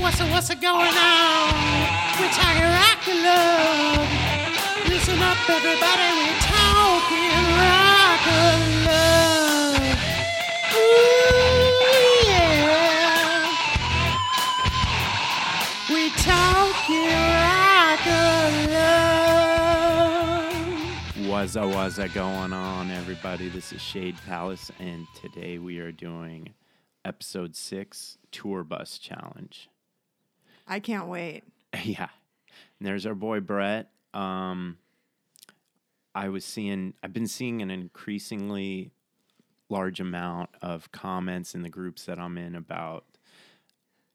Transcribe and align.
What's 0.00 0.20
what's 0.20 0.54
going 0.54 0.96
on? 0.96 1.52
We're 2.20 2.30
talking 2.30 2.62
rock 2.62 3.08
and 3.08 3.22
love. 3.24 4.08
Listen 4.88 5.18
up, 5.20 5.50
everybody. 5.50 6.08
We're 6.18 6.38
talking 6.40 7.34
rock 7.58 8.26
and 8.28 8.84
love. 8.86 9.78
Ooh, 10.76 11.78
yeah. 12.26 13.50
We're 15.90 16.16
talking 16.16 17.10
rock 17.34 18.06
and 18.06 18.70
love. 18.72 20.52
Wazza 21.28 21.62
wazza 21.72 22.08
going 22.14 22.52
on, 22.52 22.90
everybody? 22.92 23.48
This 23.48 23.72
is 23.72 23.80
Shade 23.80 24.16
Palace, 24.26 24.70
and 24.78 25.06
today 25.20 25.58
we 25.58 25.78
are 25.78 25.92
doing 25.92 26.54
episode 27.04 27.56
six 27.56 28.18
tour 28.30 28.62
bus 28.62 28.98
challenge. 28.98 29.68
I 30.68 30.80
can't 30.80 31.08
wait. 31.08 31.44
yeah, 31.84 32.08
and 32.78 32.86
there's 32.86 33.06
our 33.06 33.14
boy 33.14 33.40
Brett. 33.40 33.90
Um, 34.14 34.78
I 36.14 36.28
was 36.28 36.44
seeing, 36.44 36.94
I've 37.02 37.12
been 37.12 37.26
seeing 37.26 37.62
an 37.62 37.70
increasingly 37.70 38.90
large 39.68 40.00
amount 40.00 40.50
of 40.62 40.90
comments 40.92 41.54
in 41.54 41.62
the 41.62 41.68
groups 41.68 42.04
that 42.06 42.18
I'm 42.18 42.38
in 42.38 42.54
about 42.54 43.04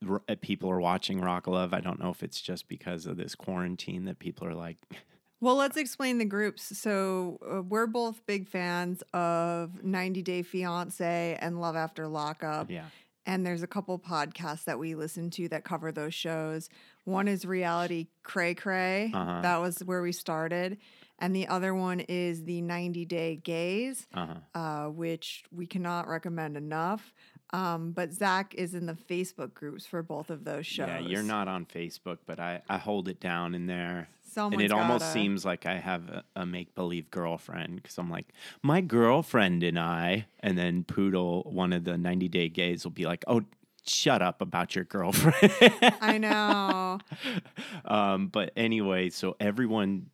r- 0.08 0.22
uh, 0.28 0.36
people 0.42 0.70
are 0.70 0.80
watching 0.82 1.22
Rock 1.22 1.48
Love. 1.48 1.74
I 1.74 1.80
don't 1.80 2.00
know 2.02 2.10
if 2.10 2.24
it's 2.24 2.42
just 2.42 2.68
because 2.68 3.06
of 3.06 3.18
this 3.18 3.36
quarantine 3.36 4.06
that 4.06 4.20
people 4.20 4.48
are 4.48 4.56
like, 4.56 4.78
Well, 5.40 5.56
let's 5.58 5.76
explain 5.76 6.20
the 6.20 6.26
groups. 6.26 6.78
So, 6.78 7.38
uh, 7.46 7.62
we're 7.62 7.86
both 7.86 8.26
big 8.26 8.48
fans 8.48 9.04
of 9.14 9.84
90 9.84 10.22
Day 10.22 10.42
Fiance 10.42 11.38
and 11.42 11.60
Love 11.60 11.76
After 11.76 12.08
Lockup. 12.08 12.72
yeah, 12.72 12.86
And 13.26 13.46
there's 13.46 13.64
a 13.64 13.68
couple 13.68 13.98
podcasts 14.00 14.66
that 14.66 14.80
we 14.80 14.96
listen 14.96 15.30
to 15.32 15.48
that 15.50 15.64
cover 15.64 15.92
those 15.92 16.14
shows. 16.14 16.70
One 17.06 17.28
is 17.28 17.46
Reality 17.46 18.08
Cray 18.24 18.54
Cray. 18.54 19.12
Uh-huh. 19.14 19.42
That 19.42 19.58
was 19.58 19.80
where 19.80 20.02
we 20.02 20.12
started. 20.12 20.78
And 21.20 21.36
the 21.36 21.48
other 21.48 21.74
one 21.74 22.02
is 22.02 22.44
the 22.44 22.62
90 22.62 23.06
Day 23.06 23.36
Gays, 23.38 24.08
uh 24.14 24.28
huh. 24.54 24.60
uh, 24.60 24.90
which 24.90 25.46
we 25.52 25.66
cannot 25.66 26.08
recommend 26.08 26.58
enough. 26.58 27.14
Um, 27.52 27.92
but 27.92 28.12
Zach 28.12 28.56
is 28.56 28.74
in 28.74 28.88
the 28.88 28.96
Facebook 28.96 29.54
groups 29.54 29.86
for 29.86 30.02
both 30.02 30.32
of 30.32 30.44
those 30.44 30.66
shows. 30.66 30.88
Yeah, 30.88 31.00
you're 31.00 31.24
not 31.24 31.48
on 31.48 31.66
Facebook, 31.66 32.18
but 32.26 32.40
I, 32.40 32.62
I 32.68 32.78
hold 32.78 33.08
it 33.08 33.20
down 33.20 33.54
in 33.54 33.68
there. 33.68 34.10
Someone's 34.34 34.56
and 34.56 34.62
it 34.64 34.72
almost 34.72 35.02
gotta- 35.02 35.14
seems 35.14 35.46
like 35.46 35.66
I 35.66 35.76
have 35.76 36.10
a, 36.10 36.24
a 36.36 36.46
make 36.46 36.74
believe 36.76 37.10
girlfriend 37.12 37.78
because 37.78 37.98
I'm 37.98 38.10
like, 38.10 38.28
my 38.62 38.82
girlfriend 38.82 39.64
and 39.64 39.78
I. 39.80 40.26
And 40.40 40.58
then 40.58 40.84
Poodle, 40.84 41.44
one 41.44 41.72
of 41.74 41.84
the 41.84 41.98
90 41.98 42.28
day 42.30 42.50
gays, 42.50 42.84
will 42.84 42.92
be 42.92 43.06
like, 43.06 43.24
oh, 43.28 43.44
shut 43.86 44.22
up 44.22 44.42
about 44.42 44.76
your 44.76 44.86
girlfriend. 44.86 45.54
I 46.02 46.18
know. 46.18 47.00
um, 47.86 48.28
but 48.28 48.52
anyway, 48.56 49.10
so 49.10 49.36
everyone, 49.40 50.10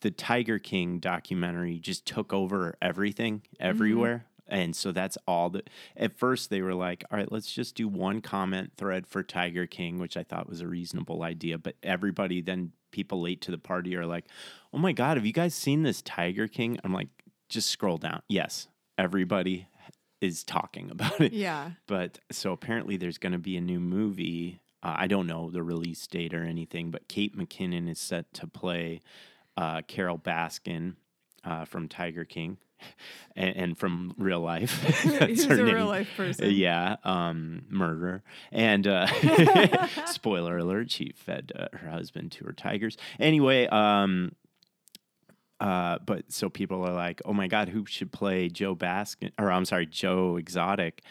the 0.00 0.10
Tiger 0.10 0.58
King 0.58 0.98
documentary 0.98 1.78
just 1.78 2.06
took 2.06 2.32
over 2.32 2.76
everything 2.82 3.42
everywhere. 3.58 4.24
And 4.48 4.74
so 4.74 4.92
that's 4.92 5.18
all 5.26 5.50
that. 5.50 5.68
At 5.96 6.16
first, 6.16 6.50
they 6.50 6.62
were 6.62 6.74
like, 6.74 7.04
all 7.10 7.18
right, 7.18 7.30
let's 7.30 7.52
just 7.52 7.74
do 7.74 7.86
one 7.86 8.20
comment 8.20 8.72
thread 8.76 9.06
for 9.06 9.22
Tiger 9.22 9.66
King, 9.66 9.98
which 9.98 10.16
I 10.16 10.22
thought 10.22 10.48
was 10.48 10.60
a 10.60 10.66
reasonable 10.66 11.22
idea. 11.22 11.58
But 11.58 11.76
everybody, 11.82 12.40
then 12.40 12.72
people 12.90 13.20
late 13.20 13.40
to 13.42 13.50
the 13.50 13.58
party 13.58 13.96
are 13.96 14.06
like, 14.06 14.24
oh 14.72 14.78
my 14.78 14.92
God, 14.92 15.16
have 15.16 15.26
you 15.26 15.32
guys 15.32 15.54
seen 15.54 15.82
this 15.82 16.02
Tiger 16.02 16.48
King? 16.48 16.78
I'm 16.82 16.92
like, 16.92 17.08
just 17.48 17.68
scroll 17.68 17.98
down. 17.98 18.22
Yes, 18.28 18.68
everybody 18.96 19.68
is 20.20 20.44
talking 20.44 20.90
about 20.90 21.20
it. 21.20 21.32
Yeah. 21.32 21.72
But 21.86 22.18
so 22.30 22.52
apparently 22.52 22.96
there's 22.96 23.18
going 23.18 23.32
to 23.32 23.38
be 23.38 23.56
a 23.56 23.62
new 23.62 23.80
movie. 23.80 24.60
Uh, 24.82 24.94
I 24.96 25.06
don't 25.06 25.26
know 25.26 25.50
the 25.50 25.62
release 25.62 26.06
date 26.06 26.34
or 26.34 26.44
anything, 26.44 26.90
but 26.90 27.08
Kate 27.08 27.36
McKinnon 27.36 27.88
is 27.90 27.98
set 27.98 28.32
to 28.34 28.46
play 28.46 29.00
uh, 29.56 29.82
Carole 29.86 30.18
Baskin 30.18 30.94
uh, 31.44 31.64
from 31.64 31.88
Tiger 31.88 32.24
King 32.24 32.58
and, 33.36 33.56
and 33.56 33.78
from 33.78 34.14
real 34.18 34.40
life. 34.40 34.82
He's 35.26 35.44
a 35.44 35.56
name. 35.56 35.74
real 35.74 35.86
life 35.86 36.08
person. 36.16 36.50
Yeah, 36.50 36.96
um, 37.04 37.62
murderer. 37.68 38.22
And 38.52 38.86
uh, 38.86 39.06
spoiler 40.06 40.58
alert, 40.58 40.90
she 40.90 41.12
fed 41.16 41.52
uh, 41.54 41.76
her 41.76 41.90
husband 41.90 42.32
to 42.32 42.44
her 42.44 42.52
tigers. 42.52 42.96
Anyway, 43.18 43.66
um, 43.66 44.32
uh, 45.60 45.98
but 46.04 46.32
so 46.32 46.48
people 46.48 46.84
are 46.84 46.94
like, 46.94 47.20
"Oh 47.24 47.32
my 47.32 47.48
God, 47.48 47.68
who 47.68 47.84
should 47.86 48.12
play 48.12 48.48
Joe 48.48 48.76
Baskin?" 48.76 49.32
Or 49.38 49.50
I'm 49.50 49.64
sorry, 49.64 49.86
Joe 49.86 50.36
Exotic, 50.36 51.02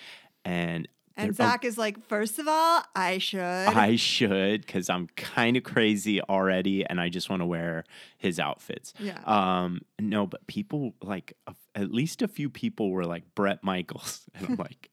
and 0.45 0.87
And 1.17 1.31
oh, 1.31 1.33
Zach 1.33 1.65
is 1.65 1.77
like, 1.77 2.07
first 2.07 2.37
of 2.39 2.47
all, 2.47 2.83
I 2.95 3.17
should. 3.17 3.41
I 3.41 3.95
should 3.95 4.65
because 4.65 4.89
I'm 4.89 5.07
kind 5.15 5.57
of 5.57 5.63
crazy 5.63 6.21
already, 6.21 6.85
and 6.85 7.01
I 7.01 7.09
just 7.09 7.29
want 7.29 7.41
to 7.41 7.45
wear 7.45 7.83
his 8.17 8.39
outfits. 8.39 8.93
Yeah. 8.99 9.19
Um. 9.25 9.81
No, 9.99 10.27
but 10.27 10.45
people 10.47 10.93
like 11.01 11.33
a- 11.47 11.55
at 11.75 11.91
least 11.91 12.21
a 12.21 12.27
few 12.27 12.49
people 12.49 12.91
were 12.91 13.05
like 13.05 13.23
Bret 13.35 13.63
Michaels, 13.63 14.21
and 14.35 14.47
I'm 14.47 14.55
like, 14.57 14.91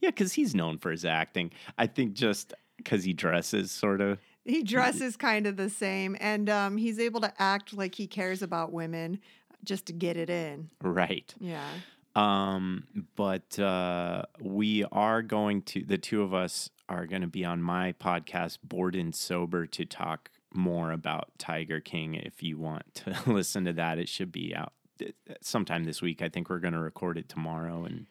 yeah, 0.00 0.08
because 0.10 0.32
he's 0.32 0.54
known 0.54 0.78
for 0.78 0.90
his 0.90 1.04
acting. 1.04 1.50
I 1.76 1.86
think 1.86 2.14
just 2.14 2.54
because 2.78 3.04
he 3.04 3.12
dresses 3.12 3.70
sort 3.70 4.00
of. 4.00 4.18
he 4.44 4.62
dresses 4.62 5.16
kind 5.16 5.46
of 5.46 5.56
the 5.56 5.68
same, 5.70 6.16
and 6.20 6.48
um, 6.48 6.76
he's 6.78 6.98
able 6.98 7.20
to 7.20 7.32
act 7.38 7.74
like 7.74 7.94
he 7.94 8.06
cares 8.06 8.40
about 8.42 8.72
women 8.72 9.20
just 9.64 9.86
to 9.86 9.92
get 9.92 10.16
it 10.16 10.30
in. 10.30 10.70
Right. 10.80 11.34
Yeah. 11.40 11.66
Um, 12.16 12.84
but 13.14 13.58
uh, 13.58 14.22
we 14.40 14.84
are 14.90 15.20
going 15.20 15.62
to, 15.62 15.84
the 15.84 15.98
two 15.98 16.22
of 16.22 16.32
us 16.32 16.70
are 16.88 17.06
going 17.06 17.20
to 17.20 17.28
be 17.28 17.44
on 17.44 17.60
my 17.60 17.92
podcast, 17.92 18.58
Bored 18.64 18.96
and 18.96 19.14
Sober, 19.14 19.66
to 19.66 19.84
talk 19.84 20.30
more 20.52 20.92
about 20.92 21.30
Tiger 21.38 21.78
King. 21.78 22.14
If 22.14 22.42
you 22.42 22.58
want 22.58 22.94
to 22.94 23.16
listen 23.26 23.66
to 23.66 23.74
that, 23.74 23.98
it 23.98 24.08
should 24.08 24.32
be 24.32 24.54
out 24.56 24.72
uh, 25.02 25.34
sometime 25.42 25.84
this 25.84 26.00
week. 26.00 26.22
I 26.22 26.30
think 26.30 26.48
we're 26.48 26.58
going 26.58 26.72
to 26.72 26.80
record 26.80 27.18
it 27.18 27.28
tomorrow. 27.28 27.84
And 27.84 28.06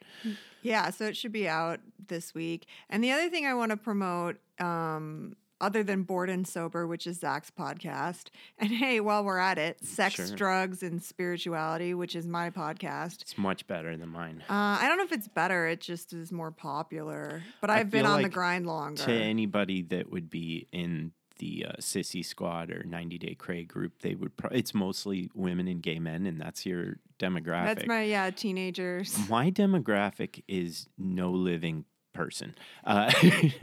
Yeah, 0.62 0.92
so 0.92 1.06
it 1.06 1.18
should 1.18 1.32
be 1.32 1.48
out 1.48 1.80
this 2.08 2.36
week. 2.36 2.68
And 2.92 3.04
the 3.04 3.12
other 3.12 3.30
thing 3.30 3.48
I 3.48 3.56
want 3.56 3.72
to 3.72 3.78
promote, 3.78 4.38
um, 4.60 5.36
other 5.62 5.84
than 5.84 6.04
Bored 6.04 6.30
and 6.30 6.48
Sober, 6.48 6.86
which 6.86 7.08
is 7.08 7.20
Zach's 7.20 7.50
podcast, 7.52 8.26
and 8.58 8.72
hey, 8.72 9.00
while 9.00 9.24
we're 9.24 9.38
at 9.38 9.58
it, 9.58 9.84
Sex, 9.84 10.16
Sure. 10.16 10.36
Drugs, 10.36 10.84
and 10.84 11.02
Spirituality, 11.02 11.94
which 11.94 12.16
is 12.16 12.28
my 12.28 12.50
podcast. 12.50 13.22
it's 13.22 13.38
much 13.38 13.66
better 13.68 13.96
than 13.98 14.10
mine. 14.10 14.44
Uh, 14.50 14.78
I 14.82 14.88
don't 14.88 14.98
know 14.98 15.04
if 15.04 15.12
it's 15.12 15.28
better, 15.28 15.68
it 15.68 15.82
just 15.82 16.14
is 16.14 16.32
more 16.32 16.52
popular, 16.52 17.44
but 17.62 17.70
I've 17.70 17.90
been 17.90 18.06
on 18.06 18.22
the 18.22 18.30
grind 18.30 18.66
longer. 18.68 19.04
To 19.04 19.12
anybody 19.14 19.82
that 19.84 20.12
would 20.12 20.30
be 20.30 20.68
in 20.72 21.12
the 21.40 21.66
uh, 21.70 21.74
Sissy 21.82 22.24
Squad 22.24 22.72
or 22.72 22.84
90 22.84 23.18
Day 23.18 23.36
Craig 23.36 23.68
group, 23.68 24.00
they 24.02 24.16
would, 24.16 24.38
pro- 24.38 24.52
it's 24.52 24.74
mostly 24.74 25.30
women 25.34 25.68
and 25.68 25.82
gay 25.82 26.00
men, 26.00 26.26
and 26.26 26.40
that's 26.40 26.66
your 26.66 26.98
demographic. 27.20 27.66
That's 27.76 27.88
my, 27.88 28.04
yeah, 28.04 28.30
teenagers. 28.30 29.18
my 29.30 29.52
demographic 29.52 30.44
is 30.48 30.88
no 30.98 31.32
living 31.32 31.86
person. 32.14 32.56
Uh, 32.86 33.12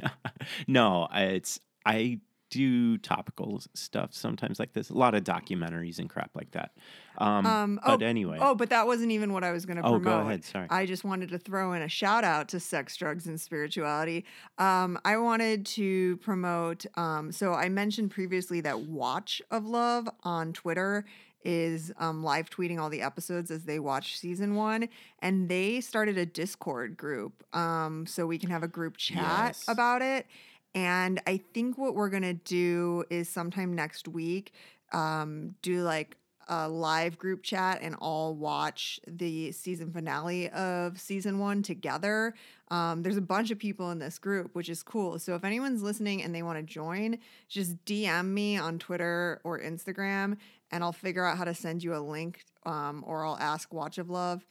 no, 0.67 1.09
it's 1.15 1.61
I 1.87 2.21
do 2.51 2.99
topical 2.99 3.63
stuff 3.73 4.13
sometimes 4.13 4.59
like 4.59 4.75
this. 4.75 4.91
A 4.91 4.95
lot 4.95 5.15
of 5.15 5.25
documentaries 5.25 5.99
and 5.99 6.11
crap 6.11 6.31
like 6.35 6.51
that. 6.51 6.73
Um, 7.17 7.47
Um, 7.47 7.81
but 7.83 8.03
oh, 8.03 8.07
anyway, 8.07 8.37
Oh, 8.43 8.55
but 8.55 8.69
that 8.69 8.87
wasn't 8.87 9.11
even 9.11 9.33
what 9.33 9.43
I 9.43 9.53
was 9.53 9.65
going 9.65 9.79
to 9.79 9.83
promote. 9.83 10.01
Oh, 10.03 10.05
go 10.05 10.19
ahead, 10.19 10.45
sorry. 10.45 10.67
I 10.69 10.85
just 10.85 11.03
wanted 11.03 11.31
to 11.31 11.39
throw 11.39 11.73
in 11.73 11.81
a 11.81 11.89
shout 11.89 12.25
out 12.25 12.49
to 12.51 12.61
sex, 12.61 12.95
drugs, 12.99 13.27
and 13.27 13.41
spirituality. 13.41 14.27
Um, 14.59 14.99
I 15.03 15.17
wanted 15.17 15.65
to 15.67 16.19
promote. 16.19 16.85
Um, 16.97 17.33
so 17.33 17.55
I 17.55 17.71
mentioned 17.71 18.11
previously 18.11 18.61
that 18.61 18.81
Watch 18.81 19.41
of 19.51 19.65
Love 19.65 20.07
on 20.23 20.53
Twitter 20.53 21.07
is 21.45 21.91
um, 21.99 22.23
live 22.23 22.51
tweeting 22.51 22.79
all 22.79 22.89
the 22.91 23.01
episodes 23.03 23.51
as 23.51 23.65
they 23.65 23.79
watch 23.79 24.19
season 24.19 24.55
one, 24.55 24.89
and 25.21 25.49
they 25.49 25.81
started 25.81 26.17
a 26.19 26.27
Discord 26.27 26.97
group 26.97 27.43
um, 27.57 28.07
so 28.07 28.27
we 28.27 28.39
can 28.39 28.51
have 28.51 28.63
a 28.63 28.69
group 28.69 28.97
chat 28.97 29.17
Yes. 29.57 29.65
about 29.69 30.03
it. 30.03 30.27
And 30.75 31.21
I 31.27 31.41
think 31.53 31.77
what 31.77 31.95
we're 31.95 32.09
gonna 32.09 32.35
do 32.35 33.05
is 33.11 33.29
sometime 33.29 33.75
next 33.75 34.09
week, 34.09 34.53
um, 34.93 35.55
do 35.63 35.83
like 35.83 36.17
a 36.49 36.69
live 36.69 37.19
group 37.19 37.43
chat 37.43 37.79
and 37.83 37.95
all 38.01 38.35
watch 38.35 39.01
the 39.07 39.53
season 39.53 39.93
finale 39.93 40.51
of 40.51 41.01
season 41.01 41.39
one 41.39 41.63
together. 41.63 42.35
Um, 42.69 43.03
there's 43.03 43.17
a 43.17 43.23
bunch 43.23 43.51
of 43.51 43.59
people 43.59 43.91
in 43.91 43.99
this 43.99 44.19
group, 44.19 44.55
which 44.55 44.69
is 44.69 44.83
cool. 44.83 45.19
So 45.19 45.35
if 45.35 45.45
anyone's 45.45 45.83
listening 45.83 46.23
and 46.23 46.35
they 46.35 46.43
want 46.43 46.59
to 46.59 46.63
join, 46.63 47.19
just 47.49 47.83
DM 47.85 48.27
me 48.27 48.57
on 48.57 48.79
Twitter 48.79 49.41
or 49.45 49.61
Instagram, 49.61 50.37
and 50.71 50.83
I'll 50.83 50.93
figure 50.93 51.25
out 51.25 51.39
how 51.39 51.45
to 51.45 51.55
send 51.55 51.83
you 51.83 51.95
a 51.95 52.01
link, 52.01 52.45
um, 52.67 53.05
or 53.07 53.25
I'll 53.25 53.39
ask 53.39 53.73
Watch 53.73 53.99
of 53.99 54.11
Love 54.11 54.45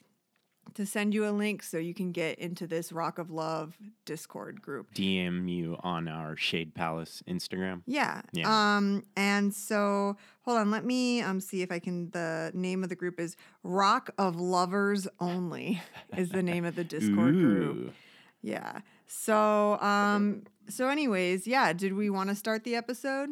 to 0.75 0.85
send 0.85 1.13
you 1.13 1.27
a 1.27 1.31
link 1.31 1.63
so 1.63 1.77
you 1.77 1.94
can 1.94 2.12
get 2.12 2.39
into 2.39 2.68
this 2.68 2.91
Rock 2.91 3.18
of 3.18 3.29
Love 3.31 3.77
Discord 4.06 4.62
group. 4.62 4.94
DM 4.94 5.50
you 5.50 5.77
on 5.81 6.07
our 6.07 6.35
Shade 6.35 6.73
Palace 6.73 7.23
Instagram. 7.27 7.81
Yeah. 7.85 8.21
Yeah. 8.33 8.77
Um, 8.77 9.03
and 9.15 9.53
so 9.53 10.18
hold 10.44 10.57
on, 10.57 10.71
let 10.71 10.85
me 10.85 11.21
um 11.21 11.39
see 11.39 11.62
if 11.62 11.71
I 11.71 11.79
can 11.79 12.09
the 12.12 12.51
name 12.53 12.83
of 12.83 12.89
the 12.89 12.95
group 12.95 13.19
is 13.19 13.35
Rock 13.63 14.09
of 14.18 14.35
Lovers 14.39 15.07
Only 15.19 15.81
is 16.15 16.29
the 16.29 16.44
name 16.44 16.65
of 16.65 16.75
the 16.75 16.83
Discord 16.85 17.33
group. 17.33 17.94
Yeah. 18.41 18.79
So 19.07 19.79
um 19.79 20.44
so, 20.71 20.88
anyways, 20.88 21.47
yeah, 21.47 21.73
did 21.73 21.94
we 21.94 22.09
want 22.09 22.29
to 22.29 22.35
start 22.35 22.63
the 22.63 22.75
episode? 22.75 23.31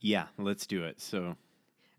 Yeah, 0.00 0.26
let's 0.38 0.66
do 0.66 0.84
it. 0.84 1.00
So 1.00 1.36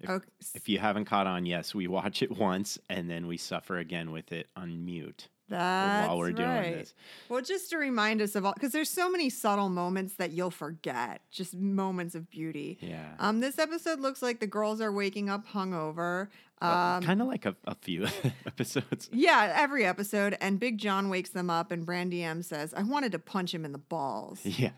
If- 0.04 0.10
okay. 0.10 0.28
if 0.56 0.68
you 0.70 0.80
haven't 0.80 1.06
caught 1.06 1.28
on, 1.28 1.46
yes, 1.46 1.74
we 1.76 1.88
watch 1.88 2.22
it 2.22 2.32
once 2.38 2.78
and 2.90 3.10
then 3.10 3.28
we 3.28 3.38
suffer 3.38 3.78
again 3.78 4.12
with 4.12 4.32
it 4.32 4.48
on 4.56 4.84
mute 4.86 5.28
That's 5.50 6.08
while 6.08 6.18
we're 6.18 6.32
doing 6.32 6.72
this. 6.74 6.94
Well, 7.30 7.42
just 7.42 7.70
to 7.72 7.78
remind 7.78 8.22
us 8.22 8.36
of 8.36 8.46
all, 8.46 8.54
because 8.54 8.72
there's 8.72 8.90
so 8.90 9.10
many 9.12 9.30
subtle 9.30 9.70
moments 9.70 10.16
that 10.16 10.32
you'll 10.32 10.52
forget, 10.52 11.22
just 11.32 11.54
moments 11.56 12.16
of 12.16 12.30
beauty. 12.30 12.78
Yeah. 12.82 13.14
Um, 13.20 13.40
this 13.42 13.60
episode 13.60 14.00
looks 14.00 14.22
like 14.22 14.40
the 14.40 14.48
girls 14.48 14.82
are 14.82 14.92
waking 14.92 15.30
up 15.30 15.48
hungover. 15.48 16.28
Um, 16.62 17.02
kind 17.02 17.22
of 17.22 17.28
like 17.28 17.46
a, 17.48 17.56
a 17.66 17.74
few 17.74 18.06
episodes. 18.46 19.10
yeah, 19.12 19.52
every 19.58 19.84
episode, 19.84 20.38
and 20.40 20.60
Big 20.60 20.78
John 20.78 21.10
wakes 21.10 21.32
them 21.32 21.50
up, 21.50 21.72
and 21.72 21.86
Brandy 21.88 22.22
M 22.24 22.44
says, 22.44 22.72
"I 22.76 22.84
wanted 22.84 23.12
to 23.14 23.20
punch 23.20 23.52
him 23.52 23.66
in 23.66 23.72
the 23.72 23.80
balls." 23.80 24.40
Yeah. 24.46 24.70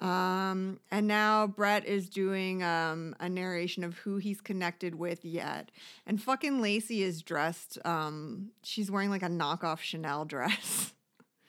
Um, 0.00 0.78
and 0.90 1.06
now 1.06 1.46
Brett 1.46 1.86
is 1.86 2.08
doing 2.10 2.62
um, 2.62 3.14
a 3.18 3.28
narration 3.28 3.82
of 3.82 3.94
who 3.98 4.18
he's 4.18 4.40
connected 4.40 4.94
with 4.94 5.24
yet. 5.24 5.70
And 6.06 6.20
fucking 6.20 6.60
Lacey 6.60 7.02
is 7.02 7.22
dressed. 7.22 7.78
Um, 7.84 8.50
she's 8.62 8.90
wearing 8.90 9.10
like 9.10 9.22
a 9.22 9.28
knockoff 9.28 9.80
Chanel 9.80 10.24
dress. 10.26 10.92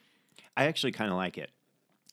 I 0.56 0.64
actually 0.64 0.92
kind 0.92 1.10
of 1.10 1.16
like 1.16 1.36
it. 1.38 1.50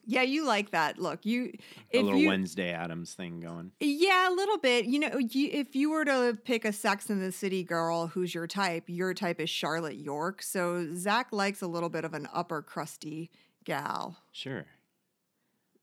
yeah, 0.06 0.22
you 0.22 0.46
like 0.46 0.72
that 0.72 1.00
look. 1.00 1.26
You, 1.26 1.54
A 1.94 2.02
little 2.04 2.20
you, 2.20 2.28
Wednesday 2.28 2.72
Addams 2.72 3.14
thing 3.14 3.40
going. 3.40 3.72
yeah, 3.80 4.30
a 4.30 4.34
little 4.36 4.58
bit. 4.60 4.86
You 4.86 5.00
know, 5.00 5.18
you, 5.18 5.50
if 5.52 5.76
you 5.76 5.90
were 5.90 6.06
to 6.06 6.38
pick 6.44 6.64
a 6.66 6.72
Sex 6.74 7.10
in 7.10 7.20
the 7.22 7.32
City 7.32 7.64
girl 7.64 8.08
who's 8.08 8.36
your 8.36 8.46
type, 8.46 8.84
your 8.88 9.14
type 9.16 9.40
is 9.40 9.50
Charlotte 9.50 9.96
York. 9.96 10.44
So 10.44 10.94
Zach 10.94 11.30
likes 11.32 11.62
a 11.64 11.68
little 11.68 11.90
bit 11.90 12.06
of 12.06 12.14
an 12.14 12.28
upper 12.34 12.62
crusty 12.62 13.32
gal, 13.64 14.18
Sure. 14.32 14.66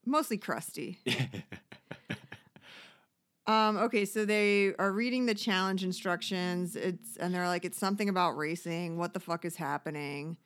Mostly 0.04 0.38
crusty. 0.38 0.99
Um, 3.46 3.76
okay, 3.76 4.04
so 4.04 4.25
they 4.25 4.72
are 4.78 4.93
reading 4.93 5.26
the 5.26 5.34
challenge 5.34 5.82
instructions. 5.82 6.76
It's 6.76 7.16
and 7.16 7.34
they're 7.34 7.49
like, 7.49 7.64
it's 7.64 7.78
something 7.78 8.08
about 8.08 8.37
racing. 8.37 8.99
What 8.99 9.14
the 9.14 9.20
fuck 9.20 9.44
is 9.44 9.56
happening? 9.56 10.37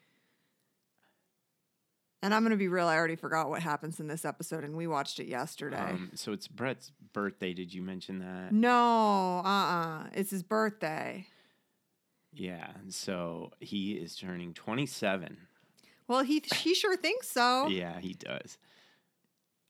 And 2.23 2.35
I'm 2.35 2.43
gonna 2.43 2.56
be 2.56 2.69
real. 2.69 2.87
I 2.87 2.97
already 2.97 3.17
forgot 3.17 3.50
what 3.50 3.61
happens 3.61 4.00
in 4.00 4.08
this 4.08 4.25
episode, 4.25 4.64
and 4.64 4.76
we 4.76 4.87
watched 4.87 5.20
it 5.20 5.26
yesterday. 5.26 5.76
Um, 5.76 6.11
so 6.14 6.32
it's 6.32 6.49
Brett's 6.49 6.91
birthday. 7.12 7.52
Did 7.52 7.75
you 7.75 7.82
mention 7.82 8.20
that? 8.20 8.52
no, 8.52 9.43
uh, 9.44 9.49
uh 9.49 10.06
it's 10.14 10.31
his 10.31 10.43
birthday. 10.43 11.26
Yeah. 12.32 12.70
and 12.81 12.93
So 12.93 13.52
he 13.61 13.93
is 13.93 14.17
turning 14.17 14.55
27. 14.55 15.37
Well, 16.09 16.23
he 16.23 16.43
he 16.55 16.75
sure 16.75 16.97
thinks 16.97 17.29
so. 17.29 17.67
Yeah, 17.67 18.00
he 18.00 18.14
does. 18.14 18.56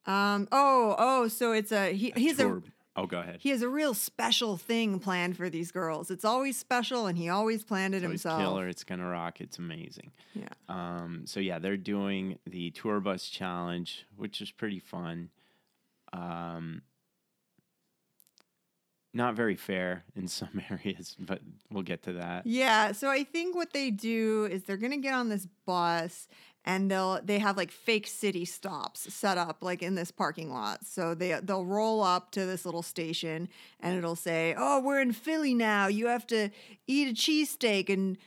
Um. 0.06 0.48
Oh, 0.52 0.94
oh. 0.98 1.28
So 1.28 1.52
it's 1.52 1.72
a 1.72 1.92
he. 1.92 2.12
He's 2.16 2.38
a 2.40 2.62
Oh, 2.98 3.04
go 3.06 3.20
ahead. 3.20 3.40
he 3.40 3.50
has 3.50 3.60
a 3.60 3.68
real 3.68 3.92
special 3.92 4.56
thing 4.56 4.98
planned 5.00 5.36
for 5.36 5.50
these 5.50 5.70
girls. 5.70 6.10
It's 6.10 6.24
always 6.24 6.56
special, 6.56 7.06
and 7.06 7.18
he 7.18 7.28
always 7.28 7.62
planned 7.62 7.94
it 7.94 7.98
it's 7.98 8.04
himself. 8.06 8.40
killer. 8.40 8.68
It's 8.68 8.84
gonna 8.84 9.06
rock. 9.06 9.40
It's 9.42 9.58
amazing. 9.58 10.12
Yeah. 10.34 10.48
Um, 10.70 11.24
so 11.26 11.38
yeah, 11.38 11.58
they're 11.58 11.76
doing 11.76 12.38
the 12.46 12.70
tour 12.70 13.00
bus 13.00 13.28
challenge, 13.28 14.06
which 14.16 14.40
is 14.40 14.50
pretty 14.50 14.78
fun. 14.78 15.28
Um, 16.14 16.80
not 19.12 19.34
very 19.34 19.56
fair 19.56 20.04
in 20.14 20.28
some 20.40 20.62
areas, 20.70 21.16
but 21.18 21.40
we'll 21.70 21.82
get 21.82 22.02
to 22.04 22.14
that. 22.14 22.46
Yeah, 22.46 22.92
so 22.92 23.08
I 23.10 23.24
think 23.24 23.54
what 23.54 23.72
they 23.72 23.90
do 23.90 24.46
is 24.50 24.62
they're 24.64 24.76
gonna 24.76 24.96
get 24.98 25.14
on 25.14 25.28
this 25.28 25.46
bus 25.66 26.28
and 26.66 26.90
they'll 26.90 27.20
they 27.22 27.38
have 27.38 27.56
like 27.56 27.70
fake 27.70 28.06
city 28.08 28.44
stops 28.44 29.12
set 29.14 29.38
up 29.38 29.58
like 29.62 29.82
in 29.82 29.94
this 29.94 30.10
parking 30.10 30.50
lot. 30.52 30.84
So 30.84 31.14
they 31.14 31.38
they'll 31.42 31.64
roll 31.64 32.02
up 32.02 32.32
to 32.32 32.44
this 32.44 32.66
little 32.66 32.82
station 32.82 33.48
and 33.80 33.96
it'll 33.96 34.16
say, 34.16 34.54
"Oh, 34.58 34.80
we're 34.82 35.00
in 35.00 35.12
Philly 35.12 35.54
now. 35.54 35.86
You 35.86 36.08
have 36.08 36.26
to 36.28 36.50
eat 36.86 37.08
a 37.08 37.12
cheesesteak 37.14 37.88
and 37.88 38.18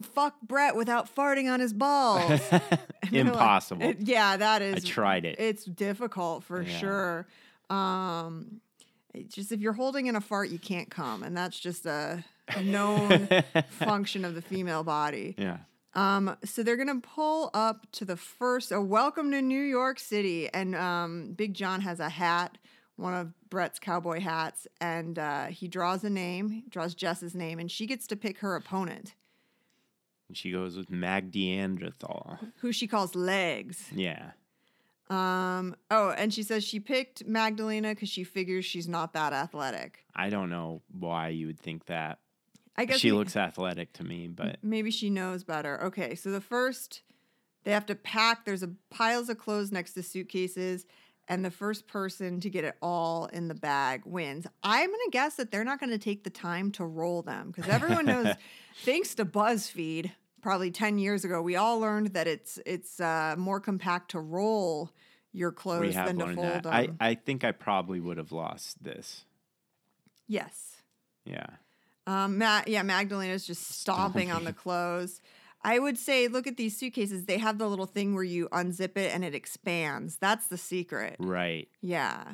fuck 0.00 0.40
Brett 0.42 0.76
without 0.76 1.12
farting 1.14 1.52
on 1.52 1.58
his 1.60 1.72
balls." 1.72 2.40
They're 2.50 3.24
like- 3.24 3.34
Impossible. 3.34 3.94
Yeah, 3.98 4.36
that 4.36 4.62
is. 4.62 4.84
I 4.84 4.88
tried 4.88 5.24
it. 5.24 5.36
It's 5.40 5.64
difficult 5.64 6.44
for 6.44 6.62
Yeah. 6.62 6.78
sure. 6.78 7.26
Um, 7.68 8.60
just 9.28 9.50
if 9.52 9.60
you're 9.60 9.72
holding 9.74 10.06
in 10.06 10.16
a 10.16 10.20
fart, 10.20 10.48
you 10.50 10.58
can't 10.58 10.90
come, 10.90 11.22
and 11.22 11.36
that's 11.36 11.58
just 11.58 11.84
a 11.84 12.22
known 12.62 13.28
function 13.70 14.24
of 14.24 14.34
the 14.34 14.40
female 14.42 14.84
body. 14.84 15.34
yeah. 15.36 15.58
Um, 15.94 16.36
so 16.44 16.62
they're 16.62 16.76
gonna 16.76 17.00
pull 17.00 17.50
up 17.52 17.86
to 17.92 18.04
the 18.04 18.16
first. 18.16 18.72
A 18.72 18.80
welcome 18.80 19.30
to 19.32 19.42
New 19.42 19.60
York 19.62 19.98
City, 19.98 20.48
and 20.52 20.74
um, 20.74 21.32
Big 21.34 21.52
John 21.54 21.82
has 21.82 22.00
a 22.00 22.08
hat, 22.08 22.56
one 22.96 23.12
of 23.14 23.32
Brett's 23.50 23.78
cowboy 23.78 24.20
hats, 24.20 24.66
and 24.80 25.18
uh, 25.18 25.46
he 25.46 25.68
draws 25.68 26.02
a 26.04 26.10
name, 26.10 26.62
draws 26.70 26.94
Jess's 26.94 27.34
name, 27.34 27.58
and 27.58 27.70
she 27.70 27.86
gets 27.86 28.06
to 28.06 28.16
pick 28.16 28.38
her 28.38 28.56
opponent, 28.56 29.14
And 30.28 30.36
she 30.36 30.50
goes 30.50 30.76
with 30.76 30.88
Mag 30.90 31.34
Neanderthal. 31.34 32.38
who 32.60 32.72
she 32.72 32.86
calls 32.86 33.14
Legs. 33.14 33.90
Yeah. 33.94 34.30
Um, 35.10 35.76
oh, 35.90 36.10
and 36.16 36.32
she 36.32 36.42
says 36.42 36.64
she 36.64 36.80
picked 36.80 37.26
Magdalena 37.26 37.90
because 37.90 38.08
she 38.08 38.24
figures 38.24 38.64
she's 38.64 38.88
not 38.88 39.12
that 39.12 39.34
athletic. 39.34 40.06
I 40.16 40.30
don't 40.30 40.48
know 40.48 40.80
why 40.90 41.28
you 41.28 41.48
would 41.48 41.60
think 41.60 41.84
that. 41.86 42.18
I 42.76 42.84
guess 42.86 42.98
She 42.98 43.12
we- 43.12 43.18
looks 43.18 43.36
athletic 43.36 43.92
to 43.94 44.04
me, 44.04 44.28
but 44.28 44.58
maybe 44.62 44.90
she 44.90 45.10
knows 45.10 45.44
better. 45.44 45.82
Okay, 45.84 46.14
so 46.14 46.30
the 46.30 46.40
first 46.40 47.02
they 47.64 47.70
have 47.72 47.86
to 47.86 47.94
pack. 47.94 48.44
There's 48.44 48.62
a 48.62 48.70
piles 48.90 49.28
of 49.28 49.38
clothes 49.38 49.70
next 49.70 49.92
to 49.94 50.02
suitcases, 50.02 50.84
and 51.28 51.44
the 51.44 51.50
first 51.50 51.86
person 51.86 52.40
to 52.40 52.50
get 52.50 52.64
it 52.64 52.76
all 52.82 53.26
in 53.26 53.48
the 53.48 53.54
bag 53.54 54.02
wins. 54.04 54.46
I'm 54.62 54.90
gonna 54.90 55.02
guess 55.10 55.36
that 55.36 55.50
they're 55.50 55.64
not 55.64 55.78
gonna 55.80 55.98
take 55.98 56.24
the 56.24 56.30
time 56.30 56.72
to 56.72 56.84
roll 56.84 57.22
them 57.22 57.52
because 57.54 57.70
everyone 57.70 58.06
knows, 58.06 58.34
thanks 58.84 59.14
to 59.16 59.24
BuzzFeed, 59.24 60.10
probably 60.40 60.70
ten 60.70 60.98
years 60.98 61.24
ago, 61.24 61.40
we 61.42 61.54
all 61.56 61.78
learned 61.78 62.14
that 62.14 62.26
it's 62.26 62.58
it's 62.66 62.98
uh, 63.00 63.34
more 63.38 63.60
compact 63.60 64.10
to 64.12 64.18
roll 64.20 64.90
your 65.34 65.52
clothes 65.52 65.94
than 65.94 66.18
to 66.18 66.24
fold 66.34 66.38
that. 66.46 66.62
them. 66.64 66.72
I, 66.72 66.88
I 67.00 67.14
think 67.14 67.44
I 67.44 67.52
probably 67.52 68.00
would 68.00 68.16
have 68.18 68.32
lost 68.32 68.82
this. 68.82 69.24
yes. 70.26 70.76
Yeah. 71.24 71.46
Um, 72.06 72.38
Ma- 72.38 72.62
yeah, 72.66 72.82
Magdalena's 72.82 73.46
just 73.46 73.68
stomping 73.80 74.30
on 74.32 74.44
the 74.44 74.52
clothes. 74.52 75.20
I 75.64 75.78
would 75.78 75.96
say, 75.96 76.26
look 76.26 76.46
at 76.48 76.56
these 76.56 76.76
suitcases. 76.76 77.26
They 77.26 77.38
have 77.38 77.58
the 77.58 77.68
little 77.68 77.86
thing 77.86 78.14
where 78.14 78.24
you 78.24 78.48
unzip 78.50 78.96
it 78.96 79.14
and 79.14 79.24
it 79.24 79.34
expands. 79.34 80.16
That's 80.16 80.48
the 80.48 80.58
secret. 80.58 81.16
Right. 81.20 81.68
Yeah. 81.80 82.24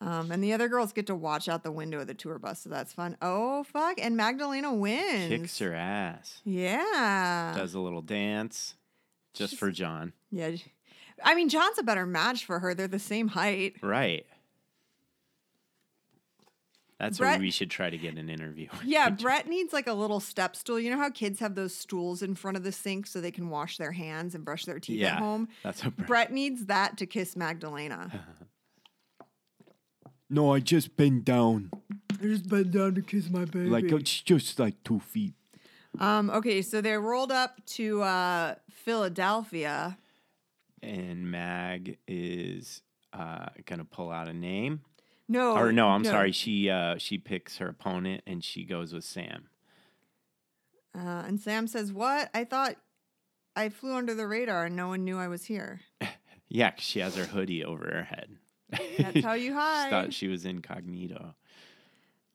Um, 0.00 0.32
and 0.32 0.42
the 0.42 0.52
other 0.52 0.68
girls 0.68 0.92
get 0.92 1.06
to 1.08 1.14
watch 1.14 1.48
out 1.48 1.62
the 1.62 1.70
window 1.70 2.00
of 2.00 2.08
the 2.08 2.14
tour 2.14 2.38
bus, 2.38 2.60
so 2.62 2.70
that's 2.70 2.92
fun. 2.92 3.16
Oh 3.22 3.62
fuck! 3.62 4.00
And 4.02 4.16
Magdalena 4.16 4.74
wins. 4.74 5.28
Kicks 5.28 5.58
her 5.60 5.72
ass. 5.72 6.40
Yeah. 6.44 7.52
Does 7.56 7.74
a 7.74 7.78
little 7.78 8.02
dance 8.02 8.74
just 9.32 9.56
for 9.56 9.70
John. 9.70 10.12
Yeah. 10.32 10.56
I 11.24 11.36
mean, 11.36 11.48
John's 11.48 11.78
a 11.78 11.84
better 11.84 12.04
match 12.04 12.44
for 12.44 12.58
her. 12.58 12.74
They're 12.74 12.88
the 12.88 12.98
same 12.98 13.28
height. 13.28 13.76
Right. 13.80 14.26
That's 17.02 17.18
Brett- 17.18 17.32
where 17.32 17.40
we 17.40 17.50
should 17.50 17.68
try 17.68 17.90
to 17.90 17.98
get 17.98 18.16
an 18.16 18.30
interview. 18.30 18.68
Yeah, 18.84 19.10
Brett 19.10 19.48
needs 19.48 19.72
like 19.72 19.88
a 19.88 19.92
little 19.92 20.20
step 20.20 20.54
stool. 20.54 20.78
You 20.78 20.88
know 20.90 20.98
how 20.98 21.10
kids 21.10 21.40
have 21.40 21.56
those 21.56 21.74
stools 21.74 22.22
in 22.22 22.36
front 22.36 22.56
of 22.56 22.62
the 22.62 22.70
sink 22.70 23.08
so 23.08 23.20
they 23.20 23.32
can 23.32 23.50
wash 23.50 23.76
their 23.76 23.90
hands 23.90 24.36
and 24.36 24.44
brush 24.44 24.66
their 24.66 24.78
teeth 24.78 25.00
yeah. 25.00 25.14
at 25.14 25.18
home? 25.18 25.48
That's 25.64 25.84
what 25.84 25.96
Brett. 25.96 26.06
Brett 26.06 26.32
needs 26.32 26.66
that 26.66 26.96
to 26.98 27.06
kiss 27.06 27.36
Magdalena. 27.36 28.24
No, 30.30 30.54
I 30.54 30.60
just 30.60 30.96
bent 30.96 31.26
down. 31.26 31.70
I 32.10 32.22
just 32.22 32.48
bent 32.48 32.70
down 32.70 32.94
to 32.94 33.02
kiss 33.02 33.28
my 33.28 33.44
baby. 33.44 33.68
Like 33.68 33.84
it's 33.92 34.22
just 34.22 34.58
like 34.58 34.82
two 34.82 34.98
feet. 34.98 35.34
um, 36.00 36.30
okay, 36.30 36.62
so 36.62 36.80
they 36.80 36.96
rolled 36.96 37.30
up 37.30 37.62
to 37.66 38.00
uh, 38.00 38.54
Philadelphia. 38.70 39.98
And 40.82 41.30
Mag 41.30 41.98
is 42.08 42.80
uh, 43.12 43.48
gonna 43.66 43.84
pull 43.84 44.10
out 44.10 44.26
a 44.26 44.32
name. 44.32 44.80
No, 45.28 45.56
or 45.56 45.72
no, 45.72 45.88
I'm 45.88 46.04
sorry. 46.04 46.32
She 46.32 46.68
uh, 46.68 46.96
she 46.98 47.16
picks 47.18 47.58
her 47.58 47.68
opponent 47.68 48.22
and 48.26 48.42
she 48.44 48.64
goes 48.64 48.92
with 48.92 49.04
Sam. 49.04 49.48
Uh, 50.94 51.22
and 51.26 51.40
Sam 51.40 51.66
says, 51.66 51.92
"What? 51.92 52.28
I 52.34 52.44
thought 52.44 52.76
I 53.56 53.68
flew 53.70 53.94
under 53.94 54.14
the 54.14 54.26
radar 54.26 54.66
and 54.66 54.76
no 54.76 54.88
one 54.88 55.04
knew 55.04 55.18
I 55.18 55.28
was 55.28 55.44
here. 55.44 55.80
Yeah, 56.54 56.72
she 56.76 56.98
has 56.98 57.16
her 57.16 57.24
hoodie 57.24 57.64
over 57.64 57.86
her 57.86 58.02
head. 58.02 58.36
That's 58.98 59.24
how 59.24 59.32
you 59.32 59.52
She 59.52 59.54
hide." 59.54 59.88
thought 59.88 60.12
she 60.12 60.28
was 60.28 60.44
incognito. 60.44 61.34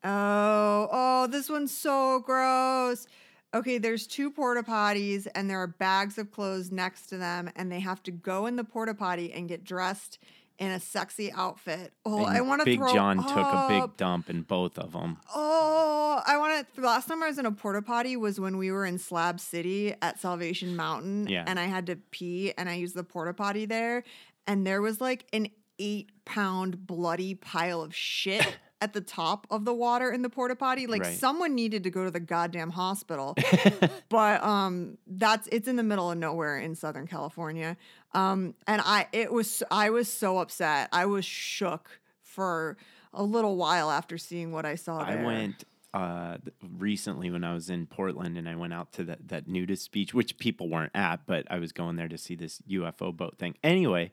Oh, 0.03 0.87
oh, 0.91 1.27
this 1.27 1.49
one's 1.51 1.75
so 1.77 2.19
gross. 2.21 3.05
Okay, 3.53 3.77
there's 3.77 4.07
two 4.07 4.31
porta 4.31 4.63
potties 4.63 5.27
and 5.35 5.47
there 5.47 5.59
are 5.61 5.67
bags 5.67 6.17
of 6.17 6.31
clothes 6.31 6.71
next 6.71 7.07
to 7.09 7.17
them, 7.17 7.51
and 7.55 7.71
they 7.71 7.79
have 7.79 8.01
to 8.03 8.11
go 8.11 8.47
in 8.47 8.55
the 8.55 8.63
porta 8.63 8.95
potty 8.95 9.31
and 9.33 9.47
get 9.47 9.63
dressed 9.63 10.17
in 10.59 10.71
a 10.71 10.79
sexy 10.79 11.31
outfit. 11.31 11.93
Oh, 12.05 12.25
I 12.25 12.41
want 12.41 12.61
to 12.61 12.65
Big 12.65 12.79
John 12.79 13.17
took 13.17 13.37
a 13.37 13.65
big 13.69 13.95
dump 13.97 14.29
in 14.29 14.41
both 14.41 14.77
of 14.79 14.91
them. 14.93 15.17
Oh, 15.35 16.21
I 16.25 16.37
want 16.37 16.67
to. 16.67 16.81
The 16.81 16.87
last 16.87 17.07
time 17.07 17.21
I 17.21 17.27
was 17.27 17.37
in 17.37 17.45
a 17.45 17.51
porta 17.51 17.81
potty 17.81 18.17
was 18.17 18.39
when 18.39 18.57
we 18.57 18.71
were 18.71 18.85
in 18.85 18.97
Slab 18.97 19.39
City 19.39 19.93
at 20.01 20.19
Salvation 20.19 20.75
Mountain, 20.75 21.27
Yeah. 21.27 21.43
and 21.45 21.59
I 21.59 21.65
had 21.65 21.85
to 21.87 21.95
pee, 21.95 22.53
and 22.57 22.67
I 22.69 22.73
used 22.75 22.95
the 22.95 23.03
porta 23.03 23.33
potty 23.33 23.65
there. 23.65 24.03
and 24.47 24.65
there 24.65 24.81
was 24.81 24.99
like 25.01 25.25
an 25.33 25.47
eight 25.79 26.09
pound 26.25 26.87
bloody 26.87 27.35
pile 27.35 27.81
of 27.83 27.93
shit 27.93 28.57
at 28.79 28.93
the 28.93 29.01
top 29.01 29.47
of 29.49 29.65
the 29.65 29.73
water 29.73 30.11
in 30.11 30.21
the 30.21 30.29
porta 30.29 30.55
potty. 30.55 30.87
Like 30.87 31.01
Right. 31.01 31.17
someone 31.17 31.55
needed 31.55 31.83
to 31.83 31.89
go 31.89 32.03
to 32.03 32.11
the 32.11 32.19
goddamn 32.19 32.69
hospital. 32.71 33.35
but 34.09 34.43
um 34.43 34.97
that's 35.07 35.47
it's 35.51 35.67
in 35.67 35.75
the 35.75 35.83
middle 35.83 36.11
of 36.11 36.17
nowhere 36.17 36.59
in 36.59 36.75
Southern 36.75 37.07
California. 37.07 37.75
Um 38.13 38.53
and 38.67 38.81
I 38.85 39.07
it 39.11 39.31
was 39.31 39.63
I 39.71 39.89
was 39.89 40.11
so 40.11 40.37
upset. 40.39 40.89
I 40.91 41.05
was 41.05 41.25
shook 41.25 41.99
for 42.21 42.77
a 43.13 43.23
little 43.23 43.55
while 43.55 43.89
after 43.89 44.17
seeing 44.17 44.51
what 44.51 44.65
I 44.65 44.75
saw 44.75 45.03
there. 45.03 45.19
I 45.19 45.23
went 45.23 45.63
uh, 45.93 46.37
recently 46.77 47.31
when 47.31 47.43
I 47.43 47.53
was 47.55 47.69
in 47.71 47.87
Portland 47.87 48.37
and 48.37 48.47
I 48.47 48.55
went 48.55 48.73
out 48.73 48.91
to 48.93 49.03
that, 49.05 49.29
that 49.29 49.47
nudist 49.47 49.91
beach, 49.91 50.13
which 50.13 50.37
people 50.37 50.69
weren't 50.69 50.91
at, 50.93 51.25
but 51.25 51.47
I 51.49 51.57
was 51.57 51.71
going 51.71 51.95
there 51.95 52.09
to 52.09 52.17
see 52.17 52.35
this 52.35 52.61
UFO 52.69 53.15
boat 53.15 53.39
thing. 53.39 53.55
Anyway, 53.63 54.11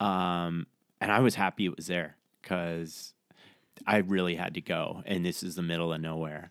um, 0.00 0.66
and 1.00 1.10
I 1.10 1.20
was 1.20 1.34
happy 1.36 1.64
it 1.64 1.74
was 1.74 1.86
there 1.86 2.16
because 2.42 3.14
I 3.86 3.98
really 3.98 4.36
had 4.36 4.54
to 4.54 4.60
go. 4.60 5.02
And 5.06 5.24
this 5.24 5.42
is 5.42 5.54
the 5.54 5.62
middle 5.62 5.92
of 5.92 6.00
nowhere. 6.00 6.50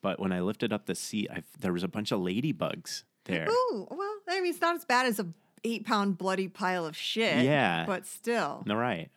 But 0.00 0.20
when 0.20 0.32
I 0.32 0.40
lifted 0.40 0.72
up 0.72 0.86
the 0.86 0.94
seat, 0.94 1.28
I, 1.32 1.42
there 1.58 1.72
was 1.72 1.82
a 1.82 1.88
bunch 1.88 2.12
of 2.12 2.20
ladybugs 2.20 3.02
there. 3.24 3.48
Ooh, 3.48 3.86
well, 3.90 4.14
I 4.28 4.40
mean, 4.40 4.50
it's 4.50 4.60
not 4.60 4.76
as 4.76 4.84
bad 4.84 5.06
as 5.06 5.18
a 5.18 5.26
eight 5.64 5.84
pound 5.86 6.18
bloody 6.18 6.48
pile 6.48 6.86
of 6.86 6.96
shit. 6.96 7.44
Yeah. 7.44 7.84
But 7.86 8.06
still. 8.06 8.62
No, 8.66 8.76
right. 8.76 9.10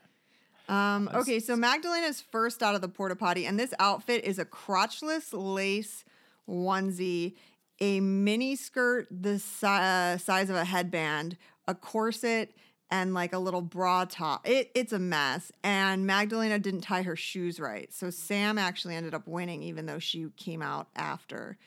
Um, 0.68 1.10
okay, 1.14 1.40
so 1.40 1.56
Magdalena's 1.56 2.22
first 2.22 2.64
out 2.64 2.76
of 2.76 2.82
the 2.82 2.88
porta 2.88 3.16
potty, 3.16 3.46
and 3.46 3.60
this 3.60 3.74
outfit 3.78 4.24
is 4.24 4.40
a 4.40 4.46
crotchless 4.46 5.28
lace 5.34 6.06
onesie, 6.48 7.34
a 7.82 8.00
mini 8.00 8.56
skirt 8.56 9.08
the 9.12 9.38
si- 9.38 9.68
uh, 9.68 10.18
size 10.18 10.50
of 10.50 10.56
a 10.56 10.64
headband, 10.64 11.38
a 11.68 11.76
corset, 11.76 12.56
and 12.92 13.14
like 13.14 13.34
a 13.34 13.40
little 13.40 13.62
bra 13.62 14.06
top. 14.06 14.48
It, 14.48 14.70
it's 14.76 14.92
a 14.92 15.00
mess. 15.00 15.52
And 15.64 16.06
Magdalena 16.06 16.60
didn't 16.60 16.82
tie 16.82 17.04
her 17.04 17.16
shoes 17.16 17.60
right. 17.60 17.92
So 17.94 18.10
Sam 18.10 18.58
actually 18.58 18.96
ended 18.96 19.14
up 19.14 19.28
winning, 19.28 19.64
even 19.64 19.86
though 19.86 20.00
she 20.00 20.28
came 20.36 20.62
out 20.62 20.90
after. 20.96 21.58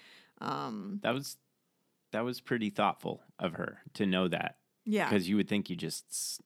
Um, 0.41 1.01
That 1.03 1.15
was 1.15 1.39
that 2.13 2.25
was 2.25 2.41
pretty 2.41 2.71
thoughtful 2.71 3.23
of 3.41 3.55
her 3.55 3.79
to 3.95 4.07
know 4.07 4.29
that 4.29 4.59
yeah. 4.85 5.09
because 5.09 5.29
you 5.29 5.35
would 5.37 5.49
think 5.49 5.69
you 5.69 5.75
just 5.75 6.41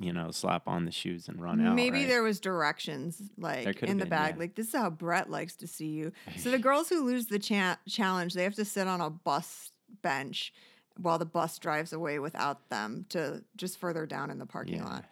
you 0.00 0.14
know 0.14 0.30
slap 0.30 0.66
on 0.66 0.86
the 0.86 0.90
shoes 0.90 1.28
and 1.28 1.42
run 1.42 1.60
out. 1.60 1.74
Maybe 1.74 1.98
right? 1.98 2.08
there 2.08 2.22
was 2.22 2.40
directions 2.40 3.20
like 3.36 3.82
in 3.82 3.98
the 3.98 4.04
been, 4.04 4.10
bag, 4.10 4.34
yeah. 4.34 4.40
like 4.40 4.54
this 4.54 4.68
is 4.68 4.74
how 4.74 4.88
Brett 4.88 5.28
likes 5.28 5.56
to 5.56 5.66
see 5.66 5.88
you. 5.88 6.12
So 6.38 6.50
the 6.50 6.58
girls 6.58 6.88
who 6.88 7.04
lose 7.04 7.26
the 7.26 7.38
cha- 7.38 7.78
challenge, 7.88 8.34
they 8.34 8.44
have 8.44 8.54
to 8.54 8.64
sit 8.64 8.86
on 8.86 9.00
a 9.00 9.10
bus 9.10 9.72
bench 10.02 10.52
while 10.96 11.18
the 11.18 11.26
bus 11.26 11.58
drives 11.58 11.92
away 11.92 12.18
without 12.18 12.68
them 12.70 13.06
to 13.10 13.42
just 13.56 13.78
further 13.78 14.06
down 14.06 14.30
in 14.30 14.38
the 14.38 14.46
parking 14.46 14.76
Yeah. 14.76 14.84
lot. 14.84 15.04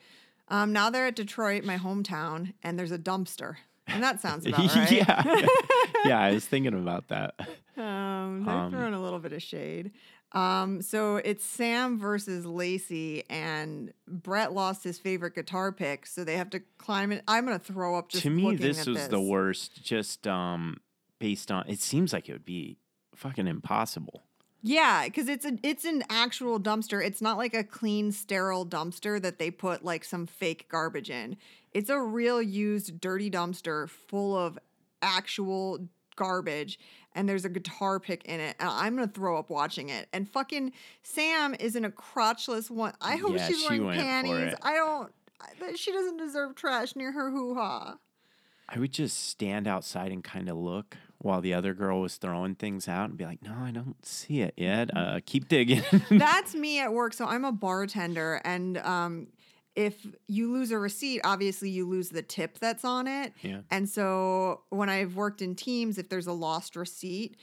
Um, 0.48 0.72
now 0.72 0.90
they're 0.90 1.06
at 1.06 1.16
Detroit, 1.16 1.64
my 1.64 1.78
hometown, 1.78 2.52
and 2.62 2.78
there's 2.78 2.92
a 2.92 2.98
dumpster, 2.98 3.56
and 3.86 4.02
that 4.02 4.20
sounds 4.20 4.46
about 4.46 4.74
right. 4.76 4.92
yeah, 4.92 5.22
yeah. 6.04 6.20
I 6.20 6.32
was 6.32 6.44
thinking 6.46 6.74
about 6.74 7.08
that. 7.08 7.34
Um, 7.76 8.44
they're 8.44 8.54
Um, 8.54 8.70
throwing 8.70 8.94
a 8.94 9.00
little 9.02 9.18
bit 9.18 9.32
of 9.32 9.42
shade. 9.42 9.92
Um, 10.32 10.80
so 10.82 11.16
it's 11.16 11.44
Sam 11.44 11.98
versus 11.98 12.46
Lacey, 12.46 13.22
and 13.28 13.92
Brett 14.08 14.52
lost 14.52 14.82
his 14.84 14.98
favorite 14.98 15.34
guitar 15.34 15.72
pick, 15.72 16.06
so 16.06 16.24
they 16.24 16.36
have 16.36 16.50
to 16.50 16.60
climb 16.78 17.12
it. 17.12 17.22
I'm 17.28 17.44
gonna 17.44 17.58
throw 17.58 17.96
up 17.96 18.08
just 18.08 18.22
to 18.24 18.30
me, 18.30 18.54
this 18.56 18.86
was 18.86 19.08
the 19.08 19.20
worst. 19.20 19.82
Just 19.82 20.26
um, 20.26 20.78
based 21.18 21.50
on 21.52 21.64
it 21.68 21.80
seems 21.80 22.12
like 22.12 22.28
it 22.28 22.32
would 22.32 22.44
be 22.46 22.78
fucking 23.14 23.46
impossible. 23.46 24.22
Yeah, 24.62 25.04
because 25.04 25.28
it's 25.28 25.44
a 25.44 25.58
it's 25.64 25.84
an 25.84 26.04
actual 26.08 26.60
dumpster. 26.60 27.04
It's 27.04 27.20
not 27.20 27.36
like 27.36 27.52
a 27.52 27.64
clean, 27.64 28.12
sterile 28.12 28.64
dumpster 28.64 29.20
that 29.20 29.38
they 29.38 29.50
put 29.50 29.84
like 29.84 30.04
some 30.04 30.26
fake 30.26 30.66
garbage 30.70 31.10
in. 31.10 31.36
It's 31.72 31.90
a 31.90 32.00
real 32.00 32.40
used, 32.40 33.00
dirty 33.00 33.30
dumpster 33.30 33.88
full 33.88 34.36
of 34.36 34.58
actual 35.00 35.88
garbage, 36.14 36.78
and 37.14 37.28
there's 37.28 37.44
a 37.44 37.48
guitar 37.48 37.98
pick 37.98 38.24
in 38.24 38.38
it. 38.38 38.54
And 38.60 38.68
I'm 38.70 38.94
gonna 38.94 39.08
throw 39.08 39.36
up 39.36 39.50
watching 39.50 39.88
it. 39.88 40.08
And 40.12 40.28
fucking 40.30 40.72
Sam 41.02 41.56
is 41.58 41.74
in 41.74 41.84
a 41.84 41.90
crotchless 41.90 42.70
one. 42.70 42.94
I 43.00 43.16
hope 43.16 43.34
Yeah, 43.34 43.48
she's 43.48 43.62
she 43.62 43.80
wearing 43.80 44.00
panties. 44.00 44.54
I 44.62 44.74
don't. 44.74 45.12
She 45.76 45.90
doesn't 45.90 46.18
deserve 46.18 46.54
trash 46.54 46.94
near 46.94 47.10
her 47.10 47.32
hoo 47.32 47.54
ha. 47.54 47.96
I 48.68 48.78
would 48.78 48.92
just 48.92 49.28
stand 49.28 49.66
outside 49.66 50.12
and 50.12 50.22
kind 50.22 50.48
of 50.48 50.56
look 50.56 50.96
while 51.22 51.40
the 51.40 51.54
other 51.54 51.72
girl 51.72 52.00
was 52.00 52.16
throwing 52.16 52.54
things 52.54 52.88
out 52.88 53.08
and 53.08 53.16
be 53.16 53.24
like, 53.24 53.42
"No, 53.42 53.54
I 53.56 53.70
don't 53.70 54.04
see 54.04 54.40
it 54.40 54.54
yet. 54.56 54.90
Uh, 54.96 55.20
keep 55.24 55.48
digging." 55.48 55.82
That's 56.10 56.54
me 56.54 56.80
at 56.80 56.92
work. 56.92 57.14
So 57.14 57.26
I'm 57.26 57.44
a 57.44 57.52
bartender, 57.52 58.40
and 58.44 58.78
um, 58.78 59.28
if 59.74 60.06
you 60.26 60.52
lose 60.52 60.70
a 60.70 60.78
receipt, 60.78 61.20
obviously 61.24 61.70
you 61.70 61.88
lose 61.88 62.10
the 62.10 62.22
tip 62.22 62.58
that's 62.58 62.84
on 62.84 63.06
it. 63.06 63.32
Yeah. 63.42 63.60
And 63.70 63.88
so 63.88 64.62
when 64.68 64.88
I've 64.88 65.14
worked 65.16 65.40
in 65.40 65.54
teams, 65.54 65.96
if 65.96 66.08
there's 66.08 66.26
a 66.26 66.32
lost 66.32 66.76
receipt, 66.76 67.36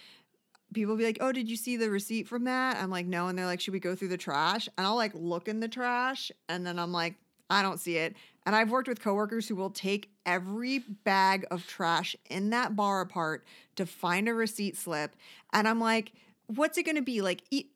people 0.74 0.96
be 0.96 1.06
like, 1.06 1.18
"Oh, 1.22 1.32
did 1.32 1.50
you 1.50 1.56
see 1.56 1.78
the 1.78 1.90
receipt 1.90 2.28
from 2.28 2.44
that?" 2.44 2.78
I'm 2.78 2.90
like, 2.90 3.06
"No," 3.06 3.28
and 3.28 3.38
they're 3.38 3.46
like, 3.46 3.62
"Should 3.62 3.74
we 3.74 3.80
go 3.80 3.96
through 3.96 4.10
the 4.10 4.18
trash?" 4.18 4.68
And 4.78 4.86
I'll 4.86 4.96
like 4.96 5.14
look 5.16 5.48
in 5.48 5.62
the 5.62 5.70
trash, 5.70 6.32
and 6.48 6.66
then 6.66 6.78
I'm 6.78 6.92
like, 6.92 7.16
"I 7.50 7.62
don't 7.62 7.80
see 7.80 7.98
it." 7.98 8.16
And 8.50 8.56
I've 8.56 8.72
worked 8.72 8.88
with 8.88 9.00
coworkers 9.00 9.48
who 9.48 9.56
will 9.56 9.70
take 9.70 10.10
every 10.26 10.80
bag 10.80 11.46
of 11.52 11.68
trash 11.68 12.16
in 12.32 12.50
that 12.50 12.76
bar 12.76 13.00
apart 13.00 13.46
to 13.76 13.86
find 13.86 14.28
a 14.28 14.34
receipt 14.34 14.76
slip, 14.76 15.16
and 15.54 15.68
I'm 15.68 15.80
like, 15.80 16.14
"What's 16.48 16.76
it 16.80 16.82
going 16.82 16.96
to 16.96 17.04
be 17.04 17.22
like?" 17.22 17.44
E- 17.52 17.68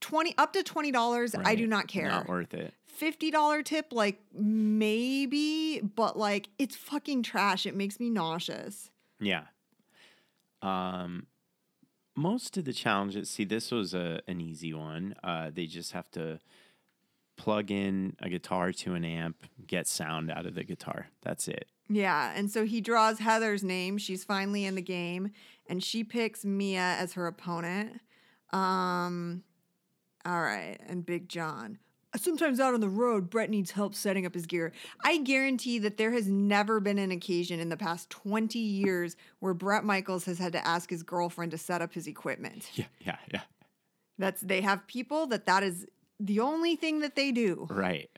20 0.00 0.34
up 0.38 0.52
to 0.54 0.64
$20 0.64 1.36
i 1.46 1.54
do 1.54 1.68
not 1.68 1.86
care 1.86 2.08
Not 2.08 2.28
worth 2.28 2.52
it. 2.52 2.74
$50 3.00 3.64
tip 3.64 3.92
like 3.92 4.20
maybe 4.34 5.80
but 5.80 6.18
like 6.18 6.48
it's 6.58 6.74
fucking 6.74 7.22
trash 7.22 7.64
it 7.64 7.76
makes 7.76 8.00
me 8.00 8.10
nauseous 8.10 8.90
Yeah. 9.20 9.44
Um, 10.62 11.28
most 12.16 12.56
of 12.56 12.64
the 12.64 12.72
challenges. 12.72 13.30
See, 13.30 13.44
this 13.44 13.70
was 13.70 13.94
a 13.94 14.20
an 14.26 14.40
easy 14.40 14.72
one. 14.74 15.14
Uh, 15.22 15.50
they 15.54 15.66
just 15.66 15.92
have 15.92 16.10
to 16.12 16.40
plug 17.36 17.70
in 17.70 18.16
a 18.20 18.28
guitar 18.28 18.72
to 18.72 18.94
an 18.94 19.04
amp, 19.04 19.36
get 19.66 19.86
sound 19.86 20.30
out 20.30 20.46
of 20.46 20.54
the 20.54 20.64
guitar. 20.64 21.08
That's 21.22 21.48
it. 21.48 21.68
yeah 21.88 22.32
and 22.34 22.50
so 22.50 22.64
he 22.64 22.80
draws 22.80 23.18
heather's 23.20 23.62
name 23.62 23.96
she's 23.98 24.24
finally 24.24 24.64
in 24.64 24.74
the 24.74 24.82
game 24.82 25.30
and 25.68 25.84
she 25.84 26.02
picks 26.02 26.44
mia 26.44 26.80
as 26.98 27.12
her 27.12 27.26
opponent 27.28 28.00
um 28.52 29.42
all 30.24 30.40
right 30.42 30.78
and 30.88 31.04
big 31.06 31.28
john 31.28 31.78
Sometimes 32.16 32.60
out 32.60 32.72
on 32.72 32.80
the 32.80 32.88
road, 32.88 33.28
Brett 33.28 33.50
needs 33.50 33.72
help 33.72 33.94
setting 33.94 34.24
up 34.24 34.32
his 34.32 34.46
gear. 34.46 34.72
I 35.04 35.18
guarantee 35.18 35.78
that 35.80 35.98
there 35.98 36.12
has 36.12 36.26
never 36.28 36.80
been 36.80 36.96
an 36.96 37.10
occasion 37.10 37.60
in 37.60 37.68
the 37.68 37.76
past 37.76 38.08
20 38.08 38.58
years 38.58 39.16
where 39.40 39.52
Bret 39.52 39.84
Michaels 39.84 40.24
has 40.24 40.38
had 40.38 40.52
to 40.54 40.66
ask 40.66 40.88
his 40.88 41.02
girlfriend 41.02 41.50
to 41.50 41.58
set 41.58 41.82
up 41.82 41.92
his 41.92 42.06
equipment. 42.06 42.70
Yeah, 42.72 42.86
yeah, 43.00 43.16
yeah. 43.34 43.40
That's 44.18 44.40
they 44.40 44.62
have 44.62 44.86
people 44.86 45.26
that 45.26 45.44
that 45.44 45.62
is 45.62 45.86
the 46.18 46.40
only 46.40 46.76
thing 46.76 47.00
that 47.00 47.16
they 47.16 47.32
do. 47.32 47.66
Right. 47.70 48.10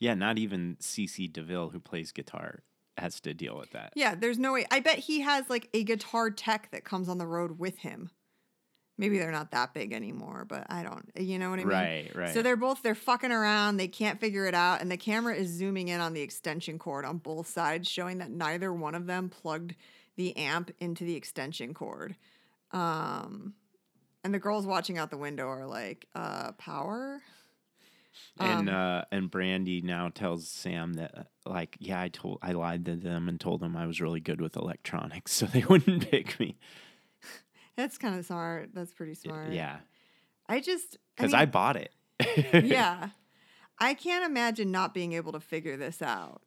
Yeah, 0.00 0.14
not 0.14 0.38
even 0.38 0.76
CC 0.80 1.32
DeVille, 1.32 1.70
who 1.70 1.80
plays 1.80 2.12
guitar, 2.12 2.62
has 2.96 3.20
to 3.20 3.34
deal 3.34 3.56
with 3.58 3.70
that. 3.72 3.92
Yeah, 3.96 4.14
there's 4.14 4.38
no 4.38 4.52
way. 4.52 4.64
I 4.70 4.80
bet 4.80 4.98
he 4.98 5.20
has 5.20 5.48
like 5.50 5.68
a 5.74 5.82
guitar 5.82 6.30
tech 6.30 6.70
that 6.70 6.84
comes 6.84 7.08
on 7.08 7.18
the 7.18 7.26
road 7.26 7.58
with 7.58 7.78
him. 7.78 8.10
Maybe 8.96 9.18
they're 9.18 9.30
not 9.30 9.52
that 9.52 9.74
big 9.74 9.92
anymore, 9.92 10.44
but 10.48 10.66
I 10.68 10.82
don't. 10.82 11.08
You 11.16 11.38
know 11.38 11.50
what 11.50 11.60
I 11.60 11.64
mean? 11.64 11.68
Right, 11.68 12.16
right. 12.16 12.34
So 12.34 12.42
they're 12.42 12.56
both 12.56 12.82
they're 12.82 12.96
fucking 12.96 13.30
around. 13.30 13.76
They 13.76 13.86
can't 13.86 14.20
figure 14.20 14.46
it 14.46 14.54
out, 14.54 14.80
and 14.80 14.90
the 14.90 14.96
camera 14.96 15.34
is 15.34 15.48
zooming 15.48 15.86
in 15.88 16.00
on 16.00 16.14
the 16.14 16.20
extension 16.20 16.78
cord 16.78 17.04
on 17.04 17.18
both 17.18 17.46
sides, 17.46 17.88
showing 17.88 18.18
that 18.18 18.30
neither 18.30 18.72
one 18.72 18.96
of 18.96 19.06
them 19.06 19.28
plugged 19.28 19.76
the 20.16 20.36
amp 20.36 20.72
into 20.80 21.04
the 21.04 21.14
extension 21.14 21.74
cord. 21.74 22.16
Um, 22.72 23.54
and 24.24 24.34
the 24.34 24.40
girls 24.40 24.66
watching 24.66 24.98
out 24.98 25.10
the 25.10 25.16
window 25.16 25.46
are 25.46 25.66
like, 25.66 26.06
uh, 26.16 26.52
"Power." 26.52 27.22
And 28.38 28.68
Um, 28.68 28.74
uh, 28.74 29.02
and 29.10 29.30
Brandy 29.30 29.80
now 29.82 30.08
tells 30.08 30.48
Sam 30.48 30.94
that 30.94 31.12
uh, 31.16 31.22
like 31.46 31.76
yeah 31.80 32.00
I 32.00 32.08
told 32.08 32.38
I 32.42 32.52
lied 32.52 32.84
to 32.86 32.96
them 32.96 33.28
and 33.28 33.40
told 33.40 33.60
them 33.60 33.76
I 33.76 33.86
was 33.86 34.00
really 34.00 34.20
good 34.20 34.40
with 34.40 34.56
electronics 34.56 35.32
so 35.38 35.46
they 35.46 35.64
wouldn't 35.64 36.10
pick 36.10 36.38
me 36.40 36.56
That's 37.76 37.96
kind 37.98 38.18
of 38.18 38.26
smart. 38.26 38.70
That's 38.74 38.92
pretty 38.92 39.14
smart. 39.14 39.52
yeah 39.52 39.78
I 40.48 40.60
just 40.60 40.98
because 41.16 41.32
mean, 41.32 41.40
I, 41.42 41.46
bought 41.46 41.76
it 41.76 41.92
yeah. 42.52 43.10
I 43.78 43.94
can't 43.94 44.24
imagine 44.24 44.72
not 44.72 44.92
being 44.94 45.12
able 45.12 45.32
to 45.32 45.40
figure 45.40 45.76
this 45.76 46.02
out. 46.02 46.42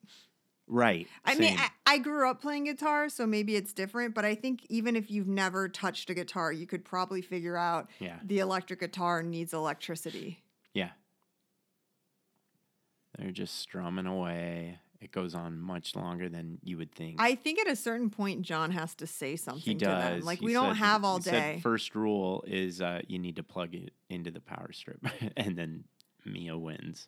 right 0.68 1.08
I 1.24 1.36
mean. 1.36 1.58
I, 1.58 1.70
I 1.86 1.98
grew 1.98 2.30
up 2.30 2.42
playing 2.42 2.66
guitar, 2.66 3.10
so 3.10 3.28
maybe 3.28 3.56
it's 3.58 3.74
different, 3.74 4.16
but 4.16 4.24
I 4.24 4.34
think 4.36 4.66
even 4.70 4.96
if 4.96 5.12
you've 5.12 5.28
never 5.28 5.68
touched 5.68 6.10
a 6.10 6.14
guitar, 6.14 6.52
you 6.54 6.66
could 6.66 6.86
probably 6.86 7.22
figure 7.22 7.58
out 7.58 7.90
Yeah. 8.00 8.20
the 8.24 8.40
electric 8.40 8.80
guitar 8.80 9.24
needs 9.24 9.54
electricity. 9.54 10.44
yeah 10.74 10.92
they're 13.22 13.32
just 13.32 13.60
strumming 13.60 14.06
away 14.06 14.80
it 15.02 15.12
goes 15.12 15.34
on 15.34 15.60
much 15.60 15.96
longer 15.96 16.30
than 16.30 16.60
you 16.64 16.78
would 16.78 16.92
think 16.92 17.20
I 17.20 17.34
think 17.34 17.60
at 17.60 17.68
a 17.68 17.76
certain 17.76 18.12
point, 18.12 18.44
John 18.44 18.70
has 18.70 18.94
to 18.96 19.08
say 19.08 19.36
something 19.36 19.62
he 19.62 19.74
to 19.74 19.86
does 19.86 20.04
them. 20.04 20.20
Like, 20.22 20.40
He 20.40 20.46
we 20.46 20.54
don't 20.54 20.76
have 20.76 21.04
all 21.04 21.18
he 21.18 21.24
said 21.24 21.32
day. 21.32 21.60
first 21.62 21.96
rule 21.96 22.44
is 22.46 22.82
uh, 22.82 23.02
you 23.08 23.18
need 23.18 23.38
to 23.38 23.44
plug 23.44 23.74
it 23.74 23.94
into 24.12 24.30
the 24.30 24.40
power 24.40 24.72
strip 24.72 25.00
and 25.38 25.58
then 25.58 25.86
Mia 26.24 26.56
wins 26.56 27.08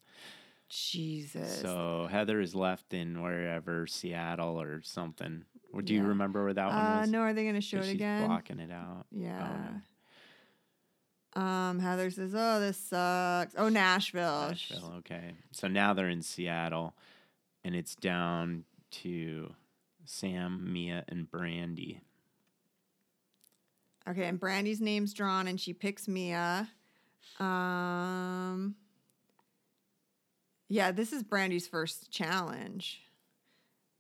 Jesus. 0.70 1.60
So 1.60 2.08
Heather 2.10 2.42
is 2.42 2.56
left 2.56 2.94
in 2.96 3.22
wherever 3.22 3.86
Seattle 3.86 4.60
or 4.60 4.82
something. 4.82 5.46
Or 5.72 5.84
do 5.84 5.94
you 5.94 6.04
remember 6.04 6.44
where 6.44 6.54
that 6.54 6.66
one 6.66 6.76
uh, 6.76 7.00
was? 7.02 7.10
no, 7.12 7.20
are 7.20 7.34
they 7.34 7.44
going 7.44 7.56
to 7.56 7.62
show 7.62 7.78
it 7.78 7.86
she's 7.86 7.94
again? 7.94 8.26
blocking 8.28 8.60
it 8.60 8.72
out. 8.72 9.06
Yeah. 9.12 9.38
no. 9.38 9.82
Um, 11.36 11.80
Heather 11.80 12.12
says, 12.12 12.34
"Oh, 12.36 12.60
this 12.60 12.78
sucks." 12.78 13.56
Oh, 13.58 13.70
Nashville. 13.70 14.50
Nashville. 14.50 14.94
Okay. 15.00 15.34
So 15.52 15.68
now 15.68 15.94
they're 15.94 16.10
in 16.10 16.22
Seattle, 16.22 16.94
and 17.64 17.76
it's 17.76 17.96
down 17.96 18.66
to 18.92 19.54
Sam, 20.06 20.72
Mia, 20.72 21.04
and 21.08 21.30
Brandy. 21.30 22.02
Okay, 24.08 24.26
and 24.26 24.40
Brandy's 24.40 24.82
name's 24.82 25.14
drawn, 25.14 25.48
and 25.48 25.60
she 25.60 25.74
picks 25.74 26.08
Mia. 26.08 26.70
Um, 27.40 28.76
yeah, 30.68 30.92
this 30.92 31.14
is 31.14 31.24
Brandy's 31.24 31.68
first 31.68 32.12
challenge. 32.12 33.02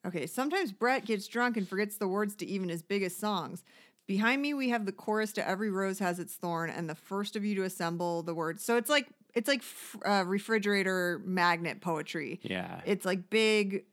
Okay, 0.05 0.27
sometimes 0.27 0.71
Brett 0.73 1.05
gets 1.05 1.27
drunk 1.27 1.55
and 1.55 1.67
forgets 1.67 1.95
the 1.95 2.07
words 2.07 2.35
to 2.35 2.45
even 2.45 2.67
his 2.67 2.81
biggest 2.81 3.19
songs. 3.19 3.63
Behind 4.05 4.41
me, 4.41 4.53
we 4.53 4.69
have 4.69 4.85
the 4.85 4.91
chorus 4.91 5.31
to 5.33 5.47
"Every 5.47 5.71
Rose 5.71 5.99
Has 5.99 6.19
Its 6.19 6.33
Thorn," 6.35 6.69
and 6.69 6.89
the 6.89 6.95
first 6.95 7.35
of 7.35 7.45
you 7.45 7.55
to 7.55 7.63
assemble 7.63 8.21
the 8.23 8.33
words. 8.33 8.63
So 8.63 8.75
it's 8.77 8.89
like 8.89 9.07
it's 9.33 9.47
like 9.47 9.63
uh, 10.05 10.23
refrigerator 10.25 11.21
magnet 11.25 11.81
poetry. 11.81 12.39
Yeah. 12.43 12.81
It's 12.85 13.05
like 13.05 13.29
big 13.29 13.85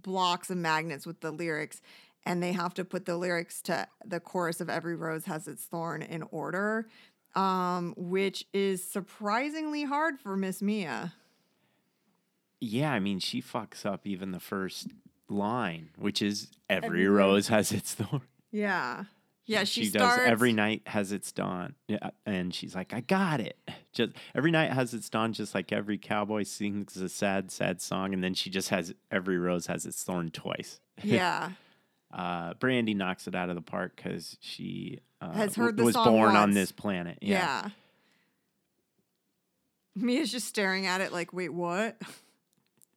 blocks 0.00 0.48
of 0.50 0.56
magnets 0.56 1.06
with 1.06 1.20
the 1.20 1.30
lyrics, 1.30 1.80
and 2.24 2.42
they 2.42 2.52
have 2.52 2.72
to 2.74 2.84
put 2.84 3.04
the 3.04 3.16
lyrics 3.16 3.60
to 3.62 3.86
the 4.04 4.20
chorus 4.20 4.60
of 4.60 4.70
Every 4.70 4.96
Rose 4.96 5.26
Has 5.26 5.46
Its 5.46 5.64
Thorn 5.64 6.02
in 6.02 6.22
order, 6.30 6.88
um, 7.34 7.94
which 7.96 8.46
is 8.54 8.82
surprisingly 8.82 9.84
hard 9.84 10.18
for 10.18 10.36
Miss 10.36 10.62
Mia. 10.62 11.12
yeah. 12.60 12.92
I 12.92 13.00
mean, 13.00 13.18
she 13.18 13.42
fucks 13.42 13.84
up 13.84 14.06
even 14.06 14.32
the 14.32 14.40
first 14.40 14.88
line, 15.28 15.90
which 15.96 16.22
is 16.22 16.48
every, 16.70 16.86
Every 16.86 17.08
rose 17.08 17.48
has 17.48 17.70
its 17.70 17.92
thorn. 17.94 18.22
Yeah. 18.50 19.04
Yeah, 19.48 19.64
she, 19.64 19.84
she 19.84 19.90
starts, 19.90 20.18
does 20.18 20.26
every 20.26 20.52
night 20.52 20.82
has 20.86 21.10
its 21.10 21.32
dawn. 21.32 21.74
Yeah, 21.88 22.10
and 22.26 22.54
she's 22.54 22.74
like, 22.74 22.92
I 22.92 23.00
got 23.00 23.40
it. 23.40 23.56
Just 23.94 24.12
every 24.34 24.50
night 24.50 24.70
has 24.72 24.92
its 24.94 25.08
dawn, 25.08 25.32
just 25.32 25.54
like 25.54 25.72
every 25.72 25.96
cowboy 25.98 26.42
sings 26.44 26.96
a 26.98 27.08
sad, 27.08 27.50
sad 27.50 27.80
song, 27.80 28.12
and 28.12 28.22
then 28.22 28.34
she 28.34 28.50
just 28.50 28.68
has 28.68 28.94
every 29.10 29.38
rose 29.38 29.66
has 29.66 29.86
its 29.86 30.02
thorn 30.04 30.30
twice. 30.30 30.80
Yeah. 31.02 31.50
Uh, 32.12 32.54
Brandy 32.54 32.94
knocks 32.94 33.26
it 33.26 33.34
out 33.34 33.48
of 33.48 33.54
the 33.56 33.62
park 33.62 33.96
because 33.96 34.36
she 34.40 35.00
uh, 35.20 35.32
Has 35.32 35.54
heard 35.56 35.76
the 35.76 35.84
was 35.84 35.94
song 35.94 36.04
born 36.06 36.36
on 36.36 36.50
this 36.52 36.70
planet. 36.70 37.18
yeah. 37.22 37.62
Yeah. 37.64 37.70
Mia's 39.96 40.30
just 40.30 40.46
staring 40.46 40.86
at 40.86 41.00
it 41.00 41.12
like, 41.12 41.32
wait, 41.32 41.52
what? 41.52 42.00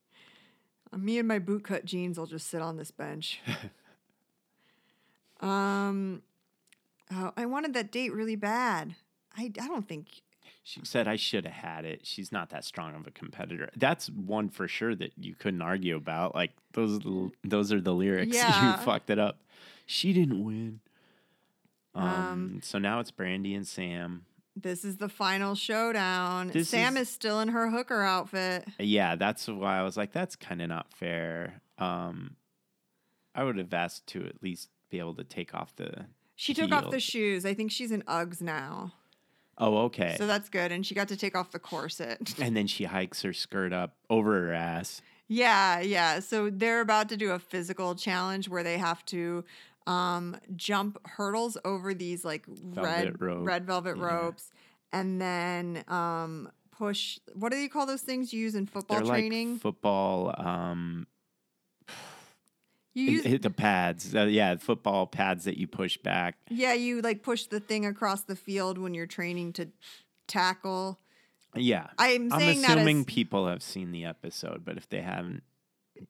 Me 0.96 1.18
and 1.18 1.28
my 1.28 1.40
bootcut 1.40 1.86
jeans 1.86 2.20
will 2.20 2.28
just 2.28 2.48
sit 2.48 2.62
on 2.62 2.78
this 2.78 2.92
bench. 2.92 3.40
um, 5.40 6.22
oh, 7.12 7.32
I 7.38 7.46
wanted 7.46 7.74
that 7.74 7.92
date 7.92 8.14
really 8.14 8.36
bad. 8.36 8.96
I, 9.38 9.44
I 9.62 9.68
don't 9.68 9.88
think 9.88 10.08
She 10.64 10.80
said, 10.84 11.08
I 11.08 11.16
should 11.16 11.46
have 11.46 11.54
had 11.54 11.86
it. 11.86 12.02
She's 12.06 12.32
not 12.32 12.50
that 12.50 12.64
strong 12.66 12.96
of 12.96 13.08
a 13.08 13.12
competitor. 13.12 13.70
That's 13.76 14.10
one 14.10 14.50
for 14.50 14.68
sure 14.68 14.96
that 14.96 15.14
you 15.18 15.36
couldn't 15.36 15.62
argue 15.62 15.96
about. 15.96 16.36
Like, 16.36 16.52
those, 16.74 16.98
are 16.98 17.00
the- 17.00 17.32
those 17.44 17.72
are 17.74 17.82
the 17.82 17.94
lyrics. 17.94 18.36
Yeah. 18.36 18.78
You 18.78 18.84
fucked 18.84 19.10
it 19.10 19.20
up. 19.20 19.40
She 19.86 20.14
didn't 20.14 20.44
win. 20.46 20.80
Um, 21.96 22.04
Um, 22.08 22.60
so 22.64 22.78
now 22.80 23.00
it's 23.00 23.12
Brandy 23.12 23.54
and 23.56 23.68
Sam. 23.68 24.26
this 24.56 24.84
is 24.86 24.98
the 24.98 25.10
final 25.10 25.56
showdown. 25.56 26.50
This 26.50 26.70
Sam 26.70 26.96
is- 26.98 27.08
is 27.08 27.14
still 27.14 27.40
in 27.42 27.50
her 27.50 27.70
hooker 27.70 28.02
outfit. 28.04 28.66
Yeah, 28.80 29.16
that's 29.16 29.48
why 29.48 29.80
I 29.80 29.84
was 29.84 29.98
like, 29.98 30.12
that's 30.12 30.36
kind 30.36 30.62
of 30.62 30.70
not 30.70 30.94
fair. 30.94 31.62
Um, 31.78 32.36
I 33.34 33.44
would 33.44 33.58
have 33.58 33.74
asked 33.74 34.08
to 34.08 34.26
at 34.26 34.44
least 34.44 34.70
be 34.90 35.00
able 35.00 35.16
to 35.16 35.24
take 35.24 35.54
off 35.56 35.76
the. 35.78 36.06
She 36.42 36.56
took 36.56 36.72
off 36.72 36.90
the 36.90 37.00
shoes. 37.00 37.46
I 37.46 37.54
think 37.54 37.72
she's 37.72 37.92
in 37.92 38.02
Uggs 38.08 38.42
now. 38.42 38.94
Oh, 39.60 39.78
okay. 39.84 40.16
So 40.18 40.26
that's 40.26 40.50
good. 40.50 40.72
And 40.72 40.84
she 40.84 40.96
got 40.96 41.08
to 41.10 41.16
take 41.16 41.36
off 41.36 41.52
the 41.52 41.60
corset. 41.60 42.34
and 42.42 42.58
then 42.58 42.66
she 42.66 42.86
hikes 42.86 43.22
her 43.22 43.32
skirt 43.32 43.72
up 43.72 43.96
over 44.10 44.48
her 44.48 44.52
ass. 44.52 45.04
Yeah, 45.28 45.82
yeah. 45.82 46.20
So 46.20 46.50
they're 46.50 46.82
about 46.82 47.10
to 47.10 47.18
do 47.18 47.30
a 47.30 47.38
physical 47.38 47.94
challenge 47.94 48.50
where 48.50 48.64
they 48.64 48.80
have 48.80 49.06
to 49.06 49.46
um, 49.86 50.36
jump 50.56 50.98
hurdles 51.08 51.60
over 51.64 51.94
these 51.94 52.26
like 52.26 52.44
red 52.48 53.20
Velvet 53.20 53.22
rope. 53.22 53.48
red 53.48 53.66
velvet 53.68 53.98
Yeah. 53.98 54.04
ropes, 54.04 54.50
and 54.92 55.22
then 55.22 55.84
um, 55.88 56.50
push. 56.72 57.20
What 57.36 57.52
do 57.52 57.58
you 57.60 57.70
call 57.70 57.86
those 57.86 58.02
things 58.02 58.34
you 58.34 58.40
use 58.40 58.56
in 58.56 58.66
football 58.66 58.98
They're 58.98 59.06
training? 59.08 59.54
like 59.54 59.62
football. 59.62 60.34
Um, 60.38 61.06
you 62.94 63.12
use 63.12 63.26
it- 63.26 63.42
the 63.42 63.50
pads. 63.50 64.14
Uh, 64.16 64.24
yeah, 64.24 64.56
football 64.58 65.08
pads 65.08 65.46
that 65.46 65.58
you 65.58 65.68
push 65.68 65.98
back. 65.98 66.38
yeah, 66.50 66.74
you 66.74 67.02
like 67.02 67.24
push 67.24 67.46
the 67.46 67.60
thing 67.60 67.86
across 67.86 68.24
the 68.24 68.36
field 68.36 68.78
when 68.78 68.94
you're 68.94 69.08
training 69.08 69.54
to 69.54 69.70
tackle. 70.28 71.00
Yeah. 71.56 71.88
I'm 71.98 72.32
I'm 72.32 72.40
saying 72.40 72.62
that 72.62 72.78
assuming 72.78 73.00
as 73.00 73.06
people 73.06 73.48
have 73.48 73.62
seen 73.62 73.92
the 73.92 74.06
episode, 74.06 74.64
but 74.64 74.78
if 74.78 74.88
they 74.90 75.02
haven't, 75.02 75.44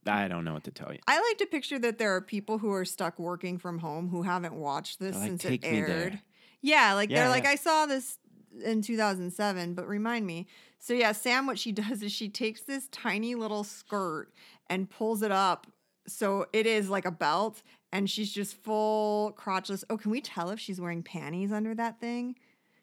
I 0.05 0.27
don't 0.27 0.43
know 0.45 0.53
what 0.53 0.63
to 0.65 0.71
tell 0.71 0.91
you. 0.93 0.99
I 1.07 1.19
like 1.19 1.37
to 1.39 1.45
picture 1.45 1.79
that 1.79 1.97
there 1.97 2.15
are 2.15 2.21
people 2.21 2.59
who 2.59 2.71
are 2.73 2.85
stuck 2.85 3.17
working 3.19 3.57
from 3.57 3.79
home 3.79 4.09
who 4.09 4.21
haven't 4.21 4.53
watched 4.53 4.99
this 4.99 5.15
like, 5.15 5.27
since 5.27 5.45
it 5.45 5.61
aired. 5.63 5.89
there." 5.89 6.21
Yeah, 6.61 6.93
like 6.93 7.09
Yeah, 7.09 7.21
they're 7.21 7.29
like. 7.29 7.45
I 7.45 7.55
saw 7.55 7.87
this 7.87 8.19
in 8.63 8.81
2007, 8.81 9.73
but 9.73 9.87
remind 9.87 10.27
me. 10.27 10.45
So 10.77 10.93
yeah, 10.93 11.11
Sam, 11.11 11.47
what 11.47 11.57
she 11.57 11.71
does 11.83 12.03
is 12.03 12.11
she 12.11 12.29
takes 12.29 12.61
this 12.61 12.87
tiny 12.89 13.33
little 13.35 13.63
skirt 13.63 14.27
and 14.69 14.89
pulls 14.89 15.23
it 15.23 15.31
up 15.31 15.67
so 16.07 16.45
it 16.53 16.65
is 16.65 16.89
like 16.89 17.05
a 17.05 17.11
belt, 17.11 17.61
and 17.91 18.09
she's 18.09 18.31
just 18.31 18.55
full 18.55 19.33
crotchless. 19.33 19.83
Oh, 19.89 19.97
can 19.97 20.11
we 20.11 20.21
tell 20.21 20.49
if 20.49 20.59
she's 20.59 20.79
wearing 20.81 21.03
panties 21.03 21.51
under 21.51 21.75
that 21.75 21.99
thing? 21.99 22.35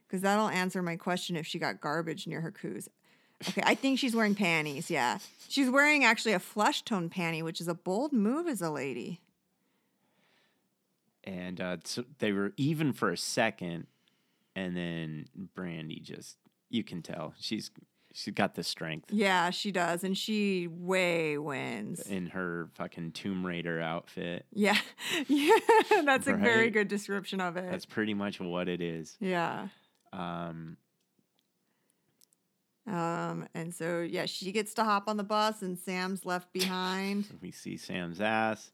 Because 0.07 0.23
that'll 0.23 0.49
answer 0.49 0.83
my 0.83 0.97
question 0.97 1.37
if 1.37 1.47
she 1.47 1.59
got 1.59 1.81
garbage 1.81 2.27
near 2.27 2.41
her 2.41 2.51
coos. 2.51 2.89
Okay, 3.49 3.63
I 3.65 3.75
think 3.75 3.99
she's 3.99 4.17
wearing 4.17 4.35
panties. 4.35 4.91
Yeah, 4.91 5.19
she's 5.49 5.71
wearing 5.71 6.05
actually 6.05 6.33
a 6.33 6.41
flesh 6.41 6.83
tone 6.83 7.09
panty, 7.09 7.43
which 7.43 7.61
is 7.61 7.69
a 7.69 7.75
bold 7.75 8.13
move 8.13 8.49
as 8.49 8.61
a 8.61 8.71
lady. 8.71 9.21
And 11.25 11.61
uh, 11.61 11.77
so 11.85 12.05
they 12.19 12.33
were 12.33 12.53
even 12.57 12.93
for 12.93 13.11
a 13.11 13.17
second, 13.17 13.87
and 14.57 14.77
then 14.77 15.27
Brandy 15.55 16.01
just 16.01 16.37
you 16.71 16.83
can 16.83 17.03
tell 17.03 17.35
she's 17.39 17.71
she's 18.19 18.35
got 18.35 18.55
the 18.55 18.63
strength 18.65 19.13
Yeah, 19.13 19.51
she 19.51 19.71
does, 19.71 20.03
and 20.05 20.17
she 20.19 20.67
way 20.71 21.39
wins. 21.39 22.01
in 22.01 22.27
her 22.29 22.69
fucking 22.75 23.13
Tomb 23.13 23.47
Raider 23.47 23.81
outfit. 23.81 24.45
Yeah, 24.53 24.77
yeah, 25.29 25.57
that's 26.05 26.27
a 26.27 26.35
very 26.35 26.65
Right? 26.65 26.73
good 26.73 26.89
description 26.89 27.41
of 27.41 27.57
it. 27.57 27.71
That's 27.71 27.87
pretty 27.87 28.15
much 28.15 28.41
what 28.41 28.69
it 28.69 28.81
is. 28.81 29.17
yeah. 29.21 29.69
Um, 30.13 30.77
Um, 32.87 33.47
and 33.55 33.75
so 33.75 34.01
yeah, 34.01 34.25
she 34.27 34.51
gets 34.51 34.73
to 34.75 34.85
hop 34.85 35.09
on 35.09 35.19
the 35.19 35.25
bus, 35.25 35.61
and 35.63 35.79
Sam's 35.79 36.25
left 36.25 36.53
behind. 36.53 37.27
we 37.43 37.51
see 37.51 37.77
Sam's 37.77 38.21
ass. 38.21 38.71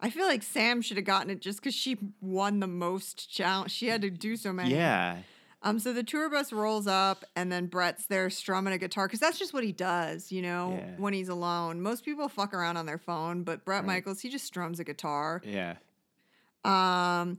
I 0.00 0.10
feel 0.10 0.26
like 0.26 0.42
Sam 0.42 0.82
should 0.82 0.96
have 0.96 1.06
gotten 1.06 1.30
it 1.30 1.40
just 1.40 1.60
because 1.60 1.74
she 1.76 1.96
won 2.20 2.58
the 2.58 2.66
most 2.66 3.30
challenge. 3.32 3.70
She 3.70 3.86
had 3.86 4.02
to 4.02 4.10
do 4.10 4.36
so 4.36 4.52
many. 4.52 4.74
Yeah, 4.74 5.18
Um. 5.62 5.78
So 5.78 5.92
the 5.92 6.02
tour 6.02 6.28
bus 6.28 6.52
rolls 6.52 6.86
up, 6.86 7.24
and 7.36 7.50
then 7.52 7.66
Brett's 7.66 8.06
there 8.06 8.28
strumming 8.30 8.72
a 8.72 8.78
guitar 8.78 9.06
because 9.06 9.20
that's 9.20 9.38
just 9.38 9.52
what 9.54 9.62
he 9.64 9.72
does, 9.72 10.32
you 10.32 10.42
know, 10.42 10.76
Yeah. 10.78 10.94
when 10.98 11.12
he's 11.14 11.28
alone. 11.28 11.80
Most 11.80 12.04
people 12.04 12.28
fuck 12.28 12.52
around 12.54 12.76
on 12.76 12.86
their 12.86 12.98
phone, 12.98 13.42
but 13.44 13.64
Brett 13.64 13.82
Right. 13.82 13.86
Michaels, 13.94 14.20
he 14.20 14.28
just 14.28 14.44
strums 14.44 14.80
a 14.80 14.84
guitar. 14.84 15.40
yeah. 15.44 15.76
Um, 16.64 17.38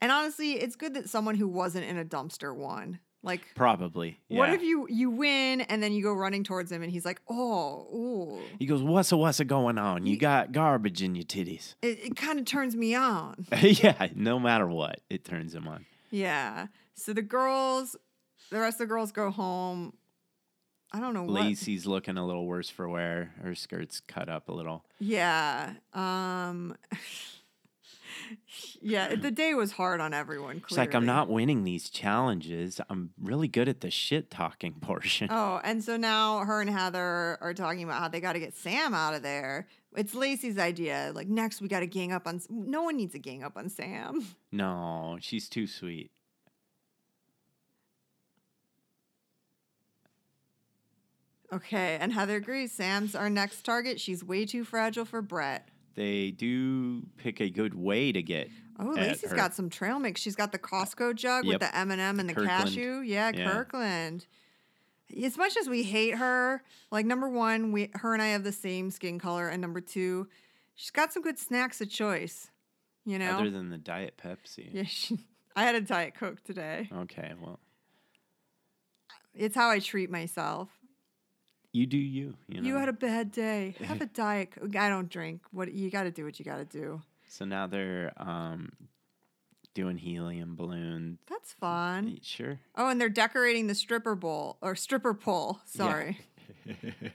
and 0.00 0.12
honestly, 0.12 0.52
it's 0.52 0.76
good 0.76 0.94
that 0.94 1.08
someone 1.08 1.34
who 1.36 1.48
wasn't 1.48 1.84
in 1.86 1.96
a 1.96 2.04
dumpster 2.04 2.54
won. 2.54 2.98
Like, 3.24 3.42
Probably. 3.54 4.18
what 4.28 4.50
if 4.50 4.62
you 4.62 4.88
you 4.90 5.08
win 5.08 5.60
and 5.60 5.80
then 5.80 5.92
you 5.92 6.02
go 6.02 6.12
running 6.12 6.42
towards 6.42 6.72
him 6.72 6.82
and 6.82 6.90
he's 6.90 7.04
like, 7.04 7.20
oh, 7.30 7.86
ooh. 7.94 8.40
He 8.58 8.66
goes, 8.66 8.82
"What's 8.82 9.12
a 9.12 9.16
what's 9.16 9.38
a 9.38 9.44
going 9.44 9.78
on? 9.78 10.04
You 10.04 10.14
Ye- 10.14 10.18
got 10.18 10.50
garbage 10.50 11.02
in 11.02 11.14
your 11.14 11.22
titties." 11.24 11.76
It, 11.82 12.00
it 12.04 12.16
kind 12.16 12.40
of 12.40 12.46
turns 12.46 12.74
me 12.74 12.96
on. 12.96 13.46
yeah, 13.62 14.08
no 14.16 14.40
matter 14.40 14.66
what, 14.66 15.02
it 15.08 15.24
turns 15.24 15.54
him 15.54 15.68
on. 15.68 15.86
Yeah. 16.12 16.68
So 16.94 17.12
the 17.12 17.22
girls, 17.22 17.96
the 18.50 18.60
rest 18.60 18.76
of 18.76 18.86
the 18.86 18.86
girls 18.86 19.10
go 19.10 19.30
home. 19.30 19.94
I 20.92 21.00
don't 21.00 21.14
know 21.14 21.24
what. 21.24 21.42
Lacey's 21.42 21.86
looking 21.86 22.18
a 22.18 22.24
little 22.24 22.46
worse 22.46 22.68
for 22.68 22.88
wear. 22.88 23.32
Her 23.42 23.54
skirt's 23.54 24.00
cut 24.00 24.28
up 24.28 24.48
a 24.48 24.52
little. 24.52 24.84
Yeah. 25.00 25.72
Um. 25.92 26.76
yeah. 28.80 29.14
The 29.14 29.30
day 29.30 29.54
was 29.54 29.72
hard 29.72 30.00
on 30.00 30.12
everyone. 30.14 30.60
Clearly. 30.60 30.64
She's 30.68 30.78
like, 30.78 30.94
"I'm 30.94 31.06
not 31.06 31.28
winning 31.28 31.64
these 31.64 31.90
challenges. 31.90 32.80
I'm 32.88 33.10
really 33.20 33.48
good 33.48 33.68
at 33.68 33.80
the 33.80 33.90
shit 33.90 34.30
talking 34.30 34.72
portion." 34.80 35.28
Oh, 35.30 35.60
and 35.64 35.82
so 35.82 35.96
now 35.96 36.40
her 36.40 36.60
and 36.60 36.70
Heather 36.70 37.38
are 37.40 37.54
talking 37.54 37.84
about 37.84 38.00
how 38.00 38.08
they 38.08 38.20
got 38.20 38.34
to 38.34 38.40
get 38.40 38.54
Sam 38.54 38.94
out 38.94 39.14
of 39.14 39.22
there. 39.22 39.68
It's 39.96 40.14
Lacey's 40.14 40.58
idea. 40.58 41.12
Like 41.14 41.28
next, 41.28 41.60
we 41.60 41.68
got 41.68 41.80
to 41.80 41.86
gang 41.86 42.12
up 42.12 42.26
on. 42.26 42.40
No 42.48 42.82
one 42.82 42.96
needs 42.96 43.12
to 43.12 43.18
gang 43.18 43.42
up 43.42 43.56
on 43.56 43.68
Sam. 43.68 44.24
No, 44.54 45.16
she's 45.18 45.48
too 45.48 45.66
sweet. 45.66 46.10
Okay, 51.52 51.98
and 52.00 52.12
Heather 52.12 52.36
agrees. 52.36 52.72
Sam's 52.72 53.14
our 53.14 53.28
next 53.28 53.62
target. 53.62 54.00
She's 54.00 54.24
way 54.24 54.46
too 54.46 54.64
fragile 54.64 55.04
for 55.04 55.20
Brett. 55.20 55.68
They 55.94 56.30
do 56.30 57.02
pick 57.18 57.40
a 57.40 57.50
good 57.50 57.74
way 57.74 58.12
to 58.12 58.22
get. 58.22 58.48
Oh, 58.78 58.86
Lacey's 58.90 59.30
her. 59.30 59.36
got 59.36 59.54
some 59.54 59.68
trail 59.68 59.98
mix. 59.98 60.20
She's 60.20 60.34
got 60.36 60.50
the 60.52 60.58
Costco 60.58 61.14
jug 61.14 61.44
Yep. 61.44 61.52
with 61.52 61.60
the 61.60 61.76
M 61.76 61.90
and 61.90 62.00
m 62.00 62.18
and 62.18 62.28
the 62.28 62.34
Kirkland. 62.34 62.64
cashew. 62.64 63.00
Yeah, 63.00 63.30
Yeah. 63.34 63.50
Kirkland. 63.52 64.26
As 65.22 65.36
much 65.36 65.56
as 65.58 65.68
we 65.68 65.82
hate 65.82 66.14
her, 66.16 66.62
like 66.90 67.04
number 67.04 67.28
one, 67.28 67.70
we 67.72 67.90
her 67.94 68.14
and 68.14 68.22
I 68.22 68.28
have 68.28 68.44
the 68.44 68.52
same 68.52 68.90
skin 68.90 69.18
color, 69.18 69.48
and 69.48 69.60
number 69.60 69.80
two, 69.82 70.28
she's 70.74 70.90
got 70.90 71.12
some 71.12 71.22
good 71.22 71.38
snacks 71.38 71.80
of 71.82 71.90
choice. 71.90 72.48
You 73.04 73.18
know, 73.18 73.32
Other 73.38 73.50
than 73.50 73.68
the 73.68 73.78
Diet 73.78 74.14
Pepsi. 74.22 74.70
yeah. 74.72 74.84
She, 74.84 75.18
I 75.56 75.64
had 75.64 75.74
a 75.74 75.80
diet 75.82 76.14
coke 76.14 76.42
today. 76.44 76.88
Okay, 76.90 77.32
well, 77.42 77.60
It's 79.34 79.54
how 79.54 79.68
I 79.70 79.78
treat 79.80 80.10
myself. 80.10 80.68
You 81.72 81.86
do 81.86 81.96
you. 81.96 82.34
You, 82.48 82.60
know? 82.60 82.68
You 82.68 82.76
had 82.76 82.88
a 82.88 82.92
bad 82.92 83.32
day. 83.32 83.74
Have 83.84 84.00
a 84.00 84.06
diet. 84.06 84.52
Coke. 84.52 84.76
I 84.76 84.88
don't 84.88 85.08
drink. 85.08 85.42
What 85.50 85.72
you 85.72 85.90
got 85.90 86.04
to 86.04 86.10
do? 86.10 86.24
What 86.24 86.38
you 86.38 86.44
got 86.44 86.58
to 86.58 86.64
do. 86.64 87.00
So 87.28 87.44
now 87.46 87.66
they're 87.66 88.12
um, 88.18 88.72
doing 89.74 89.96
helium 89.96 90.54
balloon. 90.54 91.18
That's 91.28 91.52
fun. 91.54 92.18
Sure. 92.22 92.58
Oh, 92.76 92.88
and 92.88 93.00
they're 93.00 93.08
decorating 93.08 93.66
the 93.66 93.74
stripper 93.74 94.14
bowl 94.14 94.58
or 94.60 94.74
stripper 94.74 95.14
pole. 95.14 95.60
Sorry, 95.64 96.18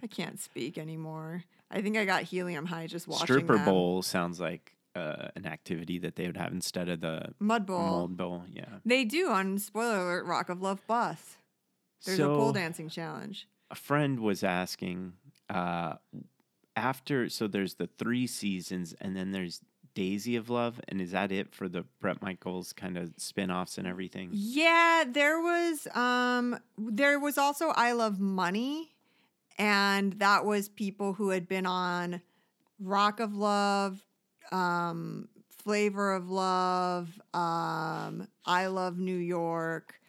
I 0.03 0.07
can't 0.07 0.39
speak 0.39 0.77
anymore. 0.77 1.43
I 1.69 1.81
think 1.81 1.97
I 1.97 2.05
got 2.05 2.23
helium 2.23 2.65
high 2.65 2.87
just 2.87 3.07
watching 3.07 3.25
Stripper 3.25 3.57
them. 3.57 3.65
bowl 3.65 4.01
sounds 4.01 4.39
like 4.39 4.73
uh, 4.95 5.27
an 5.35 5.45
activity 5.45 5.99
that 5.99 6.15
they 6.15 6.25
would 6.25 6.37
have 6.37 6.53
instead 6.53 6.87
of 6.89 7.01
the 7.01 7.33
mud 7.39 7.65
bowl. 7.65 7.81
mold 7.85 8.17
bowl. 8.17 8.43
Yeah. 8.51 8.65
They 8.85 9.03
do 9.03 9.29
on 9.29 9.59
spoiler 9.59 9.99
alert 10.01 10.25
Rock 10.25 10.49
of 10.49 10.61
Love 10.61 10.85
bus. 10.87 11.37
There's 12.05 12.17
so 12.17 12.33
a 12.33 12.37
pole 12.37 12.53
dancing 12.53 12.89
challenge. 12.89 13.47
A 13.69 13.75
friend 13.75 14.19
was 14.19 14.43
asking 14.43 15.13
uh, 15.49 15.95
after. 16.75 17.29
So 17.29 17.47
there's 17.47 17.75
the 17.75 17.89
three 17.97 18.27
seasons, 18.27 18.93
and 18.99 19.15
then 19.15 19.31
there's 19.31 19.61
Daisy 19.93 20.35
of 20.35 20.49
Love, 20.49 20.79
and 20.87 21.01
is 21.01 21.11
that 21.11 21.31
it 21.31 21.55
for 21.55 21.67
the 21.67 21.83
Bret 21.99 22.21
Michaels 22.21 22.71
kind 22.71 22.97
of 22.97 23.13
spin-offs 23.17 23.79
and 23.79 23.87
everything? 23.87 24.29
Yeah, 24.31 25.03
there 25.07 25.39
was 25.41 25.87
um 25.95 26.59
there 26.77 27.19
was 27.19 27.37
also 27.37 27.69
I 27.69 27.93
Love 27.93 28.19
Money 28.19 28.93
and 29.57 30.13
that 30.19 30.45
was 30.45 30.69
people 30.69 31.13
who 31.13 31.29
had 31.31 31.47
been 31.47 31.65
on 31.65 32.21
Rock 32.79 33.19
of 33.19 33.33
Love, 33.33 34.05
um 34.51 35.29
Flavor 35.49 36.13
of 36.13 36.29
Love, 36.29 37.19
um 37.33 38.27
I 38.45 38.67
Love 38.67 38.99
New 38.99 39.17
York. 39.17 39.99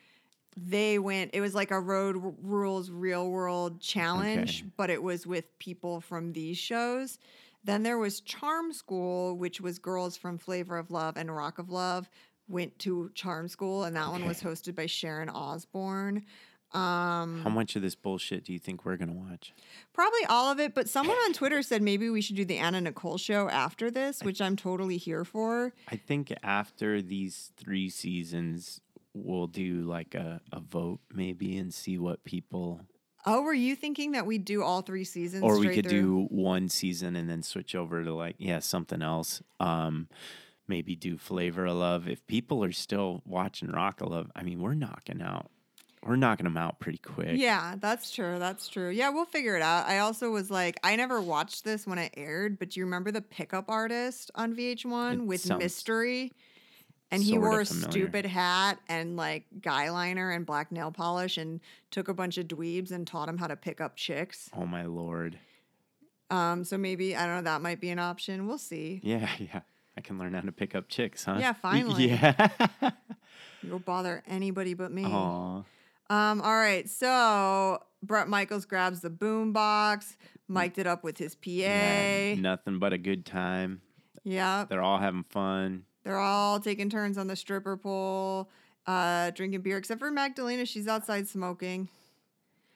They 0.67 0.99
went 0.99 1.31
it 1.35 1.41
was 1.41 1.55
like 1.55 1.71
a 1.71 1.79
Road 1.81 2.17
R- 2.17 2.33
Rules 2.43 2.91
Real 2.91 3.29
World 3.31 3.81
challenge, 3.81 4.61
Okay. 4.63 4.71
but 4.77 4.91
it 4.91 5.03
was 5.03 5.27
with 5.27 5.45
people 5.59 6.01
from 6.01 6.33
these 6.33 6.59
shows. 6.59 7.19
Then 7.65 7.83
there 7.83 7.99
was 7.99 8.21
Charm 8.21 8.73
School, 8.73 9.37
which 9.37 9.61
was 9.61 9.79
girls 9.79 10.17
from 10.17 10.39
Flavor 10.39 10.79
of 10.79 10.91
Love 10.91 11.17
and 11.17 11.35
Rock 11.35 11.59
of 11.59 11.71
Love 11.71 12.09
went 12.49 12.79
to 12.81 13.11
Charm 13.15 13.47
School, 13.49 13.85
and 13.85 13.95
that 13.97 14.09
one 14.09 14.25
was 14.27 14.41
hosted 14.41 14.75
by 14.75 14.87
Sharon 14.87 15.29
Osbourne. 15.29 16.25
Um, 16.73 17.41
How 17.43 17.49
much 17.51 17.77
of 17.77 17.83
this 17.83 17.95
bullshit 17.95 18.45
do 18.45 18.53
you 18.53 18.59
think 18.59 18.85
we're 18.85 18.97
gonna 18.99 19.13
watch? 19.15 19.55
probably 19.95 20.25
all 20.29 20.53
of 20.53 20.61
it, 20.61 20.75
but 20.75 20.87
someone 20.89 21.17
on 21.25 21.33
Twitter 21.35 21.63
said 21.63 21.81
maybe 21.83 22.11
we 22.11 22.21
should 22.21 22.37
do 22.37 22.45
the 22.45 22.59
Anna 22.59 22.81
Nicole 22.81 23.17
show 23.19 23.49
after 23.49 23.91
this, 23.91 24.23
which 24.23 24.41
I'm 24.41 24.55
totally 24.55 24.97
here 24.99 25.25
for. 25.25 25.73
I 25.89 25.97
think 25.97 26.33
after 26.43 27.01
these 27.03 27.53
three 27.57 27.89
seasons, 27.89 28.81
we'll 29.15 29.47
do 29.47 29.83
like 29.83 30.15
a, 30.15 30.41
a 30.53 30.61
vote 30.61 31.01
maybe 31.13 31.57
and 31.59 31.73
see 31.73 31.99
what 31.99 32.25
people, 32.25 32.81
Oh, 33.27 33.43
were 33.43 33.53
you 33.55 33.75
thinking 33.77 34.13
that 34.13 34.27
we'd 34.27 34.45
do 34.45 34.63
all 34.63 34.81
three 34.83 35.05
seasons? 35.05 35.43
or 35.43 35.59
we 35.59 35.75
could 35.75 35.89
through? 35.89 36.01
do 36.01 36.27
one 36.31 36.69
season 36.69 37.17
and 37.17 37.29
then 37.29 37.43
switch 37.43 37.75
over 37.75 38.03
to 38.05 38.15
like 38.15 38.37
yeah 38.39 38.61
something 38.61 39.03
else. 39.03 39.43
Um, 39.61 40.09
maybe 40.67 40.95
do 40.95 41.19
Flavor 41.19 41.67
of 41.67 41.77
Love. 41.77 42.09
If 42.09 42.27
people 42.27 42.63
are 42.65 42.73
still 42.73 43.23
watching 43.27 43.71
Rock 43.71 44.01
of 44.01 44.11
Love, 44.11 44.31
I 44.37 44.43
mean, 44.45 44.61
we're 44.61 44.75
knocking 44.75 45.21
out, 45.21 45.51
we're 46.07 46.17
knocking 46.17 46.45
them 46.45 46.57
out 46.57 46.79
pretty 46.79 46.99
quick. 46.99 47.33
Yeah, 47.39 47.75
that's 47.79 48.11
true. 48.13 48.39
That's 48.39 48.69
true. 48.69 48.91
Yeah, 48.91 49.09
we'll 49.11 49.25
figure 49.25 49.57
it 49.57 49.63
out. 49.63 49.87
I 49.87 49.99
also 49.99 50.31
was 50.31 50.51
like, 50.51 50.79
I 50.85 50.95
never 50.97 51.21
watched 51.21 51.65
this 51.65 51.87
when 51.87 51.99
it 51.99 52.15
aired, 52.17 52.59
but 52.59 52.71
do 52.71 52.81
you 52.81 52.87
remember 52.87 53.11
the 53.11 53.21
pickup 53.23 53.69
artist 53.69 54.31
on 54.37 54.55
VH1 54.55 55.15
It 55.15 55.21
with 55.27 55.41
sounds 55.41 55.63
Mystery? 55.63 56.33
And 57.11 57.23
he 57.23 57.39
wore 57.39 57.61
a 57.61 57.65
stupid 57.67 58.27
hat 58.27 58.79
and 58.89 59.17
like 59.17 59.45
guy 59.63 59.91
liner 59.91 60.31
and 60.31 60.45
black 60.45 60.71
nail 60.71 60.91
polish 60.91 61.39
and 61.39 61.61
took 61.91 62.09
a 62.09 62.15
bunch 62.15 62.37
of 62.37 62.47
dweebs 62.49 62.91
and 62.91 63.07
taught 63.07 63.27
them 63.27 63.39
how 63.39 63.47
to 63.47 63.57
pick 63.57 63.81
up 63.81 63.97
chicks. 63.97 64.51
Oh 64.55 64.67
my 64.67 64.85
lord. 64.85 65.39
Um, 66.31 66.65
so 66.65 66.77
maybe 66.77 67.17
I 67.17 67.27
don't 67.27 67.37
know, 67.37 67.51
that 67.51 67.63
might 67.63 67.81
be 67.81 67.89
an 67.91 67.99
option. 67.99 68.47
We'll 68.47 68.59
see. 68.59 69.01
Yeah, 69.03 69.29
yeah. 69.39 69.61
I 69.97 70.01
can 70.01 70.19
learn 70.19 70.35
how 70.35 70.43
to 70.43 70.53
pick 70.53 70.75
up 70.75 70.89
chicks, 70.89 71.25
huh? 71.25 71.39
Yeah, 71.41 71.53
finally. 71.63 72.09
Yeah. 72.09 72.49
You'll 73.63 73.79
bother 73.81 74.23
anybody 74.27 74.75
but 74.75 74.93
me. 74.93 75.05
Aw. 75.05 75.63
Um, 76.11 76.41
all 76.41 76.57
right, 76.57 76.89
so 76.89 77.83
Bret 78.03 78.29
Michaels 78.29 78.65
grabs 78.65 79.01
the 79.01 79.11
boom 79.11 79.53
box, 79.53 80.17
mic'd 80.47 80.79
it 80.79 80.87
up 80.87 81.05
with 81.05 81.19
his 81.19 81.35
PA. 81.35 81.51
Yeah, 81.51 82.35
nothing 82.37 82.79
but 82.79 82.93
a 82.93 82.99
good 82.99 83.27
time. 83.27 83.83
Yeah. 84.25 84.67
They're 84.69 84.83
all 84.83 84.99
having 84.99 85.25
fun. 85.25 85.85
They're 86.09 86.17
all 86.19 86.59
taking 86.59 86.89
turns 86.89 87.19
on 87.19 87.27
the 87.27 87.37
stripper 87.37 87.77
pole, 87.77 88.49
uh, 88.87 89.29
drinking 89.33 89.61
beer, 89.61 89.77
except 89.77 90.01
for 90.01 90.11
Magdalena. 90.11 90.65
She's 90.65 90.89
outside 90.89 91.29
smoking. 91.29 91.91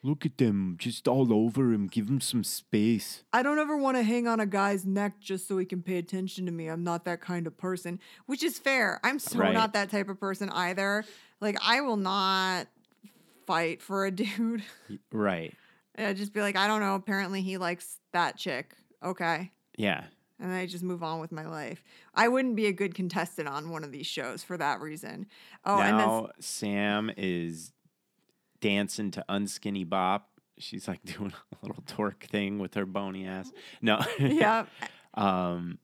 Look 0.03 0.27
at 0.27 0.37
them, 0.37 0.77
just 0.79 1.09
all 1.09 1.33
over 1.33 1.73
him. 1.73 1.87
Give 1.87 2.11
him 2.11 2.21
some 2.21 2.45
space. 2.45 3.25
I 3.33 3.43
don't 3.43 3.59
ever 3.59 3.75
want 3.75 3.97
to 3.97 4.03
hang 4.03 4.29
on 4.29 4.39
a 4.39 4.45
guy's 4.45 4.85
neck 4.85 5.19
just 5.19 5.49
so 5.49 5.57
he 5.57 5.65
can 5.65 5.81
pay 5.83 5.97
attention 5.97 6.45
to 6.45 6.53
me. 6.53 6.67
I'm 6.69 6.85
not 6.85 7.07
that 7.07 7.23
kind 7.23 7.47
of 7.47 7.57
person, 7.57 8.01
which 8.27 8.43
is 8.43 8.59
fair. 8.59 9.01
I'm 9.03 9.19
so 9.19 9.39
Right. 9.39 9.55
not 9.55 9.73
that 9.73 9.89
type 9.91 10.11
of 10.11 10.21
person 10.21 10.51
either. 10.51 11.03
Like, 11.41 11.57
I 11.63 11.81
will 11.81 11.97
not 11.97 12.67
fight 13.47 13.81
for 13.81 14.05
a 14.05 14.11
dude. 14.15 14.63
Right. 15.11 15.55
I'd 15.97 16.19
just 16.19 16.35
be 16.35 16.43
like, 16.43 16.57
I 16.57 16.67
don't 16.67 16.81
know. 16.81 16.97
Apparently, 16.97 17.41
he 17.41 17.57
likes 17.57 17.97
that 18.13 18.37
chick. 18.37 18.75
Okay. 19.03 19.53
Yeah. 19.79 20.05
And 20.43 20.51
then 20.51 20.59
I 20.59 20.67
just 20.67 20.83
move 20.83 21.05
on 21.05 21.21
with 21.21 21.31
my 21.31 21.47
life. 21.47 21.85
I 22.17 22.27
wouldn't 22.27 22.57
be 22.57 22.67
a 22.67 22.73
good 22.73 22.97
contestant 22.97 23.47
on 23.47 23.71
one 23.71 23.85
of 23.85 23.93
these 23.93 24.09
shows 24.09 24.43
for 24.43 24.57
that 24.57 24.81
reason. 24.81 25.27
Oh, 25.65 25.79
and 25.79 25.81
then 25.81 25.97
now 25.97 26.31
Sam 26.41 27.13
is 27.17 27.73
dancing 28.61 29.13
to 29.13 29.25
Unskinny 29.29 29.89
Bop. 29.89 30.29
She's 30.59 30.89
like 30.89 31.01
doing 31.05 31.33
a 31.33 31.67
little 31.67 31.83
twerk 31.87 32.25
thing 32.25 32.59
with 32.59 32.75
her 32.75 32.85
bony 32.85 33.25
ass. 33.25 33.53
No. 33.81 34.05
yeah. 34.19 34.67
um, 35.15 35.79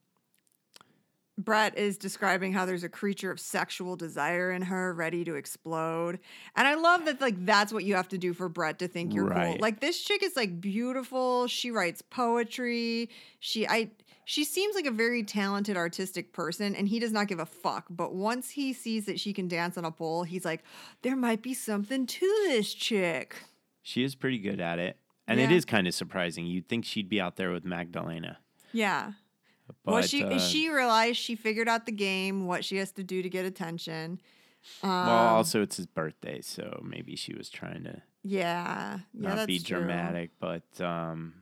Brett 1.38 1.78
is 1.78 1.96
describing 1.96 2.52
how 2.52 2.66
there's 2.66 2.82
a 2.82 2.88
creature 2.88 3.30
of 3.30 3.38
sexual 3.38 3.94
desire 3.94 4.50
in 4.50 4.62
her 4.62 4.92
ready 4.92 5.24
to 5.24 5.36
explode. 5.36 6.18
And 6.56 6.66
I 6.66 6.74
love 6.74 7.04
that 7.04 7.20
like 7.20 7.46
that's 7.46 7.72
what 7.72 7.84
you 7.84 7.94
have 7.94 8.08
to 8.08 8.18
do 8.18 8.32
for 8.32 8.48
Brett 8.48 8.80
to 8.80 8.88
think 8.88 9.14
you're 9.14 9.30
cool. 9.30 9.56
Like 9.60 9.78
this 9.78 10.02
chick 10.02 10.24
is 10.24 10.34
like 10.34 10.60
beautiful. 10.60 11.46
She 11.46 11.70
writes 11.70 12.02
poetry. 12.02 13.08
She 13.38 13.68
I 13.68 13.92
she 14.30 14.44
seems 14.44 14.74
like 14.74 14.84
a 14.84 14.90
very 14.90 15.22
talented 15.22 15.74
artistic 15.74 16.34
person 16.34 16.74
and 16.76 16.86
he 16.86 16.98
does 16.98 17.12
not 17.12 17.28
give 17.28 17.38
a 17.38 17.46
fuck. 17.46 17.86
But 17.88 18.14
once 18.14 18.50
he 18.50 18.74
sees 18.74 19.06
that 19.06 19.18
she 19.18 19.32
can 19.32 19.48
dance 19.48 19.78
on 19.78 19.86
a 19.86 19.90
pole, 19.90 20.24
he's 20.24 20.44
like, 20.44 20.62
there 21.00 21.16
might 21.16 21.40
be 21.40 21.54
something 21.54 22.06
to 22.06 22.26
this 22.48 22.74
chick. 22.74 23.36
she 23.80 24.04
is 24.04 24.14
pretty 24.14 24.36
good 24.38 24.60
at 24.60 24.78
it. 24.78 24.98
And 25.26 25.40
it 25.40 25.48
Yeah. 25.50 25.56
is 25.56 25.64
kind 25.64 25.86
of 25.88 25.94
surprising. 25.94 26.44
You'd 26.44 26.68
think 26.68 26.84
she'd 26.84 27.08
be 27.08 27.22
out 27.22 27.36
there 27.36 27.50
with 27.52 27.64
Magdalena. 27.64 28.36
Yeah. 28.70 29.12
But 29.82 29.92
well, 29.92 30.02
she 30.02 30.22
uh, 30.22 30.38
she 30.38 30.68
realized 30.68 31.16
she 31.16 31.34
figured 31.34 31.66
out 31.68 31.86
the 31.86 31.92
game, 31.92 32.46
what 32.46 32.66
she 32.66 32.76
has 32.76 32.92
to 32.92 33.02
do 33.02 33.22
to 33.22 33.30
get 33.30 33.46
attention. 33.46 34.20
Um, 34.82 34.90
well, 34.90 35.36
also 35.36 35.62
it's 35.62 35.78
his 35.78 35.86
birthday, 35.86 36.42
so 36.42 36.82
maybe 36.84 37.16
she 37.16 37.32
was 37.34 37.48
trying 37.48 37.84
to 37.84 38.02
yeah, 38.22 38.98
yeah, 39.14 39.28
not 39.28 39.36
that's 39.36 39.46
be 39.46 39.58
true. 39.58 39.78
dramatic, 39.78 40.32
but 40.38 40.64
um, 40.82 41.32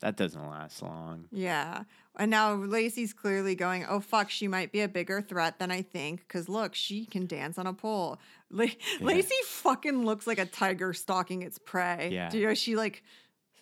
that 0.00 0.16
doesn't 0.16 0.48
last 0.48 0.82
long. 0.82 1.26
Yeah, 1.30 1.84
and 2.16 2.30
now 2.30 2.54
Lacey's 2.54 3.12
clearly 3.12 3.54
going, 3.54 3.84
"Oh 3.88 4.00
fuck, 4.00 4.30
she 4.30 4.48
might 4.48 4.72
be 4.72 4.80
a 4.80 4.88
bigger 4.88 5.20
threat 5.20 5.58
than 5.58 5.70
I 5.70 5.82
think." 5.82 6.20
Because 6.20 6.48
look, 6.48 6.74
she 6.74 7.06
can 7.06 7.26
dance 7.26 7.58
on 7.58 7.66
a 7.66 7.72
pole. 7.72 8.18
La- 8.50 8.66
Lacey 9.00 9.34
fucking 9.46 10.04
looks 10.04 10.26
like 10.26 10.38
a 10.38 10.46
tiger 10.46 10.92
stalking 10.92 11.42
its 11.42 11.58
prey. 11.58 12.10
Yeah. 12.12 12.28
Do 12.30 12.38
you 12.38 12.46
know 12.46 12.54
she 12.54 12.76
like 12.76 13.02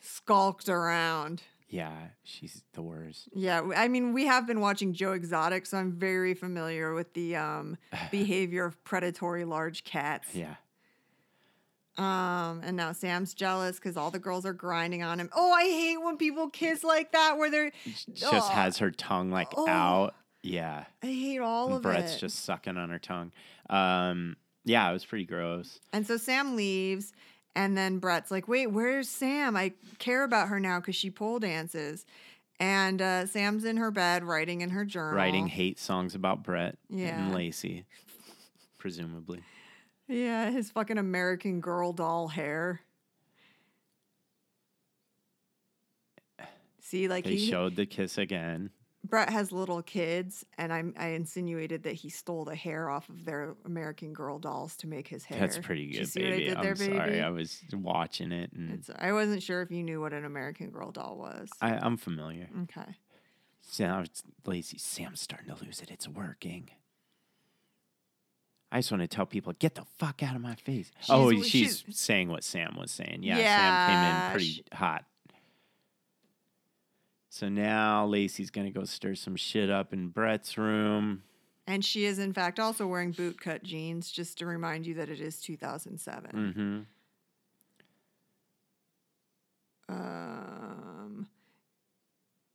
skulked 0.01 0.69
around? 0.69 1.43
Yeah, 1.69 1.91
she's 2.23 2.63
the 2.75 2.83
worst. 2.83 3.29
Yeah, 3.33 3.63
I 3.75 3.89
mean, 3.89 4.13
we 4.13 4.27
have 4.27 4.47
been 4.47 4.61
watching 4.61 4.93
Joe 4.93 5.13
Exotic, 5.13 5.67
so 5.67 5.77
I'm 5.77 5.93
very 5.93 6.35
familiar 6.35 6.95
with 6.95 7.15
the 7.15 7.35
um, 7.35 7.79
behavior 8.13 8.65
of 8.65 8.83
predatory 8.85 9.45
large 9.45 9.83
cats. 9.83 10.35
Yeah. 10.35 10.55
Um, 11.97 12.61
and 12.65 12.77
now 12.77 12.93
Sam's 12.93 13.35
jealous 13.35 13.77
because 13.77 13.97
all 13.97 14.11
the 14.11 14.19
girls 14.19 14.45
are 14.45 14.53
grinding 14.53 15.03
on 15.05 15.21
him. 15.21 15.31
Oh, 15.35 15.53
I 15.53 15.63
hate 15.63 15.99
when 15.99 16.17
people 16.17 16.51
kiss 16.51 16.83
like 16.83 17.13
that, 17.13 17.39
where 17.39 17.51
they're 17.51 17.73
Just 18.13 18.25
Ugh. 18.33 18.53
has 18.53 18.79
her 18.79 18.91
tongue 18.91 19.31
like 19.31 19.49
Oh. 19.57 19.69
out. 19.69 20.15
Yeah. 20.43 20.85
I 21.03 21.07
hate 21.07 21.39
all 21.39 21.67
And 21.69 21.77
of 21.77 21.83
Brett's 21.83 21.99
it. 21.99 22.03
Brett's 22.07 22.21
just 22.21 22.45
sucking 22.45 22.77
on 22.77 22.91
her 22.91 22.99
tongue. 22.99 23.31
Um, 23.71 24.37
yeah, 24.65 24.89
it 24.91 24.93
was 24.93 25.05
pretty 25.05 25.25
gross. 25.25 25.79
And 25.93 26.07
so 26.07 26.17
Sam 26.17 26.57
leaves, 26.57 27.13
And 27.57 27.79
then 27.79 28.01
Brett's 28.01 28.33
like, 28.33 28.49
wait, 28.49 28.67
where's 28.67 29.09
Sam? 29.09 29.57
I 29.57 29.75
care 30.01 30.25
about 30.25 30.49
her 30.49 30.59
now 30.59 30.81
because 30.81 30.97
she 30.97 31.09
pole 31.09 31.39
dances. 31.39 32.05
And 32.59 33.01
uh, 33.01 33.27
Sam's 33.27 33.65
in 33.65 33.77
her 33.77 33.93
bed 33.93 34.25
writing 34.25 34.61
in 34.61 34.71
her 34.71 34.85
journal. 34.85 35.15
Writing 35.15 35.47
hate 35.47 35.79
songs 35.79 36.17
about 36.17 36.43
Brett 36.43 36.77
Yeah. 36.91 37.17
and 37.27 37.33
Lacey, 37.33 37.85
presumably. 38.79 39.41
Yeah, 40.09 40.51
his 40.51 40.71
fucking 40.71 40.99
American 40.99 41.61
Girl 41.61 41.93
doll 41.93 42.29
hair. 42.29 42.81
See, 46.81 47.09
like 47.09 47.25
They 47.25 47.37
he, 47.37 47.51
showed 47.51 47.77
the 47.77 47.87
kiss 47.87 48.19
again. 48.19 48.71
Brett 49.07 49.29
has 49.31 49.53
little 49.53 49.83
kids, 49.83 50.47
and 50.57 50.73
I 50.73 50.83
I 50.97 51.09
insinuated 51.09 51.83
that 51.83 51.93
he 51.93 52.09
stole 52.09 52.45
the 52.47 52.55
hair 52.55 52.89
off 52.89 53.09
of 53.11 53.25
their 53.27 53.55
American 53.67 54.15
Girl 54.15 54.39
dolls 54.39 54.77
to 54.77 54.87
make 54.87 55.09
his 55.09 55.25
hair. 55.25 55.39
That's 55.39 55.59
pretty 55.59 55.91
good, 55.91 56.09
see 56.09 56.23
what 56.23 56.33
I 56.33 56.37
baby. 56.37 56.57
I'm 56.57 56.63
there, 56.63 56.77
sorry. 56.77 56.99
baby? 57.11 57.21
I 57.21 57.29
was 57.29 57.61
watching 57.73 58.33
it 58.33 58.51
and 58.53 58.71
It's, 58.73 58.91
I 58.99 59.13
wasn't 59.13 59.43
sure 59.43 59.61
if 59.61 59.71
you 59.71 59.83
knew 59.83 60.01
what 60.01 60.15
an 60.15 60.25
American 60.25 60.71
Girl 60.71 60.91
doll 60.91 61.17
was. 61.19 61.51
I, 61.61 61.73
I'm 61.75 61.97
familiar. 61.99 62.49
okay. 62.63 62.97
Now 63.79 64.01
it's 64.01 64.23
Sam's 64.83 65.21
starting 65.21 65.55
to 65.55 65.63
lose 65.65 65.81
it. 65.81 65.91
It's 65.91 66.09
working. 66.09 66.71
I 68.75 68.79
just 68.79 68.91
want 68.91 69.03
to 69.03 69.07
tell 69.07 69.25
people, 69.25 69.53
get 69.61 69.77
the 69.77 69.85
fuck 69.99 70.21
out 70.25 70.35
of 70.35 70.43
my 70.43 70.57
face. 70.57 70.91
oh, 71.09 71.31
She's- 71.31 71.47
she's, 71.47 71.79
she's- 71.81 71.97
saying 71.97 72.29
what 72.29 72.43
Sam 72.43 72.75
was 72.77 72.91
saying. 72.91 73.21
Yeah, 73.23 73.39
Yeah, 73.39 73.87
Sam 73.87 73.89
came 73.89 74.05
in 74.27 74.31
pretty 74.33 74.47
sh- 74.53 74.61
hot. 74.77 75.05
So 77.31 77.49
now 77.49 78.05
Lacey's 78.07 78.51
gonna 78.51 78.71
go 78.73 78.85
stir 78.85 79.15
some 79.15 79.37
shit 79.37 79.71
up 79.71 79.93
in 79.93 80.09
Brett's 80.09 80.59
room. 80.59 81.23
And 81.67 81.85
she 81.85 82.05
is, 82.05 82.19
in 82.19 82.33
fact, 82.33 82.59
also 82.61 82.87
wearing 82.87 83.13
bootcut 83.15 83.63
jeans, 83.63 84.11
just 84.11 84.39
to 84.39 84.47
remind 84.47 84.87
you 84.87 84.95
that 84.95 85.09
it 85.09 85.21
is 85.21 85.41
2007. 85.41 86.31
Mm-hmm. 89.89 89.95
Um, 89.95 91.04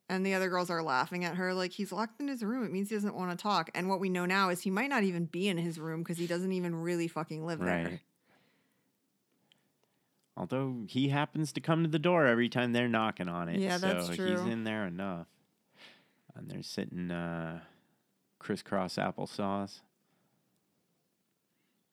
and 0.09 0.25
the 0.25 0.33
other 0.33 0.49
girls 0.49 0.69
are 0.69 0.81
laughing 0.81 1.23
at 1.23 1.35
her 1.35 1.53
like 1.53 1.71
he's 1.71 1.91
locked 1.91 2.19
in 2.19 2.27
his 2.27 2.43
room. 2.43 2.65
It 2.65 2.71
means 2.71 2.89
he 2.89 2.95
doesn't 2.95 3.15
want 3.15 3.31
to 3.31 3.41
talk. 3.41 3.69
And 3.75 3.87
what 3.87 3.99
we 3.99 4.09
know 4.09 4.25
now 4.25 4.49
is 4.49 4.61
he 4.61 4.71
might 4.71 4.89
not 4.89 5.03
even 5.03 5.25
be 5.25 5.47
in 5.47 5.57
his 5.57 5.79
room 5.79 6.01
because 6.01 6.17
he 6.17 6.25
doesn't 6.27 6.51
even 6.51 6.75
really 6.75 7.07
fucking 7.07 7.45
live 7.45 7.59
there. 7.59 7.83
Right. 7.85 7.99
Although 10.35 10.83
he 10.87 11.09
happens 11.09 11.53
to 11.53 11.61
come 11.61 11.83
to 11.83 11.89
the 11.89 11.99
door 11.99 12.25
every 12.25 12.49
time 12.49 12.73
they're 12.73 12.87
knocking 12.87 13.29
on 13.29 13.49
it. 13.49 13.59
Yeah, 13.59 13.77
that's 13.77 14.07
so 14.07 14.13
He's 14.13 14.41
in 14.41 14.63
there 14.63 14.87
enough. 14.87 15.27
And 16.35 16.49
they're 16.49 16.63
sitting 16.63 17.11
uh, 17.11 17.59
crisscross 18.39 18.95
applesauce. 18.95 19.81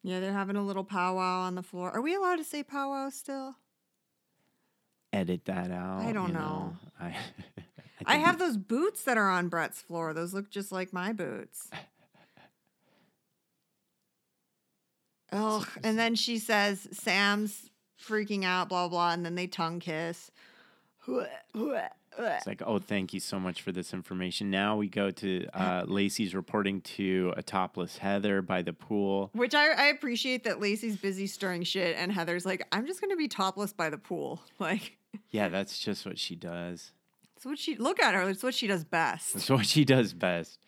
Yeah, 0.02 0.20
they're 0.20 0.32
having 0.32 0.54
a 0.54 0.64
little 0.64 0.84
powwow 0.84 1.40
on 1.40 1.56
the 1.56 1.62
floor. 1.64 1.90
Are 1.90 2.00
we 2.00 2.14
allowed 2.14 2.36
to 2.36 2.44
say 2.44 2.62
powwow 2.62 3.10
still? 3.10 3.56
Edit 5.12 5.44
that 5.46 5.72
out. 5.72 6.02
I 6.02 6.12
don't 6.12 6.28
you 6.28 6.34
know. 6.34 6.76
I, 7.00 7.16
I, 8.04 8.14
I 8.14 8.16
have 8.18 8.38
those 8.38 8.56
boots 8.56 9.02
that 9.04 9.16
are 9.16 9.30
on 9.30 9.48
Brett's 9.48 9.80
floor. 9.80 10.12
Those 10.12 10.34
look 10.34 10.50
just 10.50 10.72
like 10.72 10.92
my 10.92 11.12
boots. 11.12 11.68
Oh, 15.32 15.66
and 15.82 15.98
then 15.98 16.14
she 16.14 16.38
says 16.38 16.86
Sam's 16.92 17.68
freaking 18.00 18.44
out, 18.44 18.68
blah 18.68 18.88
blah, 18.88 19.10
and 19.12 19.26
then 19.26 19.34
they 19.34 19.48
tongue 19.48 19.80
kiss. 19.80 20.30
It's 22.18 22.46
like, 22.46 22.62
oh, 22.64 22.78
thank 22.78 23.12
you 23.12 23.20
so 23.20 23.38
much 23.38 23.60
for 23.62 23.72
this 23.72 23.92
information. 23.92 24.50
Now 24.50 24.76
we 24.76 24.88
go 24.88 25.10
to 25.10 25.46
uh, 25.52 25.84
Lacey's 25.88 26.34
reporting 26.34 26.80
to 26.82 27.34
a 27.36 27.42
topless 27.42 27.98
Heather 27.98 28.40
by 28.40 28.62
the 28.62 28.72
pool. 28.72 29.30
Which 29.34 29.54
I, 29.54 29.70
I 29.72 29.86
appreciate 29.88 30.44
that 30.44 30.60
Lacey's 30.60 30.96
busy 30.96 31.26
stirring 31.26 31.62
shit, 31.64 31.96
and 31.96 32.10
Heather's 32.12 32.46
like, 32.46 32.66
I'm 32.72 32.86
just 32.86 33.00
gonna 33.00 33.16
be 33.16 33.28
topless 33.28 33.72
by 33.72 33.90
the 33.90 33.98
pool. 33.98 34.40
Like, 34.58 34.96
Yeah, 35.30 35.48
that's 35.48 35.78
just 35.78 36.06
what 36.06 36.18
she 36.18 36.34
does. 36.34 36.92
It's 37.36 37.44
what 37.44 37.58
she 37.58 37.76
look 37.76 38.00
at 38.00 38.14
her. 38.14 38.28
It's 38.30 38.42
what 38.42 38.54
she 38.54 38.66
does 38.66 38.84
best. 38.84 39.34
That's 39.34 39.50
what 39.50 39.66
she 39.66 39.84
does 39.84 40.12
best. 40.14 40.58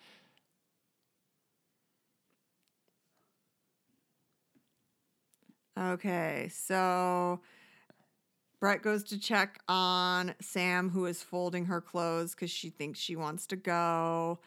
Okay, 5.78 6.50
so 6.52 7.40
Brett 8.59 8.83
goes 8.83 9.04
to 9.04 9.18
check 9.18 9.61
on 9.68 10.35
Sam, 10.40 10.90
who 10.90 11.07
is 11.07 11.22
folding 11.22 11.66
her 11.66 11.81
clothes 11.81 12.35
because 12.35 12.50
she 12.50 12.68
thinks 12.68 12.98
she 12.98 13.14
wants 13.14 13.46
to 13.46 13.57
go. 13.57 14.40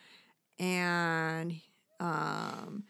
And 0.60 1.56
um, 2.02 2.84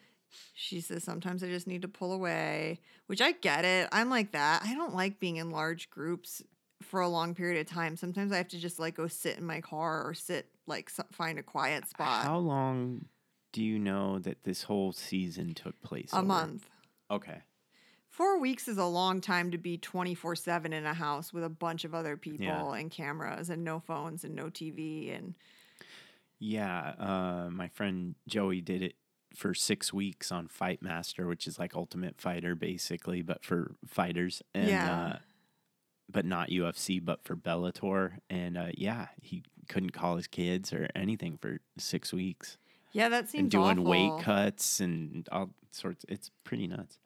she 0.55 0.81
says, 0.81 1.03
Sometimes 1.03 1.43
I 1.43 1.47
just 1.47 1.67
need 1.67 1.83
to 1.83 1.87
pull 1.87 2.11
away, 2.11 2.79
which 3.05 3.21
I 3.21 3.33
get 3.33 3.63
it. 3.63 3.87
I'm 3.91 4.09
like 4.09 4.31
that. 4.31 4.63
I 4.65 4.73
don't 4.73 4.95
like 4.95 5.19
being 5.19 5.37
in 5.37 5.51
large 5.51 5.89
groups 5.91 6.41
for 6.81 7.01
a 7.01 7.07
long 7.09 7.33
period 7.35 7.59
of 7.61 7.67
time. 7.71 7.95
Sometimes 7.95 8.31
I 8.31 8.37
have 8.37 8.47
to 8.49 8.59
just 8.59 8.79
like 8.79 8.95
go 8.95 9.07
sit 9.07 9.37
in 9.37 9.45
my 9.45 9.61
car 9.61 10.03
or 10.07 10.13
sit, 10.13 10.47
like, 10.67 10.89
find 11.11 11.39
a 11.39 11.43
quiet 11.43 11.87
spot. 11.87 12.25
How 12.25 12.37
long 12.37 13.05
do 13.51 13.63
you 13.63 13.77
know 13.79 14.19
that 14.19 14.43
this 14.43 14.63
whole 14.63 14.91
season 14.91 15.53
took 15.53 15.81
place? 15.81 16.11
a 16.13 16.17
over? 16.17 16.25
month. 16.25 16.69
Okay. 17.09 17.41
Four 18.09 18.39
weeks 18.39 18.67
is 18.67 18.77
a 18.77 18.85
long 18.85 19.21
time 19.21 19.51
to 19.51 19.57
be 19.57 19.77
24 19.77 20.35
7 20.35 20.73
in 20.73 20.85
a 20.85 20.93
house 20.93 21.31
with 21.31 21.43
a 21.45 21.49
bunch 21.49 21.85
of 21.85 21.95
other 21.95 22.17
people 22.17 22.45
Yeah. 22.45 22.73
and 22.73 22.91
cameras 22.91 23.49
and 23.49 23.63
no 23.63 23.79
phones 23.79 24.23
and 24.25 24.35
no 24.35 24.45
TV. 24.49 25.15
And 25.15 25.35
Yeah, 26.39 26.93
uh, 26.97 27.49
my 27.51 27.67
friend 27.69 28.15
Joey 28.27 28.61
did 28.61 28.81
it 28.81 28.95
for 29.35 29.53
six 29.53 29.93
weeks 29.93 30.31
on 30.31 30.47
Fight 30.47 30.81
Master, 30.81 31.25
which 31.27 31.47
is 31.47 31.57
like 31.57 31.73
Ultimate 31.75 32.19
Fighter, 32.19 32.53
basically, 32.55 33.21
but 33.21 33.45
for 33.45 33.75
fighters. 33.87 34.41
And, 34.53 34.67
Yeah. 34.67 35.01
Uh, 35.01 35.17
but 36.11 36.25
not 36.25 36.49
UFC, 36.49 37.03
but 37.03 37.23
for 37.23 37.35
Bellator. 37.35 38.13
And 38.29 38.57
uh, 38.57 38.67
yeah, 38.75 39.07
he 39.21 39.43
couldn't 39.69 39.91
call 39.91 40.17
his 40.17 40.27
kids 40.27 40.73
or 40.73 40.87
anything 40.95 41.37
for 41.37 41.59
six 41.77 42.11
weeks. 42.13 42.57
yeah, 42.91 43.09
that 43.09 43.29
seems 43.29 43.43
and 43.43 43.51
doing 43.51 43.79
awful. 43.79 43.83
weight 43.91 44.23
cuts 44.23 44.79
and 44.79 45.27
all 45.31 45.49
sorts. 45.71 46.05
It's 46.09 46.29
pretty 46.43 46.67
nuts. 46.67 46.97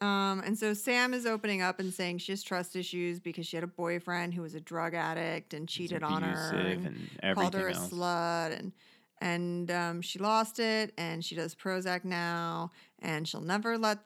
Um, 0.00 0.42
and 0.46 0.56
so 0.56 0.74
Sam 0.74 1.12
is 1.12 1.26
opening 1.26 1.60
up 1.60 1.80
and 1.80 1.92
saying 1.92 2.18
she 2.18 2.30
has 2.30 2.44
trust 2.44 2.76
issues 2.76 3.18
because 3.18 3.48
she 3.48 3.56
had 3.56 3.64
a 3.64 3.68
boyfriend 3.68 4.32
who 4.32 4.42
was 4.42 4.54
a 4.54 4.60
drug 4.60 4.94
addict 4.94 5.54
and 5.54 5.68
cheated 5.68 6.04
on 6.04 6.22
her. 6.22 6.54
and 6.54 7.10
and 7.20 7.34
called 7.36 7.54
her 7.54 7.66
a 7.68 7.74
else. 7.74 7.90
slut 7.90 8.56
and 8.56 8.72
and 9.20 9.70
um, 9.72 10.00
she 10.00 10.20
lost 10.20 10.60
it 10.60 10.92
and 10.96 11.24
she 11.24 11.34
does 11.34 11.56
Prozac 11.56 12.04
now 12.04 12.70
and 13.00 13.26
she'll 13.26 13.40
never 13.40 13.76
let 13.76 13.98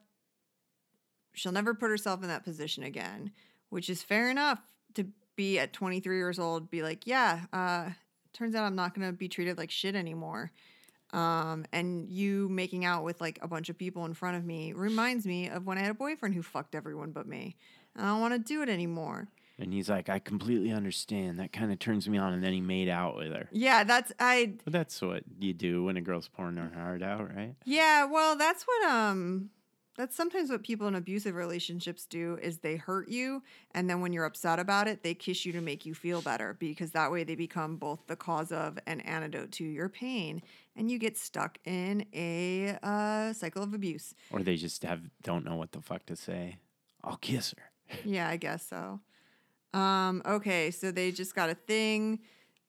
she'll 1.35 1.52
never 1.52 1.74
put 1.74 1.90
herself 1.90 2.22
in 2.22 2.28
that 2.28 2.44
position 2.44 2.83
again, 2.85 3.31
which 3.72 3.88
is 3.88 4.02
fair 4.02 4.30
enough 4.30 4.61
to 4.92 5.06
be 5.35 5.58
at 5.58 5.72
23 5.72 6.14
years 6.18 6.38
old 6.38 6.70
be 6.70 6.82
like, 6.82 7.06
yeah, 7.06 7.40
uh, 7.54 7.88
turns 8.35 8.54
out 8.54 8.64
I'm 8.64 8.76
not 8.76 8.94
going 8.94 9.08
to 9.08 9.14
be 9.14 9.28
treated 9.28 9.56
like 9.56 9.70
shit 9.70 9.94
anymore. 9.94 10.52
Um, 11.14 11.64
and 11.72 12.06
you 12.11 12.50
making 12.50 12.85
out 12.85 13.02
with 13.02 13.18
like 13.22 13.38
a 13.40 13.48
bunch 13.48 13.70
of 13.70 13.78
people 13.78 14.04
in 14.04 14.12
front 14.12 14.37
of 14.37 14.44
me 14.44 14.74
reminds 14.74 15.24
me 15.24 15.48
of 15.48 15.64
when 15.66 15.78
I 15.78 15.80
had 15.80 15.90
a 15.90 15.94
boyfriend 15.94 16.35
who 16.35 16.42
fucked 16.42 16.74
everyone 16.74 17.12
but 17.12 17.26
me. 17.26 17.56
I 17.96 18.02
don't 18.02 18.20
want 18.20 18.35
to 18.35 18.38
do 18.38 18.61
it 18.61 18.68
anymore. 18.68 19.28
And 19.58 19.72
he's 19.72 19.88
like, 19.88 20.11
I 20.11 20.18
completely 20.18 20.70
understand. 20.70 21.38
That 21.38 21.52
kind 21.52 21.72
of 21.72 21.78
turns 21.78 22.06
me 22.06 22.18
on. 22.18 22.35
And 22.35 22.44
then 22.44 22.52
he 22.52 22.61
made 22.61 22.90
out 22.90 23.16
with 23.16 23.32
her. 23.32 23.48
Yeah, 23.52 23.85
that's 23.85 24.12
I 24.20 24.54
But 24.64 24.74
that's 24.74 25.00
what 25.00 25.22
you 25.40 25.54
do 25.54 25.85
when 25.85 25.96
a 25.96 26.02
girl's 26.02 26.28
pouring 26.28 26.58
her 26.58 26.70
heart 26.74 27.02
out, 27.02 27.35
right? 27.35 27.54
Yeah, 27.64 28.04
well, 28.04 28.37
that's 28.37 28.64
what 28.64 28.90
um 28.90 29.48
that's 29.96 30.16
sometimes 30.16 30.50
what 30.50 30.62
people 30.62 30.87
in 30.88 30.94
abusive 30.94 31.35
relationships 31.35 32.07
do 32.07 32.38
is 32.40 32.59
they 32.59 32.76
hurt 32.76 33.09
you 33.09 33.42
and 33.72 33.88
then 33.88 34.00
when 34.00 34.12
you're 34.12 34.24
upset 34.24 34.59
about 34.59 34.88
it, 34.88 35.02
they 35.02 35.14
kiss 35.14 35.44
you 35.44 35.52
to 35.52 35.61
make 35.61 35.85
you 35.85 35.94
feel 35.94 36.22
better 36.22 36.57
because 36.59 36.92
that 36.92 37.12
way 37.12 37.24
they 37.24 37.35
become 37.35 37.76
both 37.76 38.00
the 38.07 38.16
cause 38.16 38.52
of 38.52 38.78
and 38.87 39.05
antidote 39.07 39.52
to 39.52 39.64
your 39.64 39.88
pain 39.88 40.42
and 40.76 40.90
you 40.90 40.98
get 40.98 41.18
stuck 41.18 41.59
in 41.64 42.07
a 42.14 42.78
uh, 42.83 43.33
cycle 43.33 43.62
of 43.62 43.74
abuse. 43.74 44.14
Or 44.31 44.42
they 44.42 44.57
just 44.57 44.83
have 44.85 45.02
don't 45.22 45.44
know 45.44 45.57
what 45.57 45.72
the 45.72 45.83
fuck 45.83 46.07
to 46.07 46.16
say. 46.16 46.57
I'll 47.05 47.16
kiss 47.16 47.55
her. 47.57 47.64
Yeah, 48.07 48.28
I 48.28 48.37
guess 48.38 48.66
so. 48.66 49.00
Um 49.74 50.22
okay, 50.24 50.70
so 50.70 50.90
they 50.90 51.12
just 51.12 51.35
got 51.35 51.50
a 51.50 51.55
thing. 51.55 52.20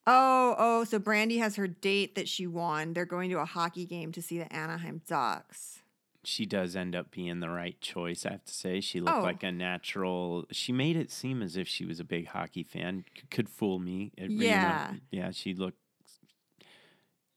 Oh, 0.06 0.56
oh, 0.58 0.84
so 0.84 1.00
Brandy 1.00 1.38
has 1.38 1.56
her 1.56 1.68
date 1.68 2.16
that 2.16 2.28
she 2.28 2.46
won. 2.46 2.94
They're 2.94 3.06
going 3.06 3.30
to 3.30 3.40
a 3.40 3.46
hockey 3.46 3.86
game 3.86 4.12
to 4.12 4.22
see 4.22 4.38
the 4.38 4.54
Anaheim 4.54 5.02
Ducks. 5.08 5.83
She 6.26 6.46
does 6.46 6.76
end 6.76 6.96
up 6.96 7.12
being 7.12 7.42
the 7.42 7.50
right 7.50 7.80
choice, 7.82 8.26
I 8.26 8.32
have 8.32 8.46
to 8.46 8.54
say. 8.54 8.80
She 8.80 9.02
looked 9.02 9.18
Oh. 9.18 9.22
like 9.24 9.44
a 9.44 9.52
natural. 9.52 10.46
She 10.52 10.72
made 10.72 10.96
it 10.96 11.12
seem 11.12 11.42
as 11.42 11.58
if 11.58 11.68
she 11.68 11.84
was 11.86 12.00
a 12.00 12.06
big 12.06 12.28
hockey 12.28 12.64
fan. 12.64 13.04
C- 13.18 13.24
could 13.30 13.50
fool 13.50 13.78
me. 13.80 14.12
It, 14.18 14.30
you 14.32 14.38
know, 14.40 14.46
Yeah. 14.46 14.94
yeah, 15.12 15.32
she 15.32 15.54
looked. 15.54 15.78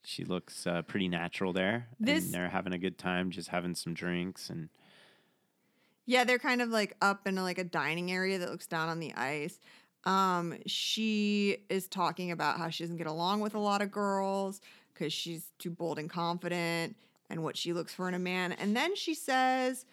She 0.05 0.23
looks 0.23 0.65
uh, 0.65 0.83
pretty 0.83 1.09
natural 1.09 1.51
there. 1.51 1.87
This- 1.99 2.25
and 2.25 2.33
they're 2.33 2.47
having 2.49 2.71
a 2.71 2.77
good 2.77 2.97
time, 2.97 3.29
just 3.29 3.49
having 3.49 3.75
some 3.75 3.93
drinks 3.93 4.49
and 4.49 4.69
Yeah, 6.05 6.23
they're 6.23 6.39
kind 6.39 6.61
of 6.61 6.69
like 6.69 6.95
up 7.01 7.27
in 7.27 7.35
like 7.35 7.57
a 7.57 7.65
dining 7.65 8.09
area 8.09 8.39
that 8.39 8.49
looks 8.49 8.67
down 8.67 8.87
on 8.87 8.99
the 9.01 9.13
ice. 9.15 9.59
Um, 10.05 10.57
she 10.65 11.57
is 11.69 11.87
talking 11.89 12.31
about 12.31 12.57
how 12.57 12.69
she 12.69 12.83
doesn't 12.85 12.95
get 12.95 13.07
along 13.07 13.41
with 13.41 13.53
a 13.55 13.59
lot 13.59 13.81
of 13.81 13.91
girls 13.91 14.61
because 14.93 15.11
she's 15.11 15.51
too 15.59 15.69
bold 15.71 15.99
and 15.99 16.09
confident 16.09 16.95
and 17.29 17.43
what 17.43 17.57
she 17.57 17.73
looks 17.73 17.93
for 17.93 18.07
in 18.07 18.13
a 18.13 18.19
man. 18.19 18.51
And 18.53 18.75
then 18.75 18.95
she 18.95 19.13
says, 19.13 19.85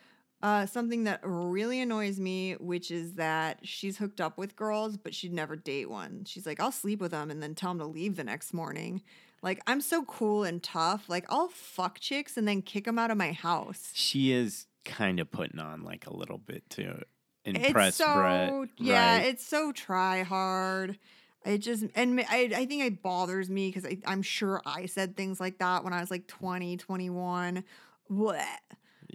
Uh, 0.42 0.66
something 0.66 1.05
that 1.05 1.20
really 1.23 1.81
annoys 1.81 2.20
me, 2.20 2.53
which 2.61 2.90
is 2.90 3.14
that 3.14 3.59
she's 3.62 3.97
hooked 3.97 4.20
up 4.20 4.37
with 4.37 4.57
girls, 4.57 4.97
but 4.97 5.14
she'd 5.14 5.33
never 5.33 5.57
date 5.57 5.88
one. 5.88 6.25
She's 6.27 6.44
like, 6.44 6.61
I'll 6.61 6.73
sleep 6.73 7.01
with 7.01 7.12
them 7.12 7.31
and 7.31 7.42
then 7.42 7.55
tell 7.55 7.70
them 7.70 7.79
to 7.79 7.87
leave 7.87 8.16
the 8.16 8.25
next 8.25 8.53
morning. 8.53 9.03
Like, 9.42 9.62
I'm 9.66 9.81
so 9.81 10.05
cool 10.05 10.44
and 10.44 10.62
tough. 10.62 11.09
Like, 11.09 11.25
I'll 11.31 11.49
fuck 11.49 11.99
chicks 11.99 12.37
and 12.37 12.47
then 12.47 12.61
kick 12.62 12.85
them 12.85 12.99
out 12.99 13.11
of 13.11 13.16
my 13.16 13.33
house. 13.33 13.90
She 13.94 14.33
is 14.33 14.66
kind 14.85 15.18
of 15.18 15.31
putting 15.31 15.61
on 15.61 15.83
like 15.83 16.07
a 16.07 16.14
little 16.14 16.37
bit 16.38 16.68
to 16.70 17.03
impress 17.44 17.88
it's 17.88 17.97
so 17.99 18.14
Brett. 18.14 18.68
yeah, 18.79 19.16
right? 19.16 19.27
it's 19.27 19.47
so 19.47 19.73
try 19.73 20.23
hard. 20.25 20.99
It 21.44 21.59
just 21.59 21.85
and 21.94 22.20
I, 22.20 22.50
I 22.54 22.66
think 22.66 22.85
it 22.85 23.02
bothers 23.02 23.50
me 23.50 23.70
because 23.70 23.87
I'm 24.07 24.22
sure 24.22 24.62
I 24.64 24.87
said 24.87 25.16
things 25.16 25.40
like 25.40 25.59
that 25.59 25.85
when 25.85 25.92
I 25.92 26.00
was 26.00 26.11
like 26.11 26.26
20, 26.26 26.76
21. 26.78 27.64
What? 28.09 28.46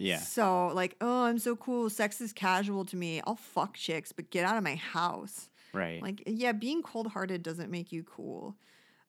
yeah. 0.00 0.18
So 0.18 0.68
like, 0.68 0.96
oh, 1.00 1.24
I'm 1.24 1.38
so 1.38 1.56
cool. 1.56 1.90
Sex 1.90 2.20
is 2.20 2.32
casual 2.32 2.84
to 2.86 2.96
me. 2.96 3.20
I'll 3.26 3.36
fuck 3.36 3.74
chicks, 3.74 4.12
but 4.12 4.30
get 4.30 4.44
out 4.44 4.56
of 4.56 4.64
my 4.64 4.76
house. 4.76 5.48
Right. 5.72 6.02
Like, 6.02 6.22
yeah, 6.26 6.52
being 6.52 6.82
cold 6.82 7.08
hearted 7.08 7.42
doesn't 7.42 7.70
make 7.70 7.92
you 7.92 8.02
cool. 8.02 8.56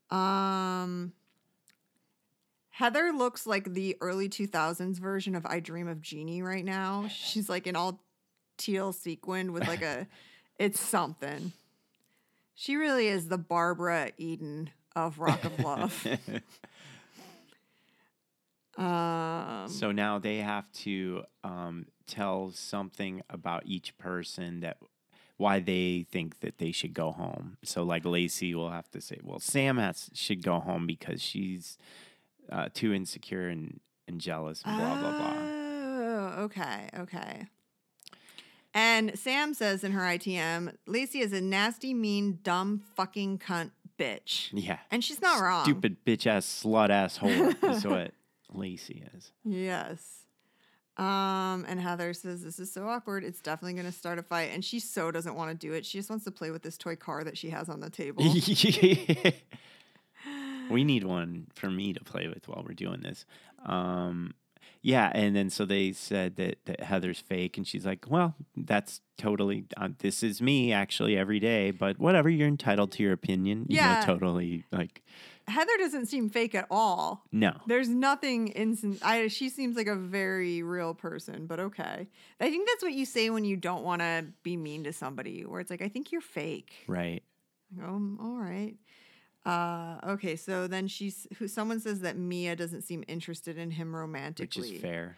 Um 0.10 1.14
Heather 2.72 3.12
looks 3.12 3.46
like 3.46 3.74
the 3.74 3.98
early 4.02 4.30
2000s 4.30 4.98
version 4.98 5.36
of 5.36 5.46
I 5.46 5.60
Dream 5.60 5.88
of 5.88 6.02
Jeannie 6.02 6.42
right 6.42 6.66
now. 6.66 7.08
She's 7.10 7.50
like 7.50 7.68
in 7.68 7.76
all 7.76 8.02
teal 8.58 8.94
sequined 8.94 9.52
with 9.52 9.68
like 9.68 9.82
a 9.82 10.08
it's 10.60 10.80
something. 10.80 11.54
She 12.56 12.76
really 12.76 13.08
is 13.08 13.28
the 13.28 13.38
Barbara 13.38 14.12
Eden 14.18 14.70
of 14.96 15.20
Rock 15.20 15.44
of 15.46 15.60
Love. 15.60 16.08
um 18.78 19.68
so 19.68 19.92
now 19.92 20.20
they 20.20 20.38
have 20.38 20.72
to 20.72 21.24
um, 21.44 21.88
tell 22.08 22.52
something 22.52 23.22
about 23.30 23.64
each 23.66 23.98
person 23.98 24.60
that 24.62 24.78
why 25.38 25.60
they 25.60 26.06
think 26.12 26.40
that 26.42 26.60
they 26.60 26.72
should 26.72 26.94
go 26.94 27.12
home. 27.12 27.58
So 27.64 27.82
like 27.84 28.06
Lacey 28.06 28.54
will 28.54 28.70
have 28.70 28.90
to 28.92 29.02
say, 29.02 29.18
well, 29.24 29.40
Sam 29.40 29.78
has 29.78 30.10
should 30.14 30.44
go 30.44 30.60
home 30.60 30.86
because 30.86 31.22
she's 31.22 31.78
uh, 32.52 32.70
too 32.74 32.94
insecure 32.94 33.48
and, 33.48 33.80
and 34.08 34.22
jealous 34.22 34.62
and 34.64 34.78
blah 34.78 35.00
blah 35.00 35.18
blah. 35.18 35.34
Oh, 35.40 36.44
okay, 36.44 36.90
okay. 37.00 37.48
And 38.74 39.18
Sam 39.20 39.54
says 39.54 39.84
in 39.84 39.92
her 39.92 40.02
ITM, 40.02 40.76
Lacey 40.88 41.20
is 41.20 41.34
a 41.34 41.42
nasty, 41.42 41.94
mean, 41.94 42.40
dumb, 42.44 42.82
fucking 42.96 43.40
cunt 43.40 43.72
bitch. 43.98 44.50
Yeah. 44.54 44.80
And 44.90 45.04
she's 45.04 45.22
not 45.22 45.42
wrong. 45.42 45.66
Stupid 45.66 45.98
bitch 46.06 46.26
ass 46.26 46.64
slut 46.64 46.90
ass 46.90 47.20
whore 47.20 47.56
is 47.76 47.86
what 47.86 48.14
Lacey 48.54 49.04
is. 49.14 49.32
Yes. 49.44 50.26
Um, 50.98 51.66
and 51.68 51.80
Heather 51.80 52.14
says 52.14 52.44
this 52.44 52.60
is 52.60 52.72
so 52.72 52.88
awkward. 52.88 53.24
It's 53.24 53.42
definitely 53.42 53.74
going 53.74 53.86
to 53.86 53.92
start 53.92 54.20
a 54.20 54.24
fight, 54.24 54.52
and 54.54 54.64
she 54.64 54.80
so 54.80 55.10
doesn't 55.10 55.36
want 55.36 55.52
to 55.52 55.56
do 55.56 55.74
it. 55.74 55.86
She 55.86 55.98
just 55.98 56.10
wants 56.10 56.26
to 56.26 56.32
play 56.32 56.52
with 56.52 56.62
this 56.62 56.78
toy 56.78 56.96
car 56.96 57.24
that 57.24 57.38
she 57.38 57.50
has 57.50 57.70
on 57.70 57.80
the 57.80 57.90
table. 57.90 58.24
we 60.70 60.84
need 60.84 61.04
one 61.04 61.48
for 61.56 61.70
me 61.70 61.94
to 61.94 62.04
play 62.04 62.28
with 62.28 62.48
while 62.48 62.64
we're 62.68 62.74
doing 62.74 63.02
this. 63.02 63.26
Um, 63.66 64.34
yeah, 64.82 65.12
and 65.14 65.36
then 65.36 65.50
so 65.50 65.66
they 65.66 65.92
said 65.94 66.36
that, 66.38 66.58
that 66.66 66.82
Heather's 66.82 67.20
fake, 67.20 67.58
and 67.58 67.68
she's 67.68 67.86
like, 67.86 68.06
"Well, 68.10 68.36
that's 68.58 69.02
totally. 69.18 69.66
Uh, 69.78 69.90
this 70.00 70.24
is 70.24 70.42
me 70.42 70.74
actually 70.74 71.18
every 71.18 71.40
day, 71.40 71.72
but 71.72 72.00
whatever. 72.00 72.30
You're 72.30 72.48
entitled 72.48 72.92
to 72.94 73.04
your 73.04 73.14
opinion. 73.14 73.66
You 73.70 73.78
Yeah. 73.78 74.00
know, 74.00 74.06
totally 74.06 74.66
like 74.72 75.04
Heather 75.48 75.76
doesn't 75.78 76.06
seem 76.06 76.30
fake 76.30 76.56
at 76.56 76.68
all. 76.72 77.26
no. 77.32 77.52
There's 77.68 77.90
nothing 77.90 78.50
instant. 78.50 79.00
I 79.04 79.28
she 79.28 79.50
seems 79.50 79.76
like 79.76 79.88
a 79.88 79.96
very 79.96 80.64
real 80.64 80.94
person, 80.94 81.46
but 81.46 81.60
okay. 81.60 82.08
I 82.40 82.50
think 82.50 82.68
that's 82.68 82.84
what 82.84 82.94
you 82.94 83.06
say 83.06 83.30
when 83.30 83.44
you 83.46 83.58
don't 83.58 83.84
want 83.84 84.02
to 84.02 84.26
be 84.44 84.56
mean 84.58 84.84
to 84.86 84.94
somebody, 84.94 85.46
where 85.46 85.60
it's 85.62 85.70
like, 85.72 85.82
I 85.82 85.90
think 85.90 86.12
you're 86.12 86.22
fake. 86.22 86.74
Right. 86.88 87.22
I 87.78 87.82
go, 87.82 87.88
"Um, 87.88 88.20
all 88.22 88.36
right. 88.38 88.76
Uh, 89.46 89.98
okay, 90.08 90.36
so 90.36 90.68
then 90.68 90.88
she's 90.88 91.28
who 91.38 91.48
someone 91.48 91.80
says 91.80 92.02
that 92.02 92.18
Mia 92.18 92.56
doesn't 92.56 92.84
seem 92.84 93.04
interested 93.08 93.58
in 93.58 93.72
him 93.72 93.96
romantically, 93.96 94.62
Which 94.62 94.72
is 94.76 94.82
fair. 94.82 95.18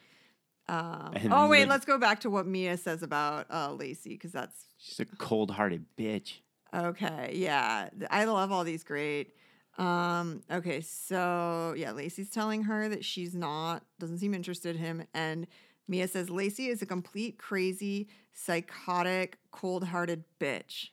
Um, 0.69 1.13
oh 1.29 1.49
wait, 1.49 1.59
then- 1.59 1.69
let's 1.69 1.85
go 1.85 1.97
back 1.97 2.21
to 2.21 2.29
what 2.29 2.47
Mia 2.47 2.77
says 2.77 3.03
about 3.03 3.47
uh, 3.51 3.73
Lacey 3.73 4.11
because 4.11 4.31
that's 4.31 4.65
She's 4.77 4.99
a 4.99 5.05
cold 5.05 5.51
hearted 5.51 5.85
bitch. 5.97 6.35
okay. 6.73 7.31
Yeah, 7.35 7.89
I 8.09 8.23
love 8.25 8.51
all 8.51 8.63
these 8.63 8.83
great. 8.83 9.33
Um, 9.77 10.41
okay, 10.51 10.81
so 10.81 11.73
yeah, 11.75 11.91
Lacey's 11.91 12.29
telling 12.29 12.63
her 12.63 12.87
that 12.89 13.03
she's 13.03 13.35
not 13.35 13.83
doesn't 13.99 14.19
seem 14.19 14.33
interested 14.33 14.75
in 14.77 14.81
him, 14.81 15.03
and 15.13 15.47
Mia 15.87 16.07
says 16.07 16.29
Lacey 16.29 16.67
is 16.67 16.81
a 16.81 16.85
complete 16.85 17.37
crazy, 17.37 18.07
psychotic, 18.31 19.37
cold-hearted 19.51 20.23
bitch. 20.39 20.89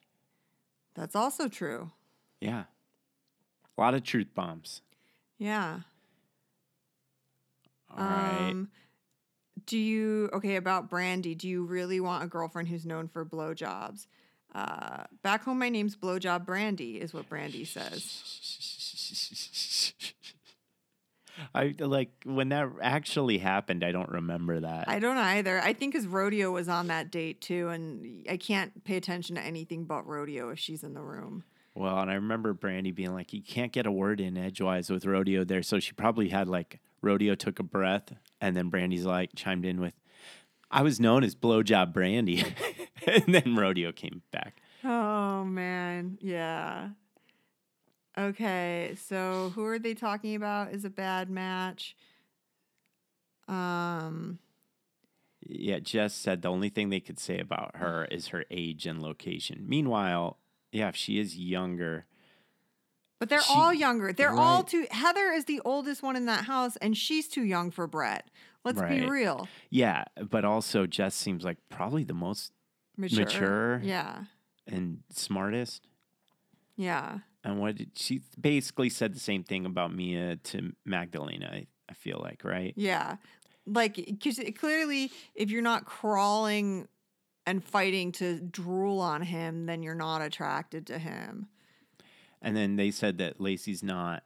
That's 0.95 1.15
also 1.15 1.47
true. 1.47 1.93
Yeah. 2.41 2.65
A 3.81 3.83
lot 3.83 3.95
of 3.95 4.05
truth 4.05 4.27
bombs. 4.35 4.83
Yeah. 5.39 5.81
All 7.91 8.05
right. 8.05 8.51
Um, 8.51 8.69
do 9.65 9.79
you 9.79 10.29
okay 10.35 10.57
about 10.57 10.91
Brandy? 10.91 11.35
Do 11.35 11.49
you 11.49 11.65
really 11.65 11.99
want 11.99 12.23
a 12.23 12.27
girlfriend 12.27 12.69
who's 12.69 12.85
known 12.85 13.09
for 13.09 13.25
blowjobs? 13.25 14.07
Uh, 14.55 15.05
back 15.23 15.45
home, 15.45 15.61
my 15.61 15.71
name's 15.71 15.97
Blowjob 15.97 16.45
Brandy, 16.45 17.01
is 17.01 17.15
what 17.15 17.29
Brandy 17.31 17.65
says. 17.65 18.23
I 21.55 21.75
like 21.79 22.11
when 22.25 22.51
that 22.51 22.69
actually 22.83 23.39
happened. 23.39 23.83
I 23.83 23.93
don't 23.93 24.11
remember 24.11 24.61
that. 24.61 24.91
I 24.91 24.99
don't 24.99 25.17
either. 25.17 25.59
I 25.59 25.73
think 25.73 25.95
because 25.95 26.07
Rodeo 26.07 26.51
was 26.51 26.69
on 26.69 26.89
that 26.89 27.11
date 27.11 27.41
too, 27.41 27.69
and 27.69 28.27
I 28.29 28.37
can't 28.37 28.85
pay 28.85 28.97
attention 28.97 29.37
to 29.37 29.43
anything 29.43 29.85
but 29.85 30.07
Rodeo 30.07 30.51
if 30.51 30.59
she's 30.59 30.85
in 30.85 30.93
the 30.93 31.01
room. 31.01 31.45
Well, 31.75 31.99
and 32.01 32.11
I 32.11 32.15
remember 32.15 32.53
Brandy 32.53 32.91
being 32.93 33.15
like, 33.15 33.33
"You 33.33 33.43
can't 33.43 33.73
get 33.73 33.87
a 33.87 33.93
word 33.93 34.21
in 34.21 34.37
edgewise 34.37 34.91
with 34.91 35.07
Rodeo 35.07 35.45
there." 35.45 35.63
So 35.63 35.79
she 35.79 35.93
probably 35.93 36.29
had 36.29 36.49
like 36.49 36.81
Rodeo 37.03 37.35
took 37.35 37.59
a 37.59 37.63
breath, 37.63 38.13
and 38.41 38.57
then 38.57 38.69
Brandy's 38.69 39.07
like 39.07 39.31
chimed 39.35 39.65
in 39.65 39.81
with, 39.81 39.95
"I 40.71 40.83
was 40.83 41.01
known 41.01 41.25
as 41.25 41.35
Blowjob 41.35 41.93
Brandy," 41.93 42.45
and 43.07 43.35
then 43.35 43.57
Rodeo 43.57 43.93
came 43.93 44.23
back. 44.31 44.61
Oh 44.85 45.45
man, 45.45 46.19
yeah. 46.21 46.91
Okay, 48.19 48.97
so 49.01 49.53
who 49.55 49.65
are 49.65 49.79
they 49.79 49.95
talking 49.95 50.35
about 50.35 50.73
is 50.73 50.85
a 50.85 50.91
bad 50.91 51.31
match? 51.31 51.97
Um, 53.49 54.39
Yeah, 55.47 55.79
Jess 55.79 56.15
said 56.15 56.43
the 56.43 56.49
only 56.49 56.69
thing 56.69 56.91
they 56.91 57.01
could 57.01 57.19
say 57.19 57.39
about 57.39 57.77
her 57.77 58.05
is 58.07 58.29
her 58.29 58.45
age 58.51 58.87
and 58.87 59.01
location. 59.01 59.65
Meanwhile, 59.67 60.39
yeah, 60.73 60.89
if 60.89 60.97
she 60.97 61.19
is 61.19 61.37
younger, 61.37 62.07
But 63.19 63.29
they're 63.29 63.43
She- 63.43 63.53
all 63.53 63.73
younger. 63.75 64.13
They're 64.15 64.33
all 64.33 64.63
too. 64.63 64.87
Heather 64.91 65.31
is 65.33 65.45
the 65.45 65.61
oldest 65.65 66.03
one 66.03 66.17
in 66.17 66.25
that 66.27 66.45
house, 66.47 66.77
and 66.77 66.97
she's 66.97 67.29
too 67.29 67.43
young 67.45 67.71
for 67.71 67.87
Bret. 67.87 68.31
Let's 68.65 68.81
be 68.81 69.07
real. 69.07 69.47
yeah, 69.71 70.05
but 70.31 70.45
also 70.45 70.87
Jess 70.87 71.15
seems 71.15 71.45
like 71.45 71.59
probably 71.69 72.05
the 72.05 72.15
most 72.15 72.53
Mature. 72.97 73.25
Mature. 73.25 73.81
Yeah. 73.85 74.25
and 74.67 75.03
smartest. 75.11 75.87
Yeah. 76.77 77.19
And 77.45 77.59
what 77.61 77.77
did 77.77 77.91
she 77.97 78.21
basically 78.41 78.89
said 78.91 79.15
the 79.15 79.21
same 79.21 79.43
thing 79.45 79.65
about 79.67 79.93
Mia 79.95 80.37
to 80.37 80.73
Magdalena, 80.85 81.51
I, 81.53 81.67
I 81.89 81.95
feel 81.95 82.19
like, 82.23 82.45
right? 82.45 82.73
Yeah. 82.77 83.17
Like, 83.67 83.97
because 83.97 84.41
clearly, 84.59 85.11
if 85.35 85.51
you're 85.51 85.63
not 85.63 85.85
crawling 85.87 86.87
and 87.47 87.65
fighting 87.65 88.13
to 88.13 88.39
drool 88.41 89.01
on 89.01 89.23
him, 89.23 89.67
then 89.67 89.83
you're 89.83 89.95
not 89.95 90.23
attracted 90.23 90.87
to 90.89 90.99
him. 90.99 91.49
And 92.43 92.57
then 92.57 92.77
they 92.77 92.91
said 92.91 93.19
that 93.19 93.41
Lacey's 93.41 93.83
not 93.83 94.23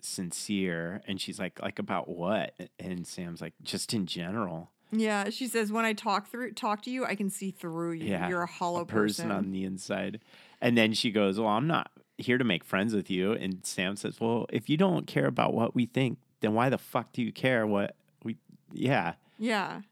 sincere 0.00 1.02
and 1.08 1.20
she's 1.20 1.40
like 1.40 1.60
like 1.60 1.78
about 1.78 2.08
what? 2.08 2.54
And 2.78 3.06
Sam's 3.06 3.40
like 3.40 3.54
just 3.62 3.92
in 3.94 4.06
general. 4.06 4.70
Yeah, 4.90 5.28
she 5.30 5.48
says 5.48 5.70
when 5.70 5.84
I 5.84 5.92
talk 5.92 6.28
through 6.28 6.52
talk 6.52 6.82
to 6.82 6.90
you, 6.90 7.04
I 7.04 7.14
can 7.14 7.30
see 7.30 7.50
through 7.50 7.92
you. 7.92 8.06
Yeah. 8.06 8.28
You're 8.28 8.42
a 8.42 8.46
hollow 8.46 8.82
a 8.82 8.86
person, 8.86 9.30
on 9.30 9.50
the 9.50 9.64
inside. 9.64 10.20
And 10.60 10.78
then 10.78 10.92
she 10.92 11.10
goes, 11.10 11.38
"Well, 11.38 11.48
I'm 11.48 11.66
not 11.66 11.90
here 12.16 12.38
to 12.38 12.44
make 12.44 12.64
friends 12.64 12.94
with 12.94 13.10
you." 13.10 13.32
And 13.32 13.64
Sam 13.64 13.96
says, 13.96 14.20
"Well, 14.20 14.46
if 14.50 14.70
you 14.70 14.76
don't 14.76 15.06
care 15.06 15.26
about 15.26 15.52
what 15.52 15.74
we 15.74 15.86
think, 15.86 16.18
then 16.40 16.54
why 16.54 16.68
the 16.68 16.78
fuck 16.78 17.12
do 17.12 17.22
you 17.22 17.32
care 17.32 17.66
what 17.66 17.96
we 18.24 18.36
yeah." 18.72 19.14
Yeah. 19.38 19.82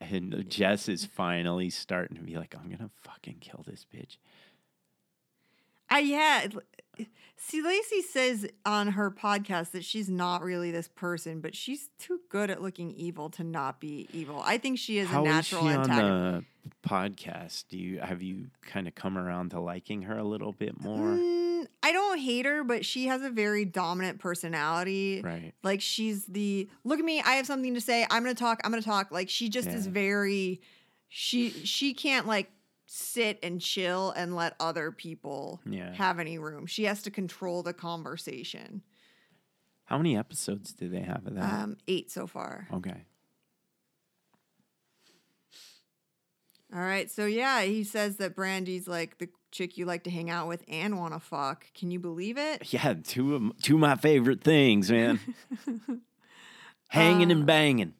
And 0.00 0.44
Jess 0.48 0.88
is 0.88 1.04
finally 1.04 1.70
starting 1.70 2.16
to 2.16 2.22
be 2.22 2.36
like, 2.36 2.54
I'm 2.54 2.70
gonna 2.70 2.90
fucking 3.02 3.38
kill 3.40 3.64
this 3.66 3.84
bitch. 3.92 4.16
I 5.90 6.00
yeah. 6.00 6.46
See, 7.40 7.62
Lacey 7.62 8.02
says 8.02 8.48
on 8.66 8.88
her 8.88 9.10
podcast 9.10 9.70
that 9.70 9.84
she's 9.84 10.08
not 10.08 10.42
really 10.42 10.70
this 10.70 10.88
person, 10.88 11.40
but 11.40 11.54
she's 11.54 11.88
too 11.98 12.20
good 12.28 12.50
at 12.50 12.60
looking 12.60 12.90
evil 12.90 13.30
to 13.30 13.44
not 13.44 13.80
be 13.80 14.08
evil. 14.12 14.42
I 14.44 14.58
think 14.58 14.78
she 14.78 14.98
is 14.98 15.08
How 15.08 15.20
a 15.20 15.22
is 15.22 15.28
natural 15.28 15.62
she 15.62 15.74
on 15.74 15.82
the 15.82 16.44
podcast? 16.86 17.66
Do 17.68 17.78
you 17.78 18.00
have 18.00 18.22
you 18.22 18.48
kind 18.62 18.88
of 18.88 18.94
come 18.94 19.16
around 19.16 19.50
to 19.50 19.60
liking 19.60 20.02
her 20.02 20.18
a 20.18 20.24
little 20.24 20.52
bit 20.52 20.80
more? 20.80 21.16
Mm, 21.16 21.66
I 21.82 21.92
don't 21.92 22.18
hate 22.18 22.44
her, 22.44 22.64
but 22.64 22.84
she 22.84 23.06
has 23.06 23.22
a 23.22 23.30
very 23.30 23.64
dominant 23.64 24.18
personality. 24.18 25.22
Right. 25.22 25.54
Like 25.62 25.80
she's 25.80 26.24
the 26.26 26.68
look 26.84 26.98
at 26.98 27.04
me, 27.04 27.20
I 27.20 27.34
have 27.34 27.46
something 27.46 27.74
to 27.74 27.80
say. 27.80 28.04
I'm 28.10 28.24
gonna 28.24 28.34
talk, 28.34 28.60
I'm 28.64 28.70
gonna 28.70 28.82
talk. 28.82 29.12
Like 29.12 29.28
she 29.30 29.48
just 29.48 29.68
is 29.68 29.86
very 29.86 30.60
she 31.08 31.50
she 31.50 31.94
can't 31.94 32.26
like 32.26 32.50
sit 32.90 33.38
and 33.42 33.60
chill 33.60 34.10
and 34.12 34.34
let 34.34 34.54
other 34.58 34.90
people 34.90 35.60
Yeah. 35.68 35.92
have 35.92 36.18
any 36.18 36.38
room. 36.38 36.64
She 36.66 36.84
has 36.84 37.02
to 37.02 37.10
control 37.10 37.62
the 37.62 37.74
conversation. 37.74 38.82
How 39.84 39.98
many 39.98 40.16
episodes 40.16 40.72
do 40.72 40.88
they 40.88 41.02
have 41.02 41.26
of 41.26 41.34
that? 41.34 41.44
Um, 41.62 41.76
eight 41.86 42.10
so 42.10 42.26
far. 42.26 42.66
okay. 42.72 43.04
All 46.74 46.80
right. 46.80 47.10
So 47.10 47.24
yeah, 47.24 47.62
he 47.62 47.82
says 47.84 48.16
that 48.16 48.34
Brandy's 48.36 48.86
like 48.86 49.18
the 49.18 49.28
chick 49.50 49.78
you 49.78 49.86
like 49.86 50.04
to 50.04 50.10
hang 50.10 50.28
out 50.28 50.48
with 50.48 50.62
and 50.68 50.98
want 50.98 51.14
to 51.14 51.20
fuck. 51.20 51.66
Can 51.72 51.90
you 51.90 51.98
believe 51.98 52.36
it? 52.36 52.62
Yeah, 52.72 52.94
two 53.02 53.34
of 53.34 53.62
two 53.62 53.74
of 53.76 53.80
my 53.80 53.96
favorite 53.96 54.42
things, 54.44 54.90
man. 54.90 55.18
Hanging 56.88 57.30
Uh, 57.30 57.36
and 57.36 57.46
banging. 57.46 57.94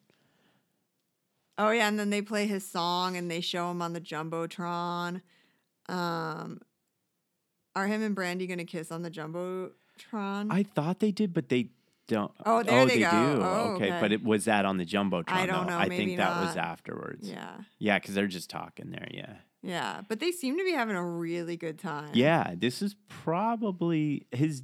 Oh 1.58 1.70
yeah, 1.70 1.88
and 1.88 1.98
then 1.98 2.10
they 2.10 2.22
play 2.22 2.46
his 2.46 2.64
song 2.66 3.16
and 3.16 3.30
they 3.30 3.40
show 3.40 3.70
him 3.70 3.82
on 3.82 3.92
the 3.92 4.00
jumbotron. 4.00 5.22
Um, 5.88 6.60
are 7.74 7.86
him 7.86 8.02
and 8.02 8.14
Brandy 8.14 8.46
gonna 8.46 8.64
kiss 8.64 8.90
on 8.92 9.02
the 9.02 9.10
jumbotron? 9.10 10.48
I 10.50 10.62
thought 10.62 11.00
they 11.00 11.10
did, 11.10 11.34
but 11.34 11.48
they 11.48 11.70
don't. 12.06 12.30
Oh, 12.46 12.62
there 12.62 12.86
they 12.86 13.00
go. 13.00 13.10
do. 13.10 13.16
Oh, 13.42 13.72
okay. 13.74 13.86
okay. 13.90 13.98
but 14.00 14.12
it 14.12 14.22
was 14.22 14.44
that 14.46 14.64
on 14.64 14.76
the 14.78 14.86
jumbotron. 14.86 15.24
I 15.28 15.46
don't 15.46 15.66
though? 15.66 15.72
know, 15.74 15.78
I 15.78 15.88
think 15.88 16.16
that 16.16 16.40
was 16.46 16.56
afterwards. 16.56 17.28
yeah, 17.28 17.56
Yeah, 17.78 17.98
because 17.98 18.14
they're 18.14 18.26
just 18.28 18.48
talking 18.50 18.90
there. 18.90 19.08
Yeah. 19.10 19.34
yeah, 19.62 20.00
but 20.08 20.20
they 20.20 20.30
seem 20.32 20.56
to 20.58 20.64
be 20.64 20.72
having 20.72 20.96
a 20.96 21.04
really 21.04 21.56
good 21.56 21.78
time. 21.78 22.10
Yeah, 22.14 22.54
this 22.56 22.80
is 22.82 22.94
probably 23.08 24.26
his 24.32 24.62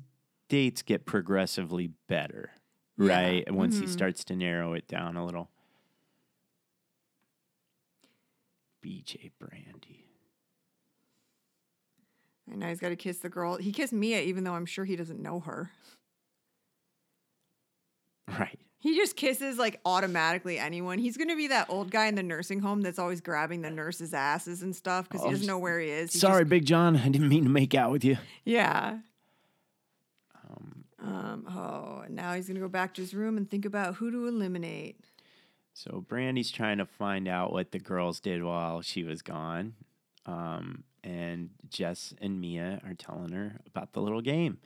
dates 0.49 0.83
get 0.83 1.05
progressively 1.07 1.91
better, 2.09 2.51
Yeah. 2.99 3.09
right? 3.17 3.53
Once 3.55 3.79
he 3.79 3.87
Mhm. 3.87 3.91
starts 3.91 4.25
to 4.27 4.37
narrow 4.37 4.73
it 4.75 4.87
down 4.89 5.17
a 5.17 5.25
little. 5.25 5.51
BJ 8.85 9.31
Brandy. 9.39 10.05
And 12.51 12.61
now 12.61 12.69
he's 12.69 12.81
got 12.81 12.91
to 12.91 12.97
kiss 12.97 13.19
the 13.19 13.29
girl. 13.31 13.57
He 13.57 13.73
kissed 13.73 13.93
Mia, 13.93 14.21
even 14.21 14.45
though 14.45 14.53
I'm 14.55 14.67
sure 14.67 14.85
he 14.85 14.97
doesn't 14.97 15.21
know 15.21 15.41
her. 15.41 15.71
Right. 18.39 18.59
He 18.79 18.97
just 18.97 19.17
kisses 19.17 19.59
like 19.59 19.81
automatically 19.85 20.59
anyone. 20.59 20.99
He's 20.99 21.17
gonna 21.19 21.37
be 21.37 21.49
that 21.49 21.67
old 21.69 21.91
guy 21.91 22.07
in 22.07 22.15
the 22.15 22.23
nursing 22.23 22.59
home 22.61 22.81
that's 22.81 22.99
always 22.99 23.21
grabbing 23.21 23.61
the 23.63 23.71
nurses' 23.71 24.15
asses 24.15 24.63
and 24.63 24.75
stuff 24.75 25.09
because 25.09 25.23
Oh, 25.23 25.27
he 25.27 25.33
doesn't 25.33 25.47
know 25.47 25.59
where 25.59 25.79
he 25.79 25.89
is. 25.91 26.13
He 26.13 26.19
Sorry, 26.19 26.43
just- 26.43 26.49
Big 26.51 26.65
John. 26.65 26.97
I 26.97 27.09
didn't 27.11 27.29
mean 27.29 27.45
to 27.45 27.51
make 27.51 27.75
out 27.75 27.91
with 27.93 28.03
you. 28.05 28.17
yeah. 28.45 28.99
Um, 30.43 30.85
Um. 31.03 31.47
Oh, 31.49 32.05
now 32.09 32.33
he's 32.35 32.49
gonna 32.49 32.61
go 32.61 32.69
back 32.69 32.95
to 32.95 33.03
his 33.03 33.15
room 33.15 33.37
and 33.37 33.49
think 33.49 33.65
about 33.67 33.97
who 33.97 34.11
to 34.11 34.27
eliminate. 34.27 34.99
So 35.75 36.05
Brandy's 36.09 36.51
trying 36.51 36.79
to 36.79 36.87
find 36.87 37.29
out 37.29 37.53
what 37.53 37.73
the 37.73 37.79
girls 37.79 38.21
did 38.21 38.43
while 38.43 38.81
she 38.81 39.03
was 39.05 39.21
gone. 39.23 39.75
Um, 40.25 40.85
and 41.03 41.51
Jess 41.69 42.15
and 42.21 42.41
Mia 42.41 42.81
are 42.87 42.95
telling 42.95 43.33
her 43.33 43.61
about 43.67 43.93
the 43.93 44.01
little 44.01 44.23
game. 44.23 44.59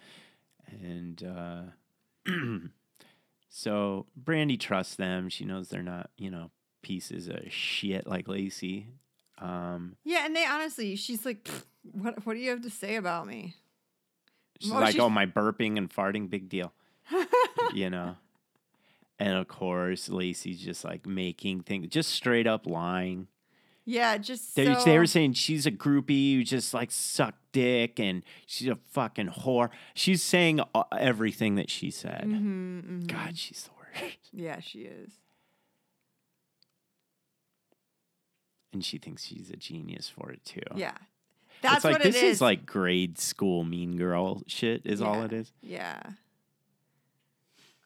And 0.70 1.20
uh, 1.24 2.30
so 3.48 4.06
Brandy 4.16 4.56
trusts 4.56 4.94
them. 4.96 5.28
She 5.28 5.44
knows 5.44 5.68
they're 5.68 5.82
not, 5.82 6.10
you 6.16 6.30
know, 6.30 6.50
pieces 6.82 7.28
of 7.28 7.40
shit 7.50 8.06
like 8.06 8.28
Lacey. 8.28 8.88
Um, 9.38 9.96
Yeah, 10.04 10.26
and 10.26 10.36
they 10.36 10.44
honestly, 10.44 10.94
she's 10.96 11.24
like, 11.24 11.48
"What? 11.92 12.26
What 12.26 12.34
do 12.34 12.40
you 12.40 12.50
have 12.50 12.62
to 12.62 12.70
say 12.70 12.96
about 12.96 13.26
me?" 13.26 13.54
she's 14.60 14.70
Well, 14.70 14.80
like, 14.80 14.92
she's- 14.92 15.02
oh, 15.02 15.08
my 15.08 15.26
burping 15.26 15.78
and 15.78 15.88
farting, 15.90 16.28
big 16.28 16.48
deal. 16.48 16.72
you 17.74 17.88
know? 17.88 18.16
And 19.18 19.36
of 19.36 19.48
course, 19.48 20.08
Lacey's 20.08 20.60
just 20.60 20.84
like 20.84 21.04
making 21.06 21.62
things, 21.62 21.88
just 21.88 22.10
straight 22.10 22.46
up 22.46 22.66
lying. 22.66 23.26
Yeah, 23.84 24.18
just 24.18 24.54
They, 24.54 24.66
so, 24.66 24.84
they 24.84 24.98
were 24.98 25.06
saying 25.06 25.32
she's 25.32 25.64
a 25.64 25.70
groupie 25.70 26.34
who 26.36 26.44
just 26.44 26.74
like 26.74 26.90
sucked 26.90 27.40
dick 27.52 27.98
and 27.98 28.22
she's 28.46 28.68
a 28.68 28.76
fucking 28.90 29.28
whore. 29.28 29.70
She's 29.94 30.22
saying 30.22 30.60
uh, 30.74 30.84
everything 30.96 31.54
that 31.54 31.70
she 31.70 31.90
said. 31.90 32.24
Mhm, 32.26 32.82
mhm. 32.82 33.06
God, 33.06 33.36
she's 33.38 33.62
the 33.64 33.70
worst. 34.02 34.18
Yeah, 34.32 34.60
she 34.60 34.80
is. 34.80 35.12
And 38.72 38.84
she 38.84 38.98
thinks 38.98 39.24
she's 39.24 39.50
a 39.50 39.56
genius 39.56 40.08
for 40.08 40.30
it 40.30 40.44
too. 40.44 40.60
Yeah, 40.76 40.92
that's 41.62 41.76
it's 41.76 41.84
like 41.86 41.94
what 41.94 42.02
this 42.02 42.16
it 42.16 42.24
is. 42.24 42.34
is 42.36 42.40
like 42.42 42.66
grade 42.66 43.18
school 43.18 43.64
mean 43.64 43.96
girl 43.96 44.42
shit 44.46 44.82
is 44.84 45.00
all 45.00 45.22
it 45.22 45.32
is. 45.32 45.52
Yeah. 45.62 46.00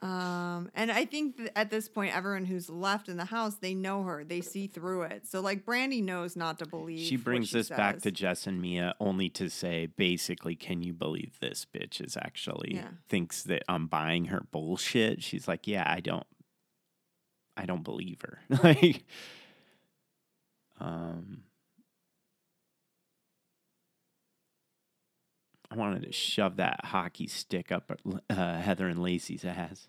Um, 0.03 0.68
and 0.74 0.90
I 0.90 1.05
think 1.05 1.36
that 1.36 1.57
at 1.57 1.70
this 1.70 1.88
point, 1.88 2.14
everyone 2.14 2.44
who's 2.44 2.68
left 2.68 3.09
in 3.09 3.16
the 3.16 3.24
house, 3.24 3.55
they 3.55 3.72
know 3.72 4.03
her. 4.03 4.24
They 4.24 4.40
see 4.40 4.66
through 4.66 5.03
it. 5.03 5.28
So, 5.28 5.40
like, 5.40 5.64
Brandy 5.64 6.00
knows 6.03 6.34
not 6.34 6.59
to 6.59 6.66
believe. 6.66 7.07
She 7.07 7.16
brings 7.16 7.50
she 7.50 7.59
this 7.59 7.68
back 7.68 8.00
to 8.03 8.11
Jess 8.11 8.48
and 8.48 8.61
Mia 8.61 8.94
only 8.98 9.28
to 9.30 9.48
say 9.48 9.86
basically, 9.86 10.57
can 10.57 10.82
you 10.82 10.92
believe 10.92 11.38
this 11.40 11.64
bitch 11.72 12.00
is 12.05 12.16
actually 12.16 12.74
Yeah. 12.74 12.88
thinks 13.09 13.44
that 13.44 13.62
I'm 13.68 13.86
buying 13.86 14.24
her 14.26 14.42
bullshit? 14.50 15.22
She's 15.22 15.46
like, 15.46 15.68
Yeah, 15.68 15.84
I 15.86 16.00
don't 16.00 16.26
I 17.57 17.64
don't 17.66 17.84
believe 17.84 18.22
her. 18.22 18.40
like 18.64 19.05
um 20.80 21.44
I 25.70 25.76
wanted 25.76 26.03
to 26.03 26.12
shove 26.12 26.57
that 26.57 26.84
hockey 26.86 27.26
stick 27.26 27.72
up 27.72 27.90
uh, 28.28 28.57
Heather 28.59 28.88
and 28.88 28.98
Lacey's 29.03 29.44
ass. 29.44 29.88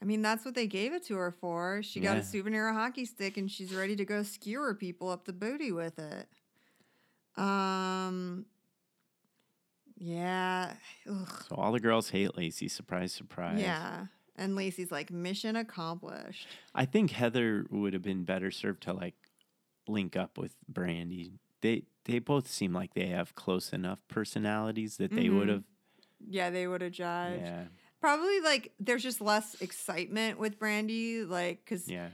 I 0.00 0.04
mean, 0.04 0.22
that's 0.22 0.44
what 0.44 0.54
they 0.54 0.66
gave 0.66 0.92
it 0.92 1.02
to 1.06 1.16
her 1.16 1.30
for. 1.32 1.82
She 1.82 1.98
got 2.00 2.16
Yeah. 2.16 2.22
a 2.22 2.24
souvenir 2.24 2.72
hockey 2.72 3.04
stick, 3.04 3.36
and 3.36 3.50
she's 3.50 3.74
ready 3.74 3.96
to 3.96 4.04
go 4.04 4.22
skewer 4.22 4.74
people 4.74 5.08
up 5.08 5.24
the 5.24 5.32
booty 5.32 5.72
with 5.72 5.98
it. 5.98 6.28
Um. 7.36 8.46
Yeah. 9.96 10.74
Ugh. 11.10 11.44
So 11.48 11.56
all 11.56 11.72
the 11.72 11.80
girls 11.80 12.10
hate 12.10 12.36
Lacey. 12.36 12.68
Surprise, 12.68 13.12
surprise. 13.12 13.60
Yeah. 13.60 14.06
And 14.36 14.54
Lacey's 14.54 14.92
like, 14.92 15.10
mission 15.10 15.56
accomplished. 15.56 16.46
I 16.72 16.84
think 16.84 17.10
Heather 17.10 17.66
would 17.70 17.92
have 17.92 18.02
been 18.02 18.22
better 18.22 18.52
served 18.52 18.84
to 18.84 18.92
like 18.92 19.16
link 19.88 20.14
up 20.16 20.38
with 20.38 20.54
Brandy. 20.68 21.40
They 21.60 21.82
they 22.04 22.20
both 22.20 22.46
seem 22.48 22.72
like 22.72 22.94
they 22.94 23.06
have 23.06 23.34
close 23.34 23.72
enough 23.72 23.98
personalities 24.06 24.96
that 24.98 25.10
they 25.10 25.28
would 25.28 25.48
Mhm. 25.48 25.52
have. 25.52 25.64
Yeah, 26.28 26.50
they 26.50 26.66
would 26.68 26.80
have 26.82 26.92
judged. 26.92 27.42
Yeah, 27.42 27.64
Probably 28.00 28.40
like 28.40 28.72
there's 28.78 29.02
just 29.02 29.20
less 29.20 29.60
excitement 29.60 30.38
with 30.38 30.58
Brandy, 30.58 31.24
like 31.24 31.64
because 31.64 31.88
yeah, 31.88 32.08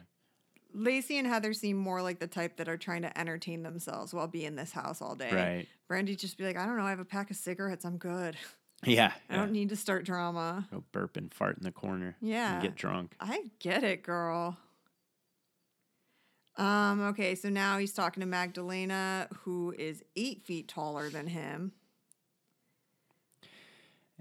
Lacey 0.72 1.18
and 1.18 1.26
Heather 1.26 1.52
seem 1.52 1.76
more 1.76 2.00
like 2.02 2.18
the 2.20 2.26
type 2.26 2.56
that 2.56 2.68
are 2.68 2.76
trying 2.78 3.02
to 3.02 3.18
entertain 3.18 3.62
themselves 3.62 4.14
while 4.14 4.26
being 4.26 4.46
in 4.46 4.56
this 4.56 4.72
house 4.72 5.02
all 5.02 5.14
day. 5.14 5.30
right. 5.32 5.66
Brandy 5.86 6.16
just 6.16 6.38
be 6.38 6.44
like, 6.44 6.56
I 6.56 6.64
don't 6.66 6.78
know, 6.78 6.84
I 6.84 6.90
have 6.90 7.00
a 7.00 7.04
pack 7.04 7.30
of 7.30 7.36
cigarettes, 7.36 7.84
I'm 7.84 7.98
good. 7.98 8.36
Yeah, 8.86 9.12
I 9.30 9.34
yeah. 9.34 9.40
don't 9.40 9.52
need 9.52 9.70
to 9.70 9.76
start 9.76 10.04
drama. 10.04 10.68
go 10.70 10.84
burp 10.92 11.16
and 11.16 11.32
fart 11.32 11.56
in 11.56 11.62
the 11.62 11.72
corner. 11.72 12.16
Yeah. 12.20 12.54
and 12.54 12.62
get 12.62 12.74
drunk. 12.74 13.14
I 13.18 13.44
get 13.58 13.82
it, 13.82 14.02
girl. 14.02 14.58
Um, 16.56 17.00
okay, 17.08 17.34
so 17.34 17.48
now 17.48 17.78
he's 17.78 17.94
talking 17.94 18.20
to 18.20 18.26
Magdalena, 18.26 19.28
who 19.42 19.74
is 19.78 20.02
eight 20.16 20.42
feet 20.44 20.68
taller 20.68 21.08
than 21.08 21.28
him. 21.28 21.72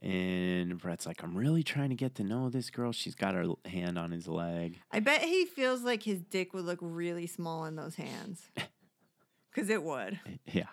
And 0.04 0.78
Bret's 0.80 1.06
like, 1.06 1.24
I'm 1.24 1.36
really 1.36 1.64
trying 1.64 1.90
to 1.90 1.96
get 1.96 2.16
to 2.16 2.24
know 2.26 2.50
this 2.50 2.70
girl. 2.70 2.92
She's 2.92 3.16
got 3.16 3.36
her 3.36 3.46
hand 3.66 3.98
on 3.98 4.12
his 4.12 4.28
leg. 4.28 4.80
I 4.92 5.00
bet 5.00 5.22
he 5.22 5.46
feels 5.46 5.82
like 5.82 6.04
his 6.04 6.22
dick 6.22 6.54
would 6.54 6.66
look 6.66 6.80
really 6.82 7.26
small 7.26 7.64
in 7.66 7.78
those 7.78 7.96
hands. 7.96 8.50
Cause 9.56 9.70
it 9.70 9.84
would. 9.84 10.20
Yeah, 10.52 10.66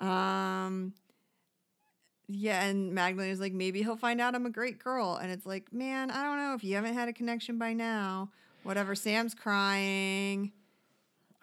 Um 0.00 0.94
yeah, 2.28 2.64
and 2.64 2.94
Magdalena's 2.94 3.40
like, 3.40 3.52
maybe 3.52 3.82
he'll 3.82 3.96
find 3.96 4.20
out 4.20 4.34
I'm 4.34 4.46
a 4.46 4.50
great 4.50 4.78
girl. 4.78 5.16
And 5.16 5.30
it's 5.30 5.44
like, 5.44 5.72
man, 5.72 6.10
I 6.10 6.22
don't 6.22 6.38
know 6.38 6.54
if 6.54 6.64
you 6.64 6.76
haven't 6.76 6.94
had 6.94 7.08
a 7.08 7.12
connection 7.12 7.58
by 7.58 7.74
now. 7.74 8.30
Whatever. 8.62 8.94
Sam's 8.94 9.34
crying. 9.34 10.52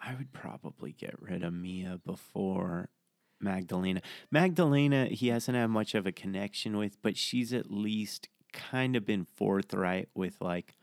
I 0.00 0.14
would 0.14 0.32
probably 0.32 0.92
get 0.92 1.14
rid 1.20 1.44
of 1.44 1.52
Mia 1.52 2.00
before 2.04 2.88
Magdalena. 3.40 4.00
Magdalena, 4.30 5.06
he 5.06 5.28
hasn't 5.28 5.56
had 5.56 5.68
much 5.68 5.94
of 5.94 6.06
a 6.06 6.12
connection 6.12 6.76
with, 6.76 7.00
but 7.02 7.16
she's 7.16 7.52
at 7.52 7.70
least 7.70 8.28
kind 8.52 8.96
of 8.96 9.06
been 9.06 9.24
forthright 9.24 10.08
with 10.14 10.40
like, 10.40 10.76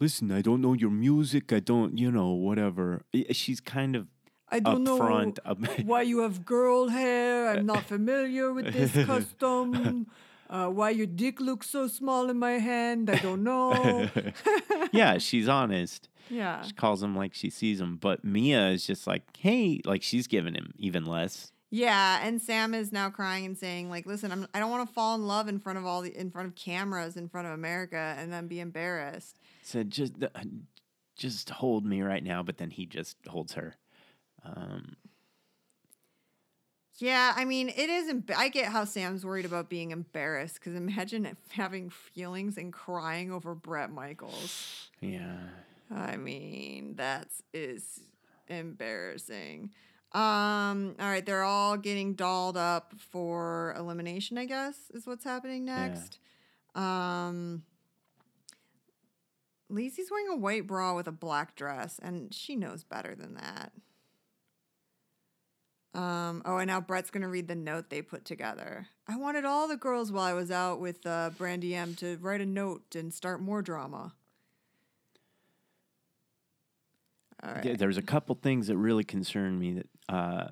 listen, 0.00 0.30
I 0.30 0.42
don't 0.42 0.60
know 0.60 0.72
your 0.74 0.90
music. 0.90 1.52
I 1.52 1.60
don't, 1.60 1.98
you 1.98 2.10
know, 2.10 2.30
whatever. 2.30 3.02
She's 3.32 3.60
kind 3.60 3.96
of 3.96 4.06
I 4.48 4.60
don't 4.60 4.84
know 4.84 4.98
upfront. 5.00 5.38
up- 5.44 5.58
why 5.84 6.02
you 6.02 6.20
have 6.20 6.44
girl 6.44 6.88
hair. 6.88 7.48
I'm 7.48 7.66
not 7.66 7.84
familiar 7.84 8.52
with 8.52 8.72
this 8.72 8.92
custom. 9.06 10.06
Uh, 10.48 10.68
why 10.68 10.90
your 10.90 11.06
dick 11.06 11.40
looks 11.40 11.68
so 11.68 11.88
small 11.88 12.30
in 12.30 12.38
my 12.38 12.52
hand. 12.52 13.10
I 13.10 13.16
don't 13.16 13.42
know. 13.42 14.08
yeah, 14.92 15.18
she's 15.18 15.48
honest. 15.48 16.08
yeah. 16.30 16.62
She 16.62 16.72
calls 16.72 17.02
him 17.02 17.16
like 17.16 17.34
she 17.34 17.50
sees 17.50 17.80
him, 17.80 17.96
but 17.96 18.24
Mia 18.24 18.68
is 18.68 18.86
just 18.86 19.08
like, 19.08 19.24
hey, 19.36 19.80
like 19.84 20.04
she's 20.04 20.28
giving 20.28 20.54
him 20.54 20.72
even 20.78 21.04
less. 21.04 21.50
Yeah, 21.76 22.20
and 22.22 22.40
Sam 22.40 22.72
is 22.72 22.90
now 22.90 23.10
crying 23.10 23.44
and 23.44 23.58
saying 23.58 23.90
like, 23.90 24.06
"Listen, 24.06 24.32
I'm, 24.32 24.46
I 24.54 24.60
don't 24.60 24.70
want 24.70 24.88
to 24.88 24.94
fall 24.94 25.14
in 25.14 25.26
love 25.26 25.46
in 25.46 25.58
front 25.58 25.78
of 25.78 25.84
all 25.84 26.00
the 26.00 26.16
in 26.16 26.30
front 26.30 26.48
of 26.48 26.54
cameras 26.54 27.18
in 27.18 27.28
front 27.28 27.46
of 27.46 27.52
America 27.52 28.14
and 28.18 28.32
then 28.32 28.46
be 28.46 28.60
embarrassed." 28.60 29.36
Said 29.62 29.90
just 29.90 30.14
uh, 30.22 30.28
just 31.16 31.50
hold 31.50 31.84
me 31.84 32.00
right 32.00 32.24
now, 32.24 32.42
but 32.42 32.56
then 32.56 32.70
he 32.70 32.86
just 32.86 33.18
holds 33.28 33.52
her. 33.52 33.76
Um, 34.42 34.96
Yeah, 36.96 37.34
I 37.36 37.44
mean, 37.44 37.68
it 37.68 37.90
is. 37.90 38.10
Emb- 38.10 38.34
I 38.34 38.48
get 38.48 38.72
how 38.72 38.86
Sam's 38.86 39.26
worried 39.26 39.44
about 39.44 39.68
being 39.68 39.90
embarrassed 39.90 40.54
because 40.54 40.74
imagine 40.74 41.36
having 41.50 41.90
feelings 41.90 42.56
and 42.56 42.72
crying 42.72 43.30
over 43.30 43.54
Bret 43.54 43.90
Michaels. 43.90 44.88
yeah. 45.02 45.36
I 45.94 46.16
mean, 46.16 46.94
that's 46.96 47.42
is 47.52 48.00
embarrassing. 48.48 49.72
Um, 50.12 50.94
all 50.98 51.06
right, 51.08 51.24
they're 51.26 51.42
all 51.44 51.76
getting 51.76 52.14
dolled 52.14 52.56
up 52.56 52.94
for 53.10 53.74
elimination, 53.76 54.38
I 54.38 54.46
guess, 54.46 54.76
is 54.94 55.06
what's 55.06 55.24
happening 55.24 55.66
Yeah. 55.66 55.88
next. 55.88 56.18
Um 56.74 57.64
Lacey's 59.68 60.10
wearing 60.12 60.28
a 60.28 60.36
white 60.36 60.66
bra 60.66 60.94
with 60.94 61.08
a 61.08 61.12
black 61.12 61.56
dress, 61.56 61.98
and 62.00 62.32
she 62.32 62.54
knows 62.54 62.84
better 62.84 63.16
than 63.16 63.34
that. 63.34 63.72
Um, 65.92 66.42
oh, 66.44 66.58
and 66.58 66.68
now 66.68 66.80
Bret's 66.80 67.10
gonna 67.10 67.28
read 67.28 67.48
the 67.48 67.56
note 67.56 67.90
they 67.90 68.00
put 68.00 68.24
together. 68.24 68.86
I 69.08 69.16
wanted 69.16 69.44
all 69.44 69.66
the 69.66 69.76
girls 69.76 70.12
while 70.12 70.22
I 70.24 70.34
was 70.34 70.50
out 70.52 70.78
with 70.78 71.04
uh, 71.04 71.30
Brandy 71.36 71.74
M 71.74 71.94
to 71.96 72.16
write 72.20 72.40
a 72.40 72.46
note 72.46 72.94
and 72.94 73.12
start 73.12 73.40
more 73.40 73.60
drama. 73.60 74.12
All 77.42 77.52
right. 77.52 77.62
Th- 77.62 77.78
There's 77.78 77.96
a 77.98 78.02
couple 78.02 78.34
things 78.36 78.68
that 78.68 78.76
really 78.76 79.04
concern 79.04 79.58
me 79.58 79.72
that 79.72 79.88
uh 80.08 80.48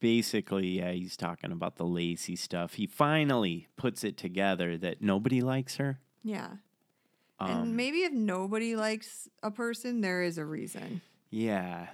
basically 0.00 0.68
yeah 0.78 0.92
he's 0.92 1.16
talking 1.16 1.52
about 1.52 1.76
the 1.76 1.84
Lacey 1.84 2.36
stuff. 2.36 2.74
He 2.74 2.86
finally 2.86 3.68
puts 3.76 4.02
it 4.04 4.16
together 4.16 4.78
that 4.78 5.02
nobody 5.02 5.40
likes 5.40 5.76
her. 5.76 6.00
Yeah. 6.24 6.52
Um, 7.38 7.50
and 7.50 7.76
maybe 7.76 7.98
if 7.98 8.12
nobody 8.12 8.76
likes 8.76 9.28
a 9.42 9.50
person, 9.50 10.00
there 10.02 10.22
is 10.22 10.36
a 10.38 10.44
reason. 10.44 11.00
yeah, 11.30 11.88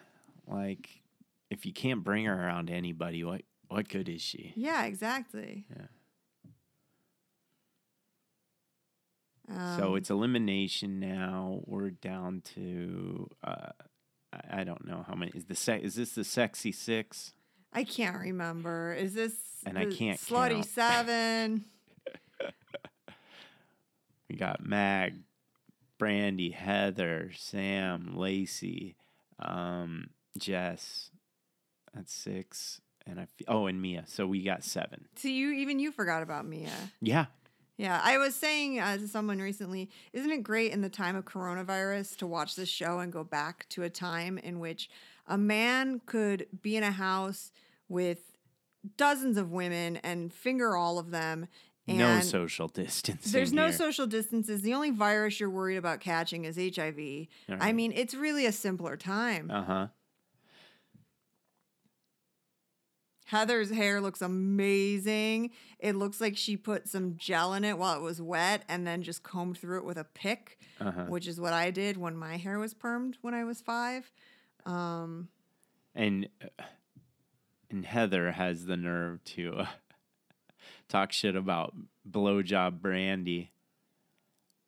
like 0.48 1.02
if 1.50 1.64
you 1.64 1.72
can't 1.72 2.02
bring 2.02 2.24
her 2.24 2.34
around 2.34 2.70
anybody, 2.70 3.22
what 3.22 3.42
what 3.68 3.88
good 3.88 4.08
is 4.08 4.22
she? 4.22 4.52
Yeah, 4.56 4.84
exactly. 4.84 5.66
Yeah. 5.70 5.86
Um, 9.48 9.78
so 9.78 9.94
it's 9.94 10.10
elimination 10.10 10.98
now. 10.98 11.60
We're 11.64 11.90
down 11.90 12.42
to 12.54 13.28
uh 13.44 13.70
I- 14.50 14.64
don't 14.64 14.86
know 14.86 15.04
how 15.06 15.14
many 15.14 15.32
is 15.34 15.44
the 15.44 15.54
se- 15.54 15.80
is 15.82 15.94
this 15.94 16.14
the 16.14 16.24
sexy 16.24 16.72
six? 16.72 17.32
I 17.72 17.84
can't 17.84 18.16
remember. 18.18 18.94
Is 18.94 19.12
this 19.14 19.34
And 19.66 19.78
I 19.78 19.86
can't 19.86 20.18
slutty 20.20 20.54
count. 20.54 20.66
seven? 20.66 21.64
We 24.28 24.36
got 24.36 24.64
Mag, 24.64 25.14
Brandy, 25.98 26.50
Heather, 26.50 27.30
Sam, 27.36 28.16
Lacey, 28.16 28.96
um, 29.38 30.10
Jess. 30.36 31.10
That's 31.94 32.12
six. 32.12 32.80
And 33.06 33.20
I 33.20 33.26
fe- 33.26 33.44
oh, 33.46 33.66
and 33.66 33.80
Mia. 33.80 34.02
So 34.08 34.26
we 34.26 34.42
got 34.42 34.64
seven. 34.64 35.06
so 35.14 35.28
you 35.28 35.52
even 35.52 35.78
you 35.78 35.92
forgot 35.92 36.24
about 36.24 36.44
Mia. 36.44 36.72
Yeah. 37.00 37.26
Yeah, 37.76 38.00
I 38.02 38.16
was 38.16 38.34
saying 38.34 38.80
uh, 38.80 38.96
to 38.96 39.06
someone 39.06 39.38
recently, 39.38 39.90
isn't 40.12 40.30
it 40.30 40.42
great 40.42 40.72
in 40.72 40.80
the 40.80 40.88
time 40.88 41.14
of 41.14 41.26
coronavirus 41.26 42.16
to 42.18 42.26
watch 42.26 42.56
this 42.56 42.70
show 42.70 43.00
and 43.00 43.12
go 43.12 43.22
back 43.22 43.68
to 43.70 43.82
a 43.82 43.90
time 43.90 44.38
in 44.38 44.60
which 44.60 44.88
a 45.26 45.36
man 45.36 46.00
could 46.06 46.46
be 46.62 46.76
in 46.76 46.82
a 46.82 46.90
house 46.90 47.52
with 47.88 48.36
dozens 48.96 49.36
of 49.36 49.50
women 49.52 49.96
and 49.96 50.32
finger 50.32 50.76
all 50.76 50.98
of 50.98 51.10
them? 51.10 51.48
And 51.86 51.98
no 51.98 52.20
social 52.20 52.68
distancing. 52.74 53.30
There's 53.30 53.52
no 53.52 53.64
here. 53.64 53.72
social 53.72 54.06
distances. 54.06 54.62
The 54.62 54.72
only 54.72 54.90
virus 54.90 55.38
you're 55.38 55.50
worried 55.50 55.76
about 55.76 56.00
catching 56.00 56.44
is 56.44 56.56
HIV. 56.56 57.26
I 57.60 57.72
mean, 57.72 57.92
it's 57.94 58.14
really 58.14 58.46
a 58.46 58.52
simpler 58.52 58.96
time. 58.96 59.50
Uh 59.50 59.64
huh. 59.64 59.86
Heather's 63.26 63.70
hair 63.70 64.00
looks 64.00 64.22
amazing. 64.22 65.50
It 65.78 65.96
looks 65.96 66.20
like 66.20 66.36
she 66.36 66.56
put 66.56 66.88
some 66.88 67.16
gel 67.16 67.54
in 67.54 67.64
it 67.64 67.76
while 67.76 67.96
it 67.96 68.02
was 68.02 68.22
wet 68.22 68.62
and 68.68 68.86
then 68.86 69.02
just 69.02 69.22
combed 69.22 69.58
through 69.58 69.78
it 69.78 69.84
with 69.84 69.98
a 69.98 70.04
pick, 70.04 70.58
Uh 70.80 70.90
huh. 70.92 71.04
which 71.08 71.26
is 71.26 71.40
what 71.40 71.52
I 71.52 71.70
did 71.70 71.96
when 71.96 72.16
my 72.16 72.36
hair 72.36 72.58
was 72.58 72.72
permed 72.72 73.14
when 73.22 73.34
I 73.34 73.44
was 73.44 73.60
five. 73.60 74.10
Um, 74.64 75.28
And 75.94 76.28
and 77.70 77.84
Heather 77.84 78.30
has 78.32 78.66
the 78.66 78.76
nerve 78.76 79.22
to 79.24 79.54
uh, 79.54 79.66
talk 80.88 81.10
shit 81.12 81.34
about 81.34 81.74
blowjob 82.08 82.80
Brandy. 82.80 83.50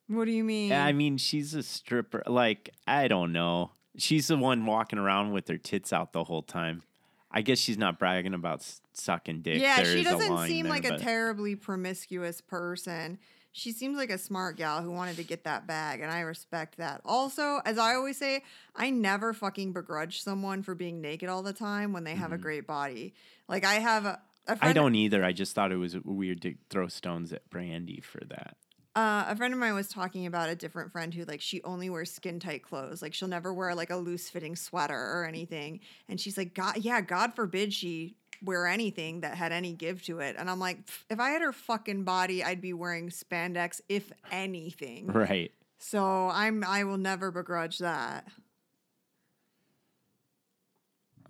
what 0.07 0.25
do 0.25 0.31
you 0.31 0.43
mean? 0.43 0.73
I 0.73 0.91
mean, 0.91 1.17
she's 1.17 1.53
a 1.53 1.63
stripper. 1.63 2.23
Like, 2.27 2.71
I 2.85 3.07
don't 3.07 3.31
know. 3.31 3.71
She's 3.97 4.27
the 4.27 4.37
one 4.37 4.65
walking 4.65 4.99
around 4.99 5.31
with 5.31 5.47
her 5.47 5.57
tits 5.57 5.93
out 5.93 6.11
the 6.13 6.25
whole 6.25 6.43
time. 6.43 6.83
I 7.31 7.41
guess 7.41 7.59
she's 7.59 7.77
not 7.77 7.99
bragging 7.99 8.33
about 8.33 8.65
sucking 8.93 9.41
dick. 9.41 9.61
yeah, 9.61 9.83
There 9.83 9.97
she 9.97 10.03
doesn't 10.03 10.47
seem 10.47 10.63
there, 10.63 10.71
like 10.73 10.85
a 10.85 10.97
terribly 10.97 11.55
promiscuous 11.55 12.41
person. 12.41 13.19
She 13.51 13.71
seems 13.71 13.97
like 13.97 14.09
a 14.11 14.17
smart 14.17 14.57
gal 14.57 14.81
who 14.81 14.91
wanted 14.91 15.15
to 15.17 15.23
get 15.23 15.43
that 15.43 15.65
bag, 15.67 16.01
and 16.01 16.11
I 16.11 16.21
respect 16.21 16.77
that. 16.77 17.01
Also, 17.03 17.61
as 17.65 17.77
I 17.77 17.95
always 17.95 18.17
say, 18.17 18.43
I 18.75 18.89
never 18.89 19.33
fucking 19.33 19.73
begrudge 19.73 20.21
someone 20.21 20.61
for 20.63 20.75
being 20.75 21.01
naked 21.01 21.29
all 21.29 21.41
the 21.43 21.53
time 21.53 21.91
when 21.93 22.03
they 22.03 22.15
have 22.15 22.31
a 22.31 22.37
great 22.37 22.67
body. 22.67 23.13
Like 23.47 23.65
I 23.65 23.75
have 23.75 24.05
a, 24.05 24.19
Mm-hmm. 24.47 24.65
I 24.65 24.73
don't 24.73 24.95
either. 24.95 25.23
I 25.23 25.31
just 25.31 25.53
thought 25.53 25.71
it 25.71 25.77
was 25.77 25.95
weird 26.03 26.41
to 26.41 26.55
throw 26.71 26.87
stones 26.87 27.31
at 27.33 27.47
Brandy 27.51 28.01
for 28.01 28.21
that. 28.29 28.57
Uh, 28.99 29.23
a 29.29 29.35
friend 29.37 29.53
of 29.53 29.59
mine 29.61 29.73
was 29.73 29.87
talking 29.87 30.25
about 30.25 30.49
a 30.49 30.55
different 30.55 30.91
friend 30.91 31.13
who 31.13 31.23
like 31.23 31.39
she 31.39 31.63
only 31.63 31.89
wears 31.89 32.11
skin 32.11 32.37
tight 32.37 32.63
clothes. 32.63 33.01
Like 33.01 33.13
she'll 33.13 33.29
never 33.29 33.53
wear 33.53 33.73
like 33.73 33.91
a 33.91 33.95
loose 33.95 34.29
fitting 34.29 34.57
sweater 34.57 34.93
or 34.93 35.25
anything. 35.25 35.79
And 36.09 36.19
she's 36.19 36.37
like, 36.37 36.53
God, 36.53 36.75
yeah, 36.79 36.99
God 36.99 37.33
forbid 37.33 37.73
she 37.73 38.17
wear 38.43 38.67
anything 38.67 39.21
that 39.21 39.35
had 39.35 39.53
any 39.53 39.71
give 39.71 40.03
to 40.03 40.19
it. 40.19 40.35
And 40.37 40.49
I'm 40.49 40.59
like, 40.59 40.79
if 41.09 41.17
I 41.17 41.29
had 41.29 41.41
her 41.41 41.53
fucking 41.53 42.03
body, 42.03 42.43
I'd 42.43 42.59
be 42.59 42.73
wearing 42.73 43.07
spandex, 43.09 43.79
if 43.87 44.11
anything. 44.31 45.07
Right. 45.07 45.53
So 45.77 46.03
I'm 46.33 46.65
I 46.65 46.83
will 46.83 46.97
never 46.97 47.31
begrudge 47.31 47.77
that. 47.77 48.27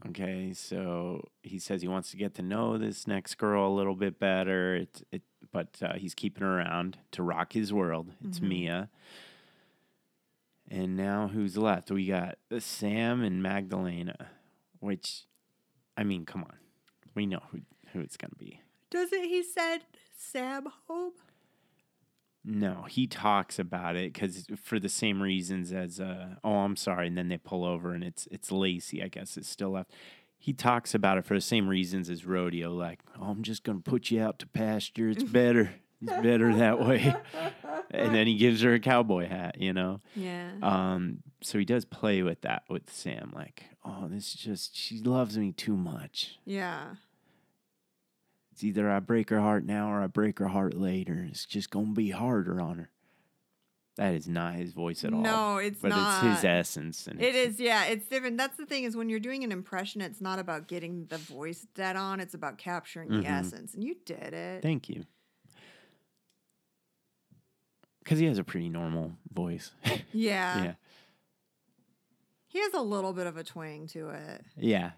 Okay. 0.08 0.54
So 0.56 1.24
he 1.44 1.60
says 1.60 1.84
he 1.84 1.88
wants 1.88 2.10
to 2.10 2.18
get 2.18 2.34
to 2.36 2.42
know 2.42 2.80
this 2.80 3.06
next 3.06 3.36
girl 3.36 3.68
a 3.68 3.76
little 3.76 3.96
bit 3.96 4.20
better. 4.20 4.76
It, 4.76 5.04
it, 5.12 5.22
but 5.52 5.78
uh, 5.82 5.94
he's 5.94 6.14
keeping 6.14 6.44
her 6.44 6.60
around 6.60 6.98
to 7.12 7.24
rock 7.24 7.54
his 7.54 7.74
world. 7.74 8.12
It's 8.26 8.42
Mia. 8.42 8.90
And 10.70 10.96
now 10.96 11.30
who's 11.34 11.58
left? 11.58 11.90
We 11.90 12.06
got 12.06 12.38
Sam 12.60 13.24
and 13.24 13.42
Magdalena, 13.42 14.30
which, 14.80 15.24
I 15.98 16.04
mean, 16.04 16.26
come 16.26 16.44
on. 16.44 16.58
We 17.16 17.26
know 17.26 17.42
who, 17.52 17.62
who 17.92 18.02
it's 18.02 18.18
going 18.18 18.32
to 18.32 18.38
be. 18.38 18.62
Doesn't 18.92 19.24
he 19.24 19.44
said 19.44 19.80
Sam 20.16 20.68
Hope? 20.88 21.20
No, 22.46 22.86
he 22.88 23.06
talks 23.06 23.60
about 23.60 23.96
it 23.96 24.14
because 24.14 24.48
for 24.56 24.80
the 24.80 24.90
same 24.90 25.22
reasons 25.22 25.74
as 25.74 26.00
uh, 26.00 26.36
oh, 26.44 26.60
I'm 26.60 26.78
sorry, 26.78 27.08
and 27.08 27.18
then 27.18 27.28
they 27.28 27.38
pull 27.38 27.66
over 27.66 27.92
and 27.92 28.04
it's 28.04 28.28
it's 28.32 28.52
Lacey, 28.52 29.04
I 29.04 29.08
guess, 29.10 29.38
is 29.38 29.46
still 29.46 29.72
left. 29.72 29.92
He 30.42 30.54
talks 30.54 30.96
about 30.96 31.18
it 31.18 31.26
for 31.26 31.34
the 31.36 31.42
same 31.42 31.68
reasons 31.68 32.10
as 32.10 32.26
rodeo, 32.26 32.72
like 32.74 33.02
oh, 33.20 33.26
I'm 33.26 33.44
just 33.44 33.64
gonna 33.64 33.82
put 33.82 34.10
you 34.10 34.22
out 34.22 34.40
to 34.40 34.48
pasture. 34.48 35.10
It's 35.10 35.24
better, 35.24 35.72
it's 36.02 36.22
better 36.22 36.56
that 36.56 36.80
way. 36.80 37.14
And 37.92 38.14
then 38.14 38.28
he 38.28 38.36
gives 38.38 38.62
her 38.62 38.76
a 38.76 38.80
cowboy 38.80 39.28
hat, 39.28 39.60
you 39.60 39.74
know. 39.74 40.00
Yeah. 40.16 40.52
Um, 40.62 41.24
so 41.42 41.58
he 41.58 41.66
does 41.66 41.86
play 41.86 42.22
with 42.22 42.42
that 42.42 42.62
with 42.70 42.88
Sam, 42.94 43.32
like 43.36 43.64
oh, 43.84 44.08
this 44.08 44.28
is 44.28 44.34
just 44.36 44.76
she 44.78 45.00
loves 45.00 45.38
me 45.40 45.52
too 45.52 45.76
much. 45.76 46.38
yeah. 46.46 46.96
It's 48.52 48.64
either 48.64 48.92
I 48.92 49.00
break 49.00 49.30
her 49.32 49.40
heart 49.40 49.66
now 49.66 49.90
or 49.92 50.02
I 50.02 50.08
break 50.08 50.38
her 50.40 50.50
heart 50.50 50.74
later. 50.76 51.26
It's 51.28 51.46
just 51.46 51.72
gonna 51.72 51.94
be 51.94 52.12
harder 52.12 52.62
on 52.62 52.78
her. 52.78 52.90
That 53.98 54.14
is 54.14 54.30
not 54.30 54.56
his 54.56 54.72
voice 54.72 55.04
at 55.04 55.14
all. 55.14 55.20
No, 55.20 55.58
it's 55.58 55.82
but 55.82 55.90
not. 55.90 56.24
it's 56.24 56.36
his 56.38 56.46
essence, 56.46 57.06
and 57.08 57.20
it's- 57.22 57.60
yeah. 57.60 57.84
It's 57.86 58.08
different. 58.08 58.38
That's 58.38 58.56
the 58.56 58.66
thing 58.66 58.86
is 58.86 58.96
when 58.96 59.10
you're 59.10 59.20
doing 59.20 59.44
an 59.44 59.52
impression, 59.52 60.00
it's 60.00 60.22
not 60.22 60.40
about 60.40 60.68
getting 60.68 61.06
the 61.08 61.18
voice 61.18 61.68
dead 61.76 61.98
on. 61.98 62.22
It's 62.22 62.34
about 62.34 62.58
capturing 62.58 63.10
the 63.10 63.24
Mhm. 63.24 63.30
essence, 63.40 63.74
and 63.74 63.84
you 63.84 63.96
did 64.06 64.34
it. 64.34 64.62
Thank 64.62 64.88
you. 64.88 65.06
Because 68.04 68.20
he 68.20 68.26
has 68.26 68.38
a 68.38 68.44
pretty 68.44 68.70
normal 68.70 69.18
voice. 69.34 69.72
yeah. 70.14 70.64
yeah, 70.64 70.74
He 72.48 72.60
has 72.62 72.74
a 72.74 72.82
little 72.82 73.12
bit 73.14 73.28
of 73.28 73.36
a 73.38 73.44
twang 73.44 73.86
to 73.88 74.10
it. 74.12 74.46
yeah. 74.56 74.92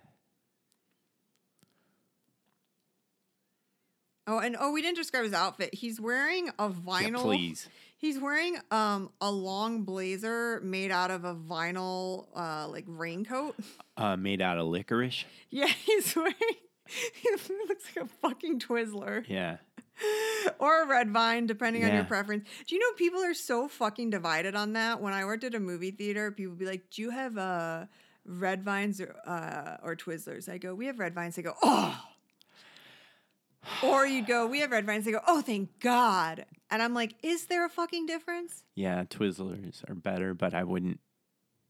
Oh, 4.27 4.37
and 4.39 4.55
oh, 4.59 4.71
we 4.71 4.81
didn't 4.81 4.97
describe 4.97 5.23
his 5.23 5.33
outfit. 5.33 5.73
He's 5.73 5.99
wearing 5.99 6.49
a 6.59 6.67
Yeah, 6.69 6.73
vinyl. 6.85 7.21
please. 7.21 7.67
He's 8.01 8.17
wearing 8.19 8.57
um 8.71 9.11
a 9.21 9.29
long 9.31 9.83
blazer 9.83 10.59
made 10.61 10.89
out 10.89 11.11
of 11.11 11.23
a 11.23 11.35
vinyl 11.35 12.25
uh 12.35 12.67
like 12.67 12.85
raincoat. 12.87 13.55
Uh, 13.95 14.17
made 14.17 14.41
out 14.41 14.57
of 14.57 14.65
licorice. 14.65 15.25
Yeah, 15.51 15.67
he's 15.85 16.15
wearing 16.15 16.33
he 16.87 17.29
looks 17.67 17.85
like 17.95 18.05
a 18.05 18.07
fucking 18.07 18.59
Twizzler 18.59 19.23
Yeah. 19.27 19.57
or 20.59 20.81
a 20.83 20.87
red 20.87 21.11
vine, 21.11 21.45
depending 21.45 21.85
on 21.85 21.93
your 21.93 22.03
preference. 22.03 22.49
Do 22.67 22.73
you 22.75 22.81
know 22.81 22.95
people 22.97 23.21
are 23.21 23.35
so 23.35 23.67
fucking 23.67 24.09
divided 24.09 24.55
on 24.55 24.73
that? 24.73 24.99
When 24.99 25.13
I 25.13 25.23
worked 25.25 25.43
at 25.43 25.53
a 25.53 25.59
movie 25.59 25.91
theater, 25.91 26.31
people 26.31 26.51
would 26.53 26.59
be 26.59 26.65
like, 26.65 26.89
"Do 26.89 27.03
you 27.03 27.11
have 27.11 27.37
uh, 27.37 27.85
red 28.25 28.63
vines 28.63 28.99
or 28.99 29.15
uh, 29.27 29.77
or 29.83 29.95
Twizzlers?" 29.95 30.49
I 30.49 30.57
go, 30.57 30.73
"We 30.73 30.87
have 30.87 30.97
red 30.97 31.13
vines." 31.13 31.35
They 31.35 31.43
go, 31.43 31.53
"Oh." 31.61 32.01
Or 33.83 34.05
you'd 34.05 34.27
go, 34.27 34.47
"We 34.47 34.59
have 34.61 34.71
red 34.71 34.85
vines." 34.85 35.05
They 35.05 35.11
go, 35.11 35.21
"Oh, 35.27 35.41
thank 35.41 35.79
God." 35.79 36.45
And 36.69 36.81
I'm 36.81 36.93
like, 36.93 37.15
"Is 37.23 37.45
there 37.45 37.65
a 37.65 37.69
fucking 37.69 38.05
difference?" 38.05 38.63
Yeah, 38.75 39.03
Twizzlers 39.03 39.87
are 39.89 39.95
better, 39.95 40.33
but 40.33 40.53
I 40.53 40.63
wouldn't 40.63 40.99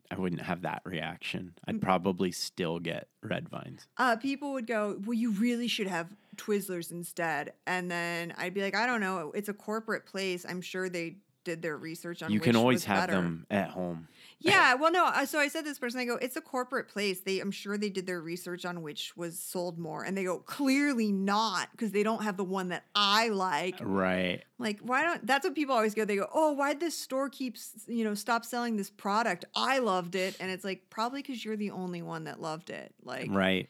I 0.10 0.20
wouldn't 0.20 0.42
have 0.42 0.64
that 0.64 0.82
reaction. 0.86 1.54
Mm. 1.56 1.76
I'd 1.76 1.82
probably 1.82 2.32
still 2.32 2.80
get 2.80 3.08
red 3.24 3.48
vines. 3.48 3.88
uh, 3.98 4.18
people 4.18 4.52
would 4.54 4.68
go, 4.68 5.00
Well, 5.06 5.14
you 5.14 5.32
really 5.32 5.68
should 5.70 5.88
have 5.88 6.10
Twizzlers 6.36 6.92
instead. 6.92 7.54
And 7.66 7.90
then 7.90 8.34
I'd 8.38 8.54
be 8.54 8.62
like, 8.62 8.76
I 8.76 8.86
don't 8.86 9.00
know. 9.00 9.32
It's 9.34 9.48
a 9.48 9.54
corporate 9.54 10.06
place. 10.06 10.46
I'm 10.48 10.60
sure 10.62 10.90
they 10.90 11.16
did 11.46 11.62
their 11.62 11.78
research 11.78 12.22
on 12.22 12.32
You 12.32 12.40
can 12.42 12.56
always 12.58 12.84
have 12.86 13.08
better. 13.08 13.14
them 13.14 13.46
at 13.50 13.70
home. 13.70 14.08
Yeah. 14.42 14.74
Well, 14.76 14.92
no. 14.92 15.12
So 15.26 15.40
I 15.40 15.48
said 15.48 15.66
this 15.66 15.80
person, 15.80 16.00
I 16.00 16.06
go, 16.06 16.16
It's 16.16 16.36
a 16.36 16.42
corporate 16.42 16.88
place. 16.88 17.22
They, 17.22 17.40
I'm 17.40 17.52
sure 17.52 17.78
they 17.78 17.90
did 17.90 18.06
their 18.08 18.22
research 18.22 18.66
on 18.66 18.82
which 18.82 19.16
was 19.16 19.40
sold 19.40 19.78
more. 19.78 20.04
And 20.04 20.18
they 20.18 20.24
go, 20.24 20.40
Clearly 20.40 21.12
not, 21.12 21.70
because 21.72 21.92
they 21.92 22.04
don't 22.04 22.24
have 22.24 22.38
the 22.38 22.44
one 22.44 22.70
that 22.70 22.86
I 22.96 23.30
like. 23.30 23.76
Right. 23.82 24.44
Like, 24.58 24.80
why 24.82 25.04
don't, 25.04 25.26
that's 25.26 25.46
what 25.46 25.56
people 25.56 25.76
always 25.76 25.94
go, 25.94 26.06
they 26.06 26.16
go, 26.16 26.28
Oh, 26.34 26.54
why'd 26.54 26.80
this 26.80 26.98
store 26.98 27.30
keeps, 27.30 27.72
you 27.88 28.04
know, 28.04 28.14
stop 28.14 28.46
selling 28.46 28.78
this 28.78 28.90
product? 28.90 29.46
I 29.56 29.80
loved 29.80 30.16
it. 30.16 30.36
And 30.40 30.52
it's 30.52 30.64
like, 30.64 30.90
probably 30.90 31.22
because 31.22 31.44
you're 31.44 31.58
the 31.58 31.72
only 31.72 32.02
one 32.02 32.26
that 32.26 32.42
loved 32.42 32.70
it. 32.70 32.94
Like, 33.04 33.30
Right. 33.32 33.70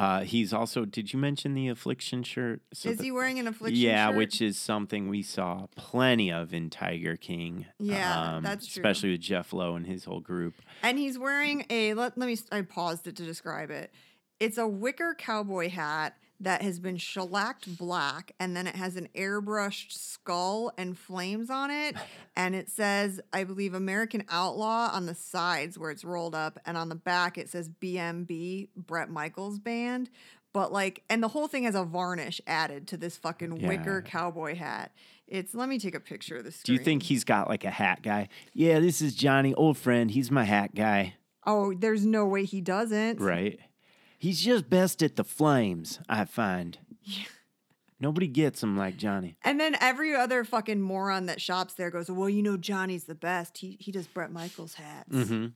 Uh, 0.00 0.20
he's 0.20 0.52
also. 0.52 0.84
Did 0.84 1.12
you 1.12 1.18
mention 1.18 1.54
the 1.54 1.68
affliction 1.68 2.22
shirt? 2.22 2.62
So 2.72 2.88
is 2.90 2.98
the- 2.98 3.04
he 3.04 3.12
wearing 3.12 3.38
an 3.38 3.46
affliction 3.46 3.76
shirt 3.76 3.84
Yeah, 3.86 4.08
shirt? 4.08 4.16
which 4.16 4.40
is 4.40 4.58
something 4.58 5.08
we 5.08 5.22
saw 5.22 5.66
plenty 5.76 6.32
of 6.32 6.54
in 6.54 6.70
Tiger 6.70 7.16
King. 7.16 7.66
um, 7.80 7.86
Yeah, 7.86 8.40
that's 8.42 8.66
true. 8.66 8.80
Especially 8.80 9.10
with 9.10 9.20
Jeff 9.20 9.52
Lowe 9.52 9.76
and 9.76 9.86
his 9.86 10.04
whole 10.04 10.20
group. 10.20 10.54
And 10.82 10.98
he's 10.98 11.18
wearing 11.18 11.66
a 11.70 11.94
let, 11.94 12.16
let 12.16 12.26
me 12.26 12.36
I 12.50 12.62
paused 12.62 13.06
it 13.06 13.16
to 13.16 13.24
describe 13.24 13.70
it. 13.70 13.92
It's 14.38 14.56
a 14.56 14.66
wicker 14.66 15.14
cowboy 15.18 15.68
hat 15.68 16.16
that 16.40 16.62
has 16.62 16.80
been 16.80 16.96
shellacked 16.96 17.76
black 17.76 18.32
and 18.40 18.56
then 18.56 18.66
it 18.66 18.74
has 18.74 18.96
an 18.96 19.08
airbrushed 19.14 19.92
skull 19.92 20.72
and 20.78 20.98
flames 20.98 21.50
on 21.50 21.70
it 21.70 21.94
and 22.36 22.54
it 22.54 22.68
says 22.68 23.20
I 23.32 23.44
believe 23.44 23.74
American 23.74 24.24
Outlaw 24.30 24.90
on 24.92 25.06
the 25.06 25.14
sides 25.14 25.78
where 25.78 25.90
it's 25.90 26.04
rolled 26.04 26.34
up 26.34 26.58
and 26.64 26.76
on 26.76 26.88
the 26.88 26.94
back 26.94 27.38
it 27.38 27.48
says 27.48 27.68
BMB 27.68 28.68
Bret 28.76 29.10
Michaels 29.10 29.58
band 29.58 30.10
but 30.52 30.72
like 30.72 31.02
and 31.08 31.22
the 31.22 31.28
whole 31.28 31.46
thing 31.46 31.64
has 31.64 31.74
a 31.74 31.84
varnish 31.84 32.40
added 32.46 32.88
to 32.88 32.96
this 32.96 33.16
fucking 33.16 33.66
wicker 33.66 34.02
cowboy 34.02 34.56
hat. 34.56 34.92
It's 35.26 35.54
let 35.54 35.68
me 35.68 35.78
take 35.78 35.94
a 35.94 36.00
picture 36.00 36.36
of 36.36 36.44
this. 36.44 36.62
Do 36.62 36.72
you 36.72 36.78
think 36.78 37.04
he's 37.04 37.22
got 37.22 37.48
like 37.48 37.64
a 37.64 37.70
hat 37.70 38.02
guy? 38.02 38.28
Yeah, 38.52 38.80
this 38.80 39.00
is 39.00 39.14
Johnny, 39.14 39.54
old 39.54 39.78
friend. 39.78 40.10
He's 40.10 40.30
my 40.30 40.44
hat 40.44 40.74
guy. 40.74 41.14
Oh, 41.46 41.72
there's 41.72 42.04
no 42.04 42.26
way 42.26 42.44
he 42.44 42.60
doesn't. 42.60 43.20
Right. 43.20 43.60
He's 44.20 44.40
just 44.40 44.68
best 44.70 45.02
at 45.02 45.16
the 45.16 45.24
flames, 45.24 45.98
I 46.08 46.26
find. 46.26 46.78
Yeah. 47.02 47.24
Nobody 47.98 48.26
gets 48.28 48.62
him 48.62 48.76
like 48.76 48.96
Johnny. 48.98 49.36
And 49.42 49.58
then 49.58 49.76
every 49.80 50.14
other 50.14 50.44
fucking 50.44 50.80
moron 50.80 51.24
that 51.26 51.40
shops 51.40 51.74
there 51.74 51.90
goes, 51.90 52.10
"Well, 52.10 52.28
you 52.28 52.42
know 52.42 52.56
Johnny's 52.56 53.04
the 53.04 53.14
best. 53.14 53.58
He 53.58 53.76
he 53.80 53.90
does 53.92 54.06
Bret 54.06 54.30
Michaels 54.30 54.74
hats." 54.74 55.08
hmm 55.10 55.46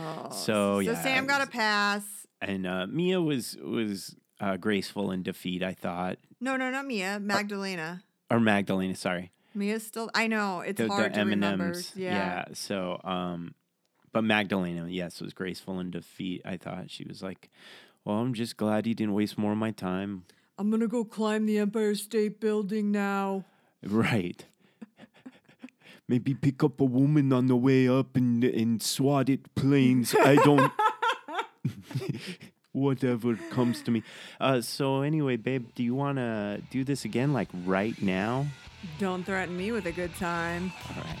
Oh, 0.00 0.30
So, 0.30 0.78
yeah, 0.78 1.00
Sam 1.02 1.26
got 1.26 1.42
a 1.42 1.46
pass. 1.50 2.02
And 2.40 2.66
uh, 2.66 2.86
Mia 2.88 3.20
was 3.20 3.56
was 3.62 4.14
uh, 4.40 4.56
graceful 4.56 5.10
in 5.10 5.22
defeat, 5.22 5.62
I 5.62 5.74
thought, 5.74 6.18
No, 6.40 6.56
no, 6.56 6.70
not 6.70 6.84
Uh, 6.84 6.88
Mia. 6.88 7.18
Magdalena. 7.20 8.02
or 8.30 8.40
Magdalena. 8.40 8.94
Sorry, 8.96 9.30
Mia's 9.54 9.86
still. 9.86 10.10
I 10.14 10.26
know 10.26 10.60
it's 10.60 10.78
the, 10.78 10.88
hard 10.88 11.12
the 11.14 11.18
to 11.20 11.24
remember. 11.26 11.64
M&Ms. 11.66 11.92
Yeah. 11.96 12.44
So, 12.54 13.00
um, 13.04 13.54
but 14.12 14.24
Magdalena, 14.24 14.86
yes, 14.88 15.20
was 15.20 15.32
graceful 15.32 15.80
in 15.80 15.90
defeat. 15.90 16.42
I 16.44 16.56
thought 16.56 16.90
she 16.90 17.04
was 17.04 17.22
like, 17.22 17.50
"Well, 18.04 18.16
I'm 18.16 18.34
just 18.34 18.56
glad 18.56 18.86
he 18.86 18.94
didn't 18.94 19.14
waste 19.14 19.38
more 19.38 19.52
of 19.52 19.58
my 19.58 19.70
time." 19.70 20.24
I'm 20.58 20.70
gonna 20.70 20.88
go 20.88 21.04
climb 21.04 21.46
the 21.46 21.58
Empire 21.58 21.94
State 21.94 22.40
Building 22.40 22.90
now. 22.92 23.44
Right. 23.82 24.44
Maybe 26.08 26.34
pick 26.34 26.62
up 26.62 26.80
a 26.80 26.84
woman 26.84 27.32
on 27.32 27.46
the 27.46 27.56
way 27.56 27.88
up 27.88 28.16
and 28.16 28.44
and 28.44 28.82
swat 28.82 29.28
it 29.28 29.54
planes. 29.54 30.14
I 30.14 30.36
don't. 30.36 30.72
Whatever 32.72 33.36
comes 33.50 33.82
to 33.82 33.90
me. 33.90 34.02
Uh, 34.40 34.60
so 34.60 35.02
anyway, 35.02 35.36
babe, 35.36 35.68
do 35.74 35.82
you 35.82 35.94
want 35.94 36.16
to 36.18 36.62
do 36.70 36.84
this 36.84 37.04
again, 37.04 37.32
like 37.32 37.48
right 37.66 38.00
now? 38.00 38.46
Don't 38.98 39.24
threaten 39.24 39.56
me 39.56 39.72
with 39.72 39.86
a 39.86 39.92
good 39.92 40.14
time. 40.16 40.72
All 40.88 41.02
right. 41.04 41.18